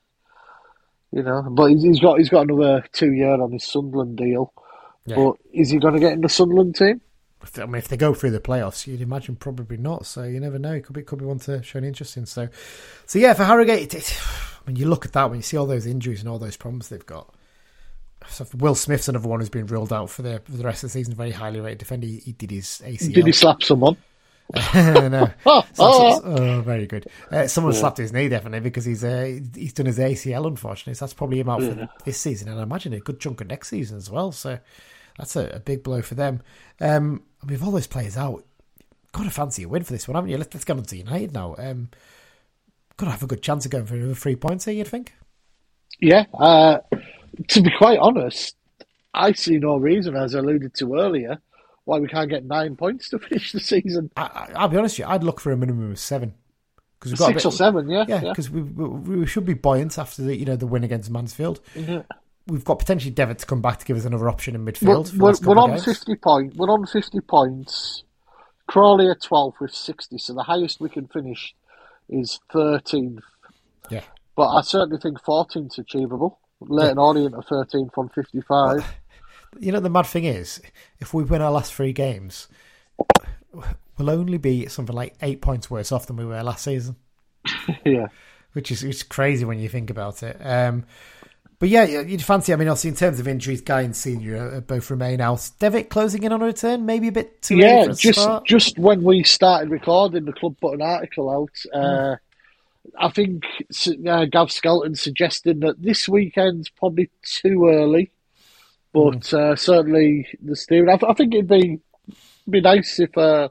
[1.11, 1.41] you know.
[1.49, 4.53] But he's got he's got another two year on his Sunderland deal.
[5.05, 5.15] Yeah.
[5.15, 7.01] But is he going to get in the Sunderland team?
[7.57, 10.05] I mean, if they go through the playoffs, you'd imagine probably not.
[10.05, 10.73] So you never know.
[10.73, 12.25] It could be could be one to show an interest in.
[12.25, 12.49] So,
[13.05, 15.57] so yeah, for Harrogate, it, it, I mean, you look at that when you see
[15.57, 17.33] all those injuries and all those problems they've got.
[18.29, 20.89] So Will Smith's another one who's been ruled out for the for the rest of
[20.89, 21.15] the season.
[21.15, 22.07] Very highly rated defender.
[22.07, 23.13] He, he did his ACL.
[23.13, 23.97] Did he slap someone?
[24.73, 25.29] no.
[25.45, 26.21] oh, oh.
[26.23, 27.07] oh, very good.
[27.31, 27.79] Uh, someone yeah.
[27.79, 30.47] slapped his knee definitely because he's uh, he's done his ACL.
[30.47, 31.73] Unfortunately, so that's probably him out yeah.
[31.73, 34.31] for this season, and I imagine a good chunk of next season as well.
[34.31, 34.59] So
[35.17, 36.41] that's a, a big blow for them.
[36.79, 38.45] Um, I mean, with all those players out,
[39.11, 40.37] got to fancy a win for this one, haven't you?
[40.37, 41.55] Let's, let's get on to United now.
[41.57, 41.89] Um,
[42.95, 44.75] got to have a good chance of going for another three points here.
[44.75, 45.13] You'd think?
[45.99, 46.25] Yeah.
[46.33, 46.79] Uh,
[47.47, 48.55] to be quite honest,
[49.13, 51.39] I see no reason, as I alluded to earlier
[51.85, 54.11] why we can't get nine points to finish the season.
[54.17, 56.33] I, will be honest with you, I'd look for a minimum of seven.
[56.99, 58.19] Because we've got six bit, or seven, yeah, yeah.
[58.21, 58.55] Because yeah.
[58.55, 61.61] we, we, we should be buoyant after the you know the win against Mansfield.
[61.75, 61.99] Mm-hmm.
[62.47, 65.15] We've got potentially Devitt to come back to give us another option in midfield.
[65.15, 66.55] We're, we're, we're on fifty point.
[66.55, 68.03] We're on fifty points.
[68.65, 71.53] Crawley at twelve with sixty, so the highest we can finish
[72.09, 73.23] is thirteenth.
[73.91, 74.01] Yeah,
[74.35, 76.39] but I certainly think 14th achievable.
[76.61, 77.03] Leyton yeah.
[77.03, 78.77] Orient are 13 from fifty-five.
[78.77, 78.87] Well,
[79.59, 80.61] you know, the mad thing is,
[80.99, 82.47] if we win our last three games,
[83.53, 86.95] we'll only be something like eight points worse off than we were last season.
[87.85, 88.07] yeah.
[88.53, 90.37] Which is it's crazy when you think about it.
[90.41, 90.85] Um,
[91.59, 92.53] but yeah, you'd fancy.
[92.53, 95.49] I mean, obviously, in terms of injuries, Guy and Senior uh, both remain out.
[95.59, 97.57] Devitt closing in on a return, maybe a bit too.
[97.57, 98.45] Yeah, just start.
[98.45, 101.49] just when we started recording, the club put an article out.
[101.73, 102.17] Mm.
[102.99, 103.43] I think
[104.07, 108.11] uh, Gav Skelton suggesting that this weekend's probably too early
[108.93, 109.33] but mm.
[109.33, 110.89] uh, certainly the steering.
[110.89, 111.79] I, I, think it'd be
[112.49, 113.49] be nice if uh,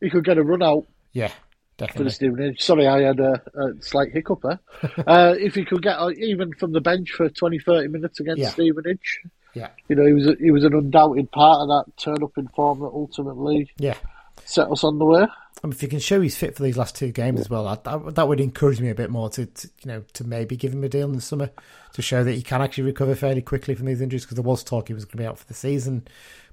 [0.00, 0.86] he could get a run out.
[1.12, 1.30] Yeah,
[1.76, 1.98] definitely.
[1.98, 2.56] For the steering.
[2.58, 4.60] Sorry, I had a, a slight hiccup there.
[5.06, 8.40] uh, if he could get uh, even from the bench for 20, 30 minutes against
[8.40, 8.50] yeah.
[8.50, 9.20] Stevenage.
[9.54, 12.48] Yeah, you know he was he was an undoubted part of that turn up in
[12.48, 13.94] form that ultimately yeah
[14.44, 15.26] set us on the way.
[15.62, 17.64] I mean, if you can show he's fit for these last two games as well,
[17.64, 20.72] that, that would encourage me a bit more to, to, you know to maybe give
[20.72, 21.50] him a deal in the summer
[21.94, 24.64] to show that he can actually recover fairly quickly from these injuries because there was
[24.64, 26.06] talk he was going to be out for the season,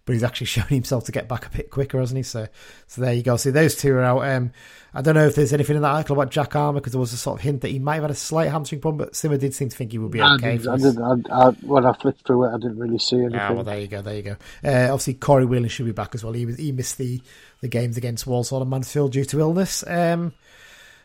[0.05, 2.23] but he's actually shown himself to get back a bit quicker, hasn't he?
[2.23, 2.47] So,
[2.87, 3.37] so there you go.
[3.37, 4.23] See, those two are out.
[4.27, 4.51] Um,
[4.93, 7.13] I don't know if there's anything in that article about Jack Armer because there was
[7.13, 9.37] a sort of hint that he might have had a slight hamstring problem, but Simmer
[9.37, 10.53] did seem to think he would be okay.
[10.53, 13.17] I didn't, I didn't I, I, when I flipped through it, I didn't really see
[13.17, 13.39] anything.
[13.39, 14.35] Ah, well, there you go, there you go.
[14.63, 16.33] Uh, obviously, Corey Whelan should be back as well.
[16.33, 17.21] He was he missed the,
[17.61, 19.85] the games against Walsall and Mansfield due to illness.
[19.87, 20.33] Um,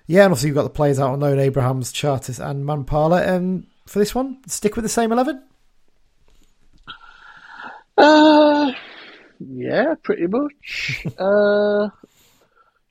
[0.07, 3.37] yeah, and obviously you've got the players out on loan, Abrahams, Charters and Mampala.
[3.37, 5.43] Um, for this one, stick with the same 11?
[7.97, 8.73] Uh,
[9.41, 11.07] yeah, pretty much.
[11.19, 11.89] uh,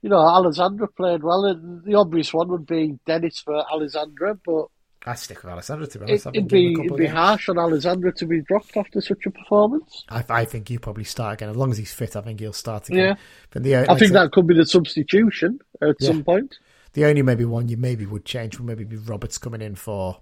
[0.01, 1.45] you know, Alessandra played well.
[1.45, 4.67] And the obvious one would be Dennis for Alessandra, but
[5.07, 6.25] I stick with Alessandra to be honest.
[6.27, 10.03] It, would be it'd be harsh on Alessandra to be dropped after such a performance.
[10.09, 12.15] I, I think he'll probably start again as long as he's fit.
[12.15, 13.09] I think he'll start again.
[13.09, 13.15] Yeah,
[13.51, 16.07] but the, uh, I think that could be the substitution at yeah.
[16.07, 16.57] some point.
[16.93, 20.21] The only maybe one you maybe would change would maybe be Roberts coming in for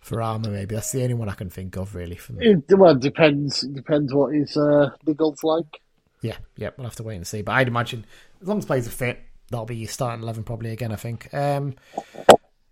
[0.00, 0.50] for Armer.
[0.50, 2.16] Maybe that's the only one I can think of really.
[2.16, 2.46] For me.
[2.46, 3.62] It, well, it depends.
[3.62, 5.80] It depends what his uh, the like.
[6.20, 7.42] Yeah, yeah, we'll have to wait and see.
[7.42, 8.04] But I'd imagine
[8.40, 9.20] as long as players are fit,
[9.50, 10.92] that'll be your starting eleven probably again.
[10.92, 11.32] I think.
[11.32, 11.74] Um,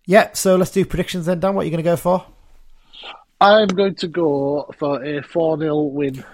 [0.06, 1.40] yeah, so let's do predictions then.
[1.40, 2.24] Dan, what are you going to go for?
[3.40, 6.24] I'm going to go for a four 0 win.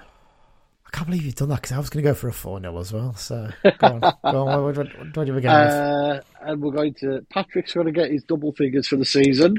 [0.87, 2.61] I can't believe you've done that because I was going to go for a 4
[2.61, 3.15] 0 as well.
[3.15, 4.01] So go on.
[4.33, 4.63] go on.
[4.63, 7.27] What, what, what, what are we going uh, And we're going to.
[7.31, 9.57] Patrick's going to get his double figures for the season.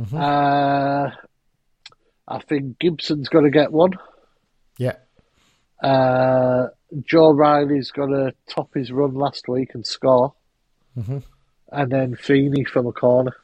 [0.00, 0.16] Mm-hmm.
[0.16, 1.10] Uh,
[2.28, 3.92] I think Gibson's going to get one.
[4.78, 4.96] Yeah.
[5.82, 6.68] Uh,
[7.04, 10.34] Joe Riley's going to top his run last week and score.
[10.96, 11.18] mm-hmm.
[11.72, 13.34] and then Feeney from a corner.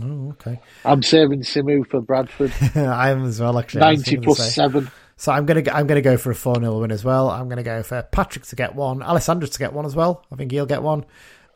[0.00, 0.60] Oh, okay.
[0.84, 2.52] I'm saving Simeu for Bradford.
[2.76, 3.80] I am as well, actually.
[3.80, 4.90] Ninety plus seven.
[5.16, 7.28] So I'm gonna I'm gonna go for a four 0 win as well.
[7.28, 10.24] I'm gonna go for Patrick to get one, Alessandra to get one as well.
[10.32, 11.04] I think he'll get one.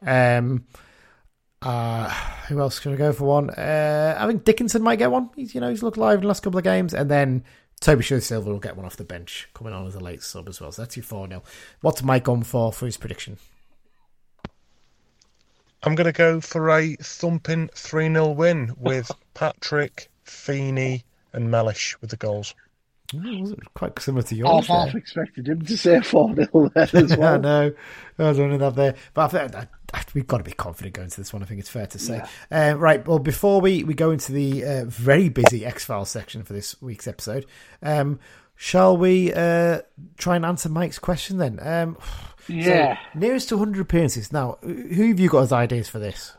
[0.03, 0.67] Um,
[1.65, 2.09] uh,
[2.49, 3.51] who else can I go for one?
[3.51, 5.31] Uh, I think Dickenson might get one.
[5.35, 7.43] He's you know he's looked live in the last couple of games, and then
[7.81, 10.61] Tobi Sho-Silva will get one off the bench, coming on as a late sub as
[10.61, 10.71] well.
[10.73, 11.43] So that's your four 0
[11.81, 13.39] What's Mike on for for his prediction?
[15.83, 22.01] I'm going to go for a thumping 3 0 win with Patrick, Feeney, and Mellish
[22.01, 22.55] with the goals.
[23.15, 24.69] Oh, quite similar to yours.
[24.69, 27.35] I half expected him to say 4 0 there as well.
[27.35, 27.75] I know.
[28.19, 28.95] I was running that there.
[29.13, 29.69] But I think
[30.15, 31.43] we've got to be confident going to this one.
[31.43, 32.23] I think it's fair to say.
[32.51, 32.73] Yeah.
[32.73, 33.07] Uh, right.
[33.07, 36.81] Well, before we, we go into the uh, very busy X Files section for this
[36.83, 37.47] week's episode,
[37.83, 38.19] um,
[38.57, 39.81] shall we uh,
[40.17, 41.59] try and answer Mike's question then?
[41.61, 41.97] Um,
[42.49, 42.97] yeah.
[43.13, 44.33] So, nearest to 100 appearances.
[44.33, 46.35] Now, who have you got as ideas for this?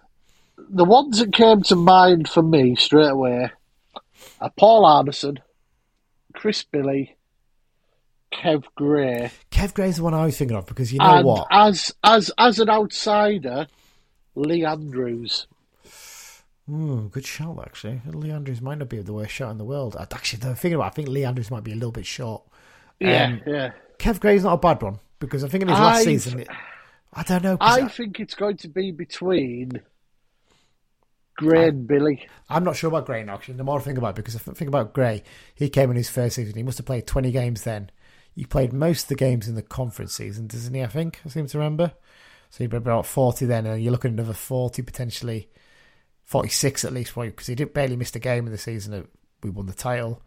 [0.58, 3.52] The ones that came to mind for me straight away
[4.40, 5.40] are Paul Anderson,
[6.34, 7.15] Chris Billy,
[8.36, 9.32] Kev Gray.
[9.52, 11.48] Kev Gray's the one I was thinking of because you know and what?
[11.52, 13.68] As as as an outsider,
[14.36, 15.48] Lee Andrews.
[16.68, 18.02] Hmm, good shout actually.
[18.08, 19.96] Lee Andrews might not be the worst shot in the world.
[20.00, 22.44] Actually, the thinking about, it, I think Lee Andrews might be a little bit short.
[23.00, 23.72] Yeah, um, yeah.
[24.00, 26.48] Kev Gray's not a bad one because I think in his last I've, season, it,
[27.14, 27.58] I don't know.
[27.62, 29.82] I, I think it's going to be between
[31.38, 32.28] Gray and Billy.
[32.50, 33.56] I'm not sure about Gray now, actually.
[33.56, 36.10] The more I think about it, because I think about Gray, he came in his
[36.10, 36.56] first season.
[36.56, 37.92] He must have played 20 games then.
[38.36, 40.84] He played most of the games in the conference season, doesn't he?
[40.84, 41.94] I think I seem to remember.
[42.50, 45.50] So he played about 40 then, and you're looking at another 40 potentially,
[46.24, 49.08] 46 at least, because he did barely miss a game in the season that
[49.42, 50.22] we won the title.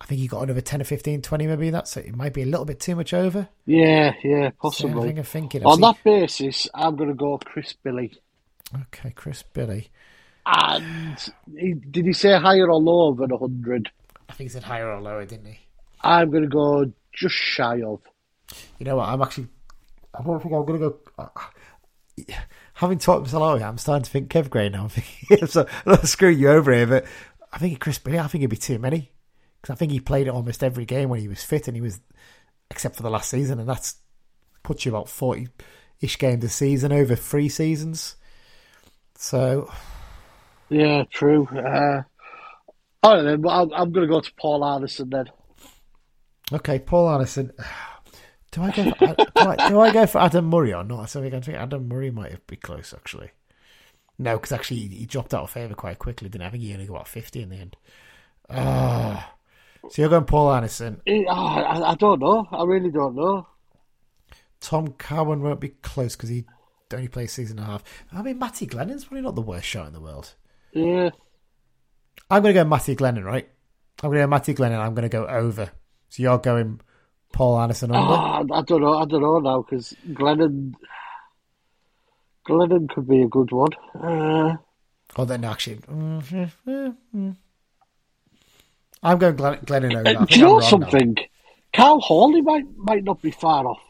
[0.00, 2.42] I think he got another 10 or 15, 20 maybe that, so it might be
[2.42, 3.48] a little bit too much over.
[3.66, 5.10] Yeah, yeah, possibly.
[5.10, 5.64] So I'm thinking.
[5.66, 8.14] On that basis, I'm going to go Chris Billy.
[8.74, 9.90] Okay, Chris Billy.
[10.46, 11.18] And
[11.56, 13.90] he, did he say higher or lower than 100?
[14.28, 15.58] I think he said higher or lower, didn't he?
[16.00, 18.00] I'm going to go just shy of.
[18.78, 19.08] You know what?
[19.08, 19.48] I'm actually.
[20.14, 20.98] I don't think I'm going to go.
[21.18, 21.28] Uh,
[22.74, 24.82] having talked to Salari, I'm starting to think Kev Gray now.
[24.84, 27.04] I'm thinking, so I'm not you over here, but
[27.52, 29.10] I think Chris Billy, I think it'd be too many.
[29.60, 31.80] Because I think he played it almost every game when he was fit, and he
[31.80, 32.00] was,
[32.70, 33.96] except for the last season, and that's
[34.62, 35.48] puts you about 40
[36.00, 38.16] ish games a season over three seasons.
[39.14, 39.70] So
[40.68, 41.46] yeah, true.
[41.46, 42.02] Uh,
[43.04, 43.42] right then.
[43.42, 45.30] Well, I'm, I'm going to go to Paul Anderson then.
[46.52, 47.52] Okay, Paul Anderson.
[48.50, 48.90] Do I go?
[48.92, 51.10] For, do, I, do I go for Adam Murray or not?
[51.10, 53.32] So I think Adam Murray might be close actually.
[54.18, 56.30] No, because actually he, dropped out of favour quite quickly.
[56.30, 56.46] Didn't I?
[56.46, 57.76] I think he only got about fifty in the end.
[58.48, 59.34] Ah,
[59.90, 61.02] so you're going Paul Anderson?
[61.06, 62.48] I, I, I don't know.
[62.50, 63.46] I really don't know.
[64.60, 66.44] Tom Cowan won't be close because he
[66.92, 67.84] only plays season and a half.
[68.12, 70.34] I mean, Matty Glennon's probably not the worst shot in the world.
[70.72, 71.10] Yeah.
[72.30, 73.48] I'm going to go Matthew Glennon, right?
[74.02, 74.78] I'm going to go Matthew Glennon.
[74.78, 75.70] I'm going to go over.
[76.08, 76.80] So you're going
[77.32, 78.12] Paul Anderson under?
[78.12, 78.98] Oh, I don't know.
[78.98, 80.74] I don't know now because Glennon,
[82.46, 83.70] Glennon could be a good one.
[83.94, 84.56] Uh,
[85.16, 87.30] oh, then actually, mm-hmm.
[89.02, 90.22] I'm going Glenn, Glennon over.
[90.22, 91.14] Uh, do you know something?
[91.14, 91.22] Now.
[91.74, 93.82] Karl Hawley might might not be far off.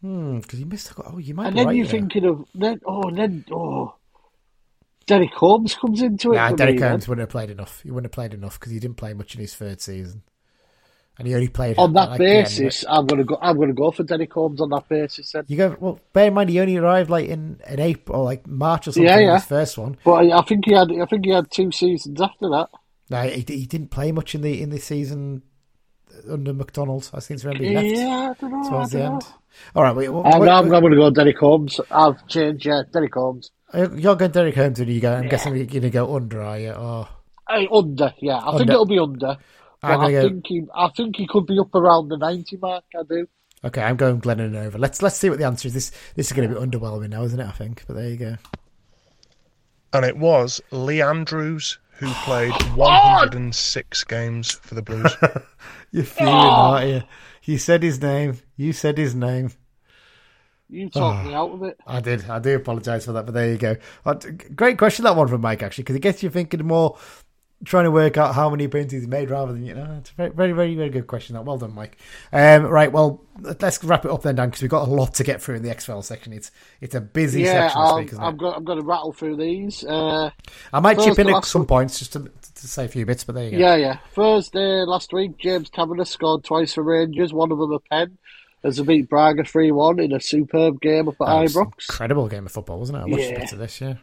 [0.00, 0.92] Hmm, because you missed.
[1.04, 1.48] Oh, you might.
[1.48, 2.00] And then right you're there.
[2.00, 2.80] thinking of then.
[2.86, 3.94] Oh, then oh.
[5.08, 6.36] Derek Holmes comes into it.
[6.36, 7.10] Yeah, Derek me, Holmes then.
[7.10, 7.80] wouldn't have played enough.
[7.82, 10.22] He wouldn't have played enough because he didn't play much in his third season,
[11.18, 12.84] and he only played on that like basis.
[12.88, 13.38] I'm gonna go.
[13.40, 15.32] I'm gonna go for Derek Holmes on that basis.
[15.32, 15.76] Then you go.
[15.80, 18.92] Well, bear in mind he only arrived like in, in April, or like March or
[18.92, 19.08] something.
[19.08, 19.34] Yeah, yeah.
[19.34, 19.96] his first one.
[20.04, 20.92] But I think he had.
[20.92, 22.68] I think he had two seasons after that.
[23.10, 25.42] No, he, he didn't play much in the in the season
[26.28, 27.10] under McDonald's.
[27.14, 29.12] I seem to remember he left yeah, I don't know, towards the know.
[29.14, 29.26] end.
[29.74, 30.08] All right, wait.
[30.10, 31.80] What, I'm, I'm going to go Derek Holmes.
[31.90, 32.66] I've changed.
[32.66, 33.50] Yeah, Derek Holmes.
[33.74, 35.14] You're going Derek Holmes, and you go.
[35.14, 35.30] I'm yeah.
[35.30, 36.72] guessing you're going to go under, are you?
[36.72, 37.08] Or
[37.48, 38.36] hey, under, yeah.
[38.36, 38.58] I under.
[38.58, 39.36] think it'll be under.
[39.82, 40.28] I go...
[40.28, 42.84] think he, I think he could be up around the ninety mark.
[42.98, 43.28] I do.
[43.64, 44.78] Okay, I'm going Glennon over.
[44.78, 45.74] Let's let's see what the answer is.
[45.74, 47.46] This this is going to be underwhelming now, isn't it?
[47.46, 48.36] I think, but there you go.
[49.92, 55.14] And it was Lee Andrews who played 106 games for the Blues.
[55.90, 56.38] You're fuming, oh.
[56.38, 57.02] aren't you?
[57.44, 58.38] You said his name.
[58.56, 59.50] You said his name.
[60.70, 61.80] You talked oh, me out of it.
[61.86, 62.28] I did.
[62.28, 63.76] I do apologise for that, but there you go.
[64.04, 64.14] Uh,
[64.54, 66.98] great question that one from Mike actually, because it gets you thinking more,
[67.64, 69.96] trying to work out how many appearances he made rather than you know.
[69.98, 71.34] It's a very, very, very, very good question.
[71.34, 71.96] That well done, Mike.
[72.32, 75.24] Um, right, well, let's wrap it up then, Dan, because we've got a lot to
[75.24, 76.32] get through in the X Files section.
[76.32, 76.50] It's
[76.80, 78.38] it's a busy yeah, section this week, isn't I'm it?
[78.38, 79.84] Go, I'm going to rattle through these.
[79.84, 80.30] Uh,
[80.72, 83.34] I might chip in at some points just to, to say a few bits, but
[83.34, 83.56] there you go.
[83.56, 83.98] Yeah, yeah.
[84.12, 87.32] Thursday last week, James Tavernier scored twice for Rangers.
[87.32, 88.18] One of them a pen.
[88.64, 91.88] As they beat Braga 3 1 in a superb game up at Ibrox.
[91.90, 93.02] Incredible game of football, wasn't it?
[93.02, 93.36] I watched yeah.
[93.36, 93.94] a bit of this, yeah.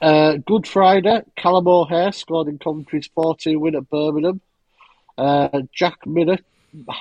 [0.00, 4.40] Uh, Good Friday, Callum O'Hare scored in Coventry's 4 2 win at Birmingham.
[5.16, 6.44] Uh, Jack Minute,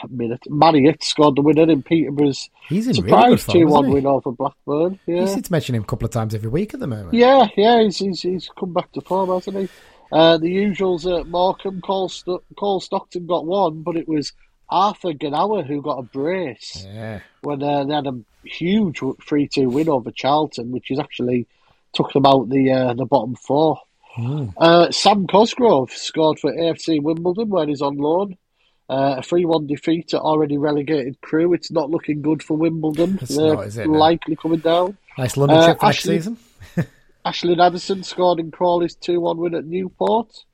[0.09, 4.99] Minute, Marriott scored the winner in Peterborough's he's in surprise 2 1 win over Blackburn.
[5.05, 5.21] Yeah.
[5.21, 7.13] You seem to mention him a couple of times every week at the moment.
[7.13, 9.69] Yeah, yeah, he's, he's, he's come back to form, hasn't he?
[10.11, 14.31] Uh, the usuals at Morecambe, Cole, St- Cole Stockton got one, but it was
[14.69, 17.21] Arthur Gnahoua who got a brace yeah.
[17.41, 21.47] when uh, they had a huge 3 2 win over Charlton, which is actually
[21.93, 23.79] took them out the uh, the bottom four.
[24.17, 24.53] Mm.
[24.57, 28.37] Uh, Sam Cosgrove scored for AFC Wimbledon when he's on loan.
[28.89, 31.53] Uh, a 3 1 defeat at already relegated Crewe.
[31.53, 33.19] It's not looking good for Wimbledon.
[33.21, 34.97] It's They're not, it, likely coming down.
[35.17, 36.37] Nice London trip for next Ashley- season.
[37.25, 40.45] Ashley Nadesan scored in Crawley's 2 1 win at Newport.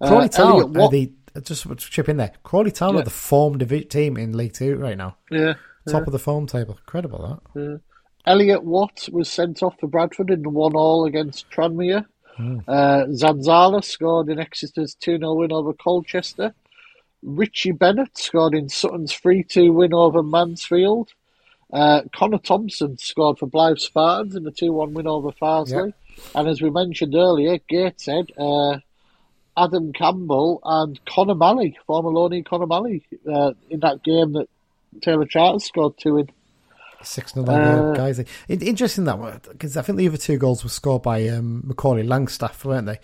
[0.00, 1.12] Crawley Uh, Town, Elliot are Watt- the,
[1.42, 3.00] just chip in there, Crawley Town Yeah.
[3.00, 5.16] are the form divi- team in League Two right now.
[5.30, 5.54] Yeah.
[5.88, 6.76] Top of the form table.
[6.78, 7.80] Incredible that.
[8.26, 12.04] Elliot Watt was sent off for Bradford in the one all against Tranmere.
[12.68, 16.54] Uh, Zanzala scored in Exeter's 2 0 win over Colchester.
[17.22, 21.10] Richie Bennett scored in Sutton's 3 2 win over Mansfield.
[21.72, 25.92] Uh, Connor Thompson scored for Blyth Spartans in the 2 1 win over Farsley.
[26.34, 28.78] And as we mentioned earlier, Gateshead, uh,
[29.62, 34.48] Adam Campbell and Connor Malley, former Loney Connor Malley, uh, in that game that
[35.02, 36.30] Taylor Charters scored two in.
[37.02, 38.22] Six 0 Uh, guys.
[38.48, 42.02] Interesting that one because I think the other two goals were scored by um, Macaulay
[42.02, 42.98] Langstaff, weren't they?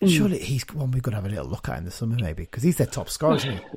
[0.00, 0.06] Hmm.
[0.06, 2.42] Surely he's one we've got to have a little look at in the summer, maybe
[2.44, 3.60] because he's their top scorer, isn't he?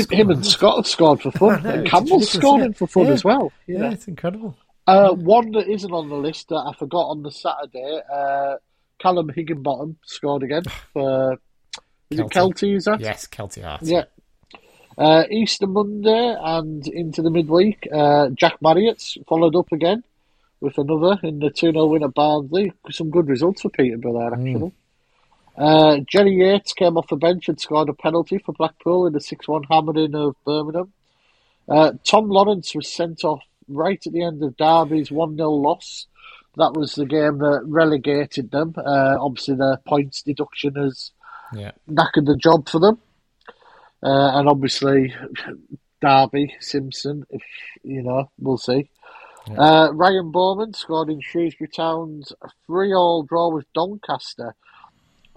[0.00, 1.62] Him, him and Scott have scored for fun.
[1.62, 3.12] Know, Campbell scored in for fun Yeah.
[3.12, 3.50] as well.
[3.66, 3.90] Yeah, Yeah.
[3.92, 4.54] it's incredible.
[4.86, 8.56] Uh, one that isn't on the list that I forgot on the Saturday, uh,
[8.98, 11.38] Callum Higginbottom scored again for
[12.10, 12.52] is it Kelty.
[12.52, 13.00] Kelty, is that?
[13.00, 13.82] Yes, Kelty Hart.
[13.82, 14.04] Yeah.
[14.96, 20.02] Uh, Easter Monday and into the midweek, uh, Jack Marriott's followed up again
[20.60, 22.72] with another in the 2 0 win at Barnsley.
[22.90, 24.72] Some good results for Peterborough there, actually.
[25.56, 29.20] Uh, Jerry Yates came off the bench and scored a penalty for Blackpool in the
[29.20, 30.92] 6 1 hammering of Birmingham.
[31.68, 36.06] Uh, Tom Lawrence was sent off right at the end of Derby's 1 0 loss.
[36.56, 38.74] That was the game that relegated them.
[38.76, 41.12] Uh, obviously, the points deduction has
[41.52, 41.72] Yeah.
[41.88, 42.98] knackered the job for them.
[44.02, 45.14] Uh, and obviously,
[46.00, 47.42] Derby, Simpson, if
[47.82, 48.90] you know, we'll see.
[49.56, 52.32] Uh, Ryan Bowman scored in Shrewsbury Town's
[52.66, 54.54] 3 all draw with Doncaster.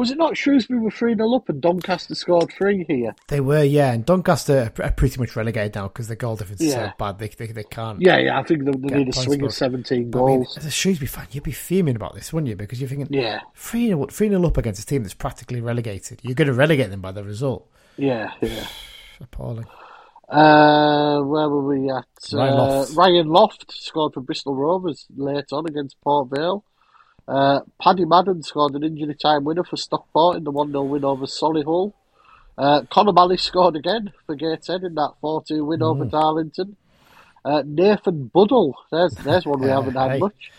[0.01, 3.13] Was it not Shrewsbury were 3 0 up and Doncaster scored 3 here?
[3.27, 6.73] They were, yeah, and Doncaster are pretty much relegated now because their goal difference is
[6.73, 8.01] so bad they, they, they can't.
[8.01, 10.57] Yeah, yeah, I think they, they need a swing of 17 But I mean, goals.
[10.57, 12.55] as a Shrewsbury fan, you'd be fuming about this, wouldn't you?
[12.55, 16.19] Because you're thinking, Yeah, 3 0 3 0 up against a team that's practically relegated.
[16.23, 17.69] You're going to relegate them by the result.
[17.95, 18.65] yeah, yeah.
[19.21, 19.67] Appalling.
[20.27, 22.05] Uh, where were we at?
[22.33, 22.95] Ryan uh, Loft.
[22.95, 26.63] Ryan Loft scored for Bristol Rovers late on against Port Vale.
[27.31, 31.05] Uh, Paddy Madden scored an injury time winner for Stockport in the 1 0 win
[31.05, 31.93] over Solihull.
[32.57, 36.11] Uh, Conor Malley scored again for Gateshead in that 4 2 win over Mm.
[36.11, 36.75] Darlington.
[37.45, 40.19] Uh, Nathan Buddle, there's, there's one we haven't had hey.
[40.19, 40.51] much.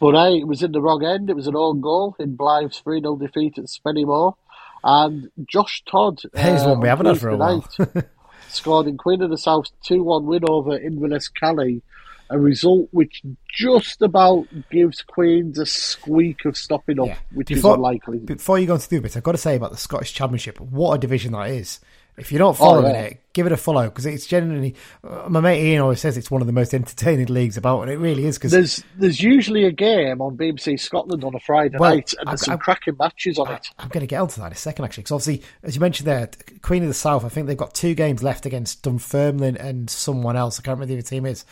[0.00, 1.28] But hey, it was in the wrong end.
[1.28, 4.34] It was an own goal in Blyth's 3 0 defeat at Spennymoor.
[4.82, 6.20] And Josh Todd.
[6.34, 7.66] Here's uh, one we haven't had for a while.
[8.48, 11.82] scored in Queen of the South 2 1 win over Inverness Caley,
[12.30, 17.16] a result which just about gives Queens a squeak of stopping up, Yeah.
[17.32, 18.18] which Before- is unlikely.
[18.18, 20.94] Before you go into the bit, I've got to say about the Scottish Championship, what
[20.94, 21.80] a division that is.
[22.16, 23.02] If you're not following Oh, yeah.
[23.06, 24.76] it, give it a follow because it's genuinely.
[25.02, 27.90] Uh, my mate Ian always says it's one of the most entertaining leagues about, and
[27.90, 31.76] it really is because There's there's usually a game on BBC Scotland on a Friday
[31.76, 33.68] Well, night, and there's I- some I- cracking matches on it.
[33.80, 35.02] I'm going to get onto that in a second, actually.
[35.02, 36.30] Because obviously, as you mentioned there,
[36.62, 40.36] Queen of the South, I think they've got two games left against Dunfermline and someone
[40.36, 40.60] else.
[40.60, 41.44] I can't remember the team is.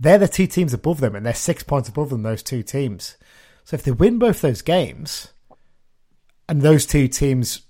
[0.00, 3.18] They're the two teams above them, and they're six points above them, those two teams.
[3.64, 5.28] So if they win both those games,
[6.48, 7.60] and those two teams,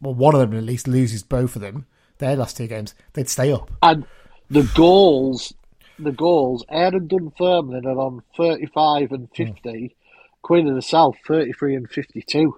[0.00, 1.86] well, one of them at least loses both of them,
[2.18, 3.72] their last two games, they'd stay up.
[3.82, 4.06] And
[4.48, 5.52] the goals,
[5.98, 9.44] the goals, Aaron Dunfermline are on 35 and hmm.
[9.44, 9.96] 50,
[10.42, 12.56] Queen of the South 33 and 52.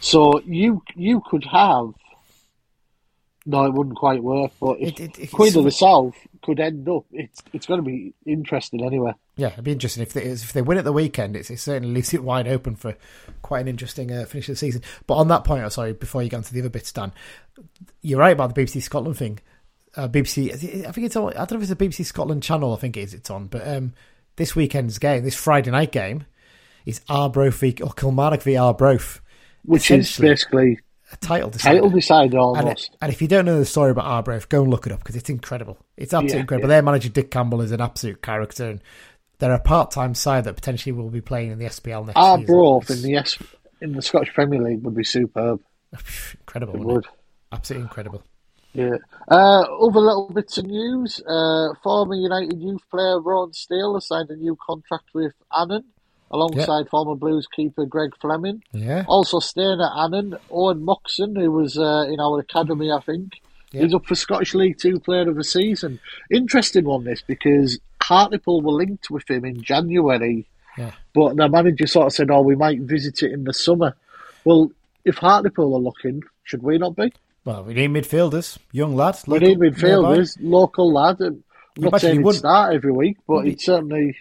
[0.00, 1.92] So you you could have.
[3.44, 6.88] No, it wouldn't quite work, but if It- it- Queen of the South could end
[6.88, 9.12] up, it's it's going to be interesting anyway.
[9.36, 11.34] Yeah, it'd be interesting if they if they win at the weekend.
[11.36, 12.96] It's, it certainly leaves it wide open for
[13.42, 14.82] quite an interesting uh, finish of the season.
[15.06, 17.12] But on that point, oh, sorry, before you go into the other bits, Dan,
[18.00, 19.40] you're right about the BBC Scotland thing.
[19.96, 20.52] Uh, BBC,
[20.86, 21.32] I think it's on.
[21.32, 22.72] I don't know if it's a BBC Scotland channel.
[22.72, 23.14] I think it is.
[23.14, 23.48] It's on.
[23.48, 23.92] But um,
[24.36, 26.26] this weekend's game, this Friday night game,
[26.86, 29.20] is Arbroath v or Kilmarnock v Arbroath.
[29.64, 30.78] Which is basically
[31.12, 31.74] a title decider.
[31.76, 32.96] Title decider And, almost.
[33.00, 35.16] and if you don't know the story about Arbroath, go and look it up because
[35.16, 35.78] it's incredible.
[35.96, 36.68] It's absolutely Yeah, incredible.
[36.68, 36.74] yeah.
[36.76, 38.80] Their manager Dick Campbell is an absolute character, and
[39.38, 43.04] they're a part-time side that potentially will be playing in the SPL next Arbroath season.
[43.10, 43.38] in the S
[43.80, 45.60] in the Scottish Premier League would be superb.
[46.40, 46.74] Incredible.
[46.76, 47.04] It would.
[47.04, 47.10] it?
[47.52, 48.22] Absolutely incredible.
[48.72, 48.96] Yeah.
[49.30, 51.20] Uh, other little bits of news.
[51.28, 55.84] Uh, former United youth player Ron Steele has signed a new contract with Annan,
[56.32, 58.62] alongside former Blues keeper Greg Fleming.
[58.72, 59.04] Yeah.
[59.06, 63.34] Also staying at Annan, Owen Moxon, who was uh, in our academy, I think.
[63.72, 63.82] Yeah.
[63.82, 65.98] He's up for Scottish League Two Player of the Season.
[66.30, 70.46] Interesting one, this, because Hartlepool were linked with him in January,
[70.76, 70.92] Yeah.
[71.14, 73.94] but the manager sort of said, oh, we might visit it in the summer.
[74.44, 74.70] Well,
[75.04, 77.12] if Hartlepool are looking, should we not be?
[77.44, 79.18] Well, we need midfielders, young lad.
[79.26, 79.76] We need nearby.
[79.76, 81.20] midfielders, local lad.
[81.20, 81.42] I'm
[81.76, 84.16] not saying he he'd start every week, but he- he'd certainly.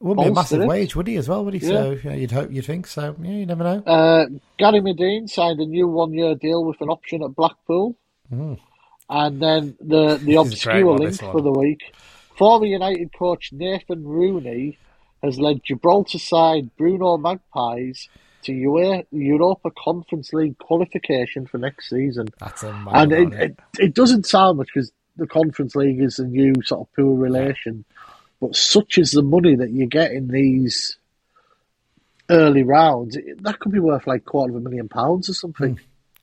[0.00, 0.66] Wouldn't be a massive it.
[0.66, 1.60] wage, would he, as well, would he?
[1.60, 1.68] Yeah.
[1.68, 3.14] So yeah, you'd hope, you'd think so.
[3.20, 3.82] Yeah, you never know.
[3.86, 4.26] Uh,
[4.58, 7.96] Gary Madine signed a new one-year deal with an option at Blackpool,
[8.30, 10.36] and then the the.
[10.44, 11.94] This is a great obscure link for the week:
[12.36, 14.78] former United coach Nathan Rooney
[15.22, 18.08] has led Gibraltar side Bruno Magpies
[18.42, 22.28] to Ua- Europa Conference League qualification for next season.
[22.38, 26.24] That's a And it, it, it doesn't sound much because the Conference League is a
[26.24, 27.84] new sort of poor relation,
[28.40, 30.96] but such is the money that you get in these
[32.28, 35.78] early rounds, it- that could be worth like quarter of a million pounds or something.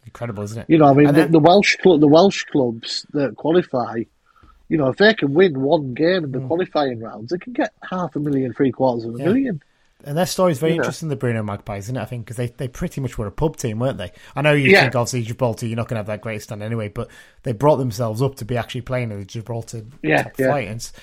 [0.06, 0.66] incredible, isn't it?
[0.70, 4.04] You know, I mean, And the, then- the Welsh club, the Welsh clubs that qualify,
[4.70, 6.48] you know, if they can win one game in the Hmm.
[6.48, 9.26] qualifying rounds, they can get half a million, three quarters of a Yeah.
[9.26, 9.62] million.
[10.06, 10.84] And their story is very You know.
[10.84, 12.02] interesting, the Bruno Magpies, isn't it?
[12.02, 14.12] I think because they, they pretty much were a pub team, weren't they?
[14.34, 14.82] I know you Yeah.
[14.84, 17.10] think obviously Gibraltar, you're not going to have that great stand anyway, but
[17.44, 20.48] they brought themselves up to be actually playing in the Gibraltar Yeah, top yeah.
[20.48, 20.68] flight.
[20.70, 20.94] And it's-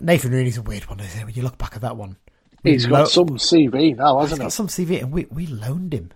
[0.00, 1.24] Nathan Rooney's a weird one, isn't it?
[1.24, 2.16] When you look back at that one,
[2.62, 4.50] He's got some CV now, he's hasn't got he?
[4.50, 6.10] some CV, and we we loaned him.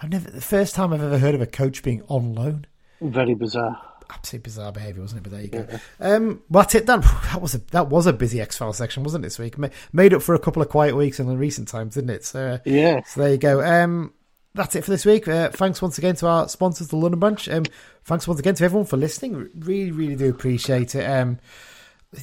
[0.00, 2.66] I've never the first time I've ever heard of a coach being on loan.
[3.00, 3.78] Very bizarre.
[4.10, 5.22] Absolutely bizarre behaviour, wasn't it?
[5.24, 5.66] But there you go.
[6.00, 7.00] Um, well, that's it, Dan.
[7.02, 9.26] That was a that was a busy X File section, wasn't it?
[9.26, 11.94] This week Ma- made up for a couple of quiet weeks in the recent times,
[11.96, 12.24] didn't it?
[12.24, 13.02] So, Yeah.
[13.06, 13.62] so there you go.
[13.62, 14.14] Um,
[14.54, 15.28] that's it for this week.
[15.28, 17.46] Uh, thanks once again to our sponsors, the London Bunch.
[17.50, 17.64] Um,
[18.04, 19.50] thanks once again to everyone for listening.
[19.58, 21.04] Really, really do appreciate it.
[21.04, 21.38] Um,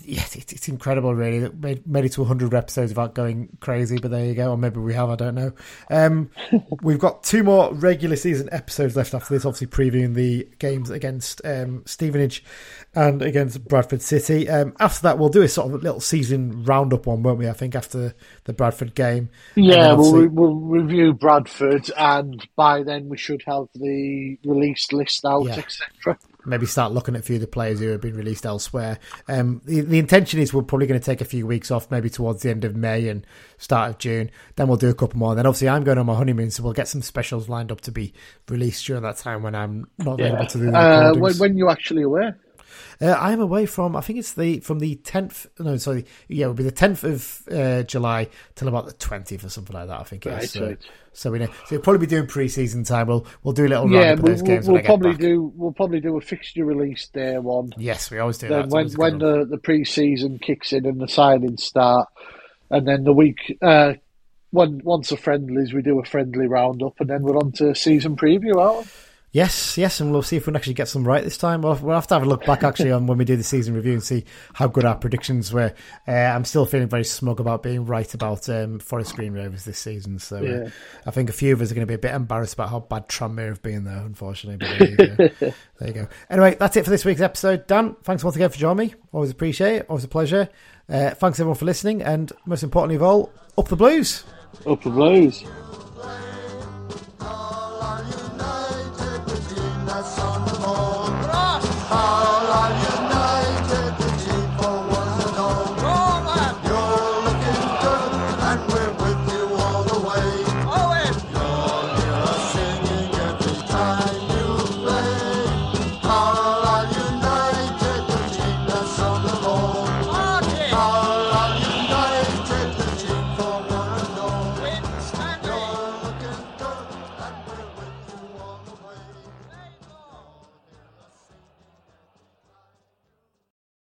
[0.03, 1.39] yeah, it's, it's incredible, really.
[1.39, 4.51] that Made, made it to 100 episodes without going crazy, but there you go.
[4.51, 5.51] Or maybe we have, I don't know.
[5.91, 6.31] Um,
[6.81, 11.39] we've got two more regular season episodes left after this, obviously previewing the games against
[11.45, 12.43] um, Stevenage
[12.95, 14.49] and against Bradford City.
[14.49, 17.47] Um, after that, we'll do a sort of little season roundup one, won't we?
[17.47, 19.29] I think after the Bradford game.
[19.55, 25.45] Yeah, we'll, we'll review Bradford, and by then we should have the released list out,
[25.45, 25.57] Yeah.
[25.57, 26.17] etc.
[26.45, 28.99] maybe start looking at a few of the players who have been released elsewhere.
[29.27, 32.09] Um, the, the intention is we're probably going to take a few weeks off, maybe
[32.09, 33.25] towards the end of May and
[33.57, 34.29] start of June.
[34.55, 35.35] Then we'll do a couple more.
[35.35, 37.91] Then obviously I'm going on my honeymoon, so we'll get some specials lined up to
[37.91, 38.13] be
[38.49, 41.69] released during that time when I'm not available to do the Uh, when, when you
[41.69, 42.31] actually away?
[43.01, 45.47] Uh, I'm away from I think it's the from the 10th.
[45.59, 49.49] No, sorry, yeah, it'll be the 10th of uh, July till about the 20th or
[49.49, 49.99] something like that.
[49.99, 50.51] I think it Right, is.
[50.51, 50.79] So, right.
[51.13, 51.47] so we know.
[51.65, 53.07] So we'll probably be doing pre-season time.
[53.07, 55.15] We'll we'll do a little Yeah, roundup of we'll, those games we'll, I probably back.
[55.15, 55.51] do.
[55.55, 57.75] We'll probably do a fixture release day one.
[57.75, 58.65] Yes, we always do then that.
[58.69, 59.25] when It's always a good when one.
[59.25, 62.09] the the pre-season kicks in and the signings start,
[62.71, 63.93] and then the week uh,
[64.51, 68.15] when once the friendlies, we do a friendly roundup, and then we're on to season
[68.17, 68.55] preview.
[68.61, 68.89] Alan.
[69.35, 71.61] Yes, yes, and we'll see if we can actually get some right this time.
[71.61, 73.73] We'll, we'll have to have a look back actually on when we do the season
[73.73, 75.73] review and see how good our predictions were.
[76.07, 79.77] Uh, I'm still feeling very smug about being right about um, Forest Green Rovers this
[79.77, 80.19] season.
[80.19, 80.69] So uh, Yeah.
[81.05, 82.79] I think a few of us are going to be a bit embarrassed about how
[82.79, 84.65] bad Tranmere have been, though, unfortunately.
[84.65, 85.15] But there you, go.
[85.79, 86.07] there you go.
[86.29, 87.67] Anyway, that's it for this week's episode.
[87.67, 88.95] Dan, thanks once again for joining me.
[89.11, 89.85] Always appreciate it.
[89.89, 90.47] Always a pleasure.
[90.87, 94.23] Uh, thanks everyone for listening, and most importantly of all, up the blues.
[94.65, 95.43] Up the blues.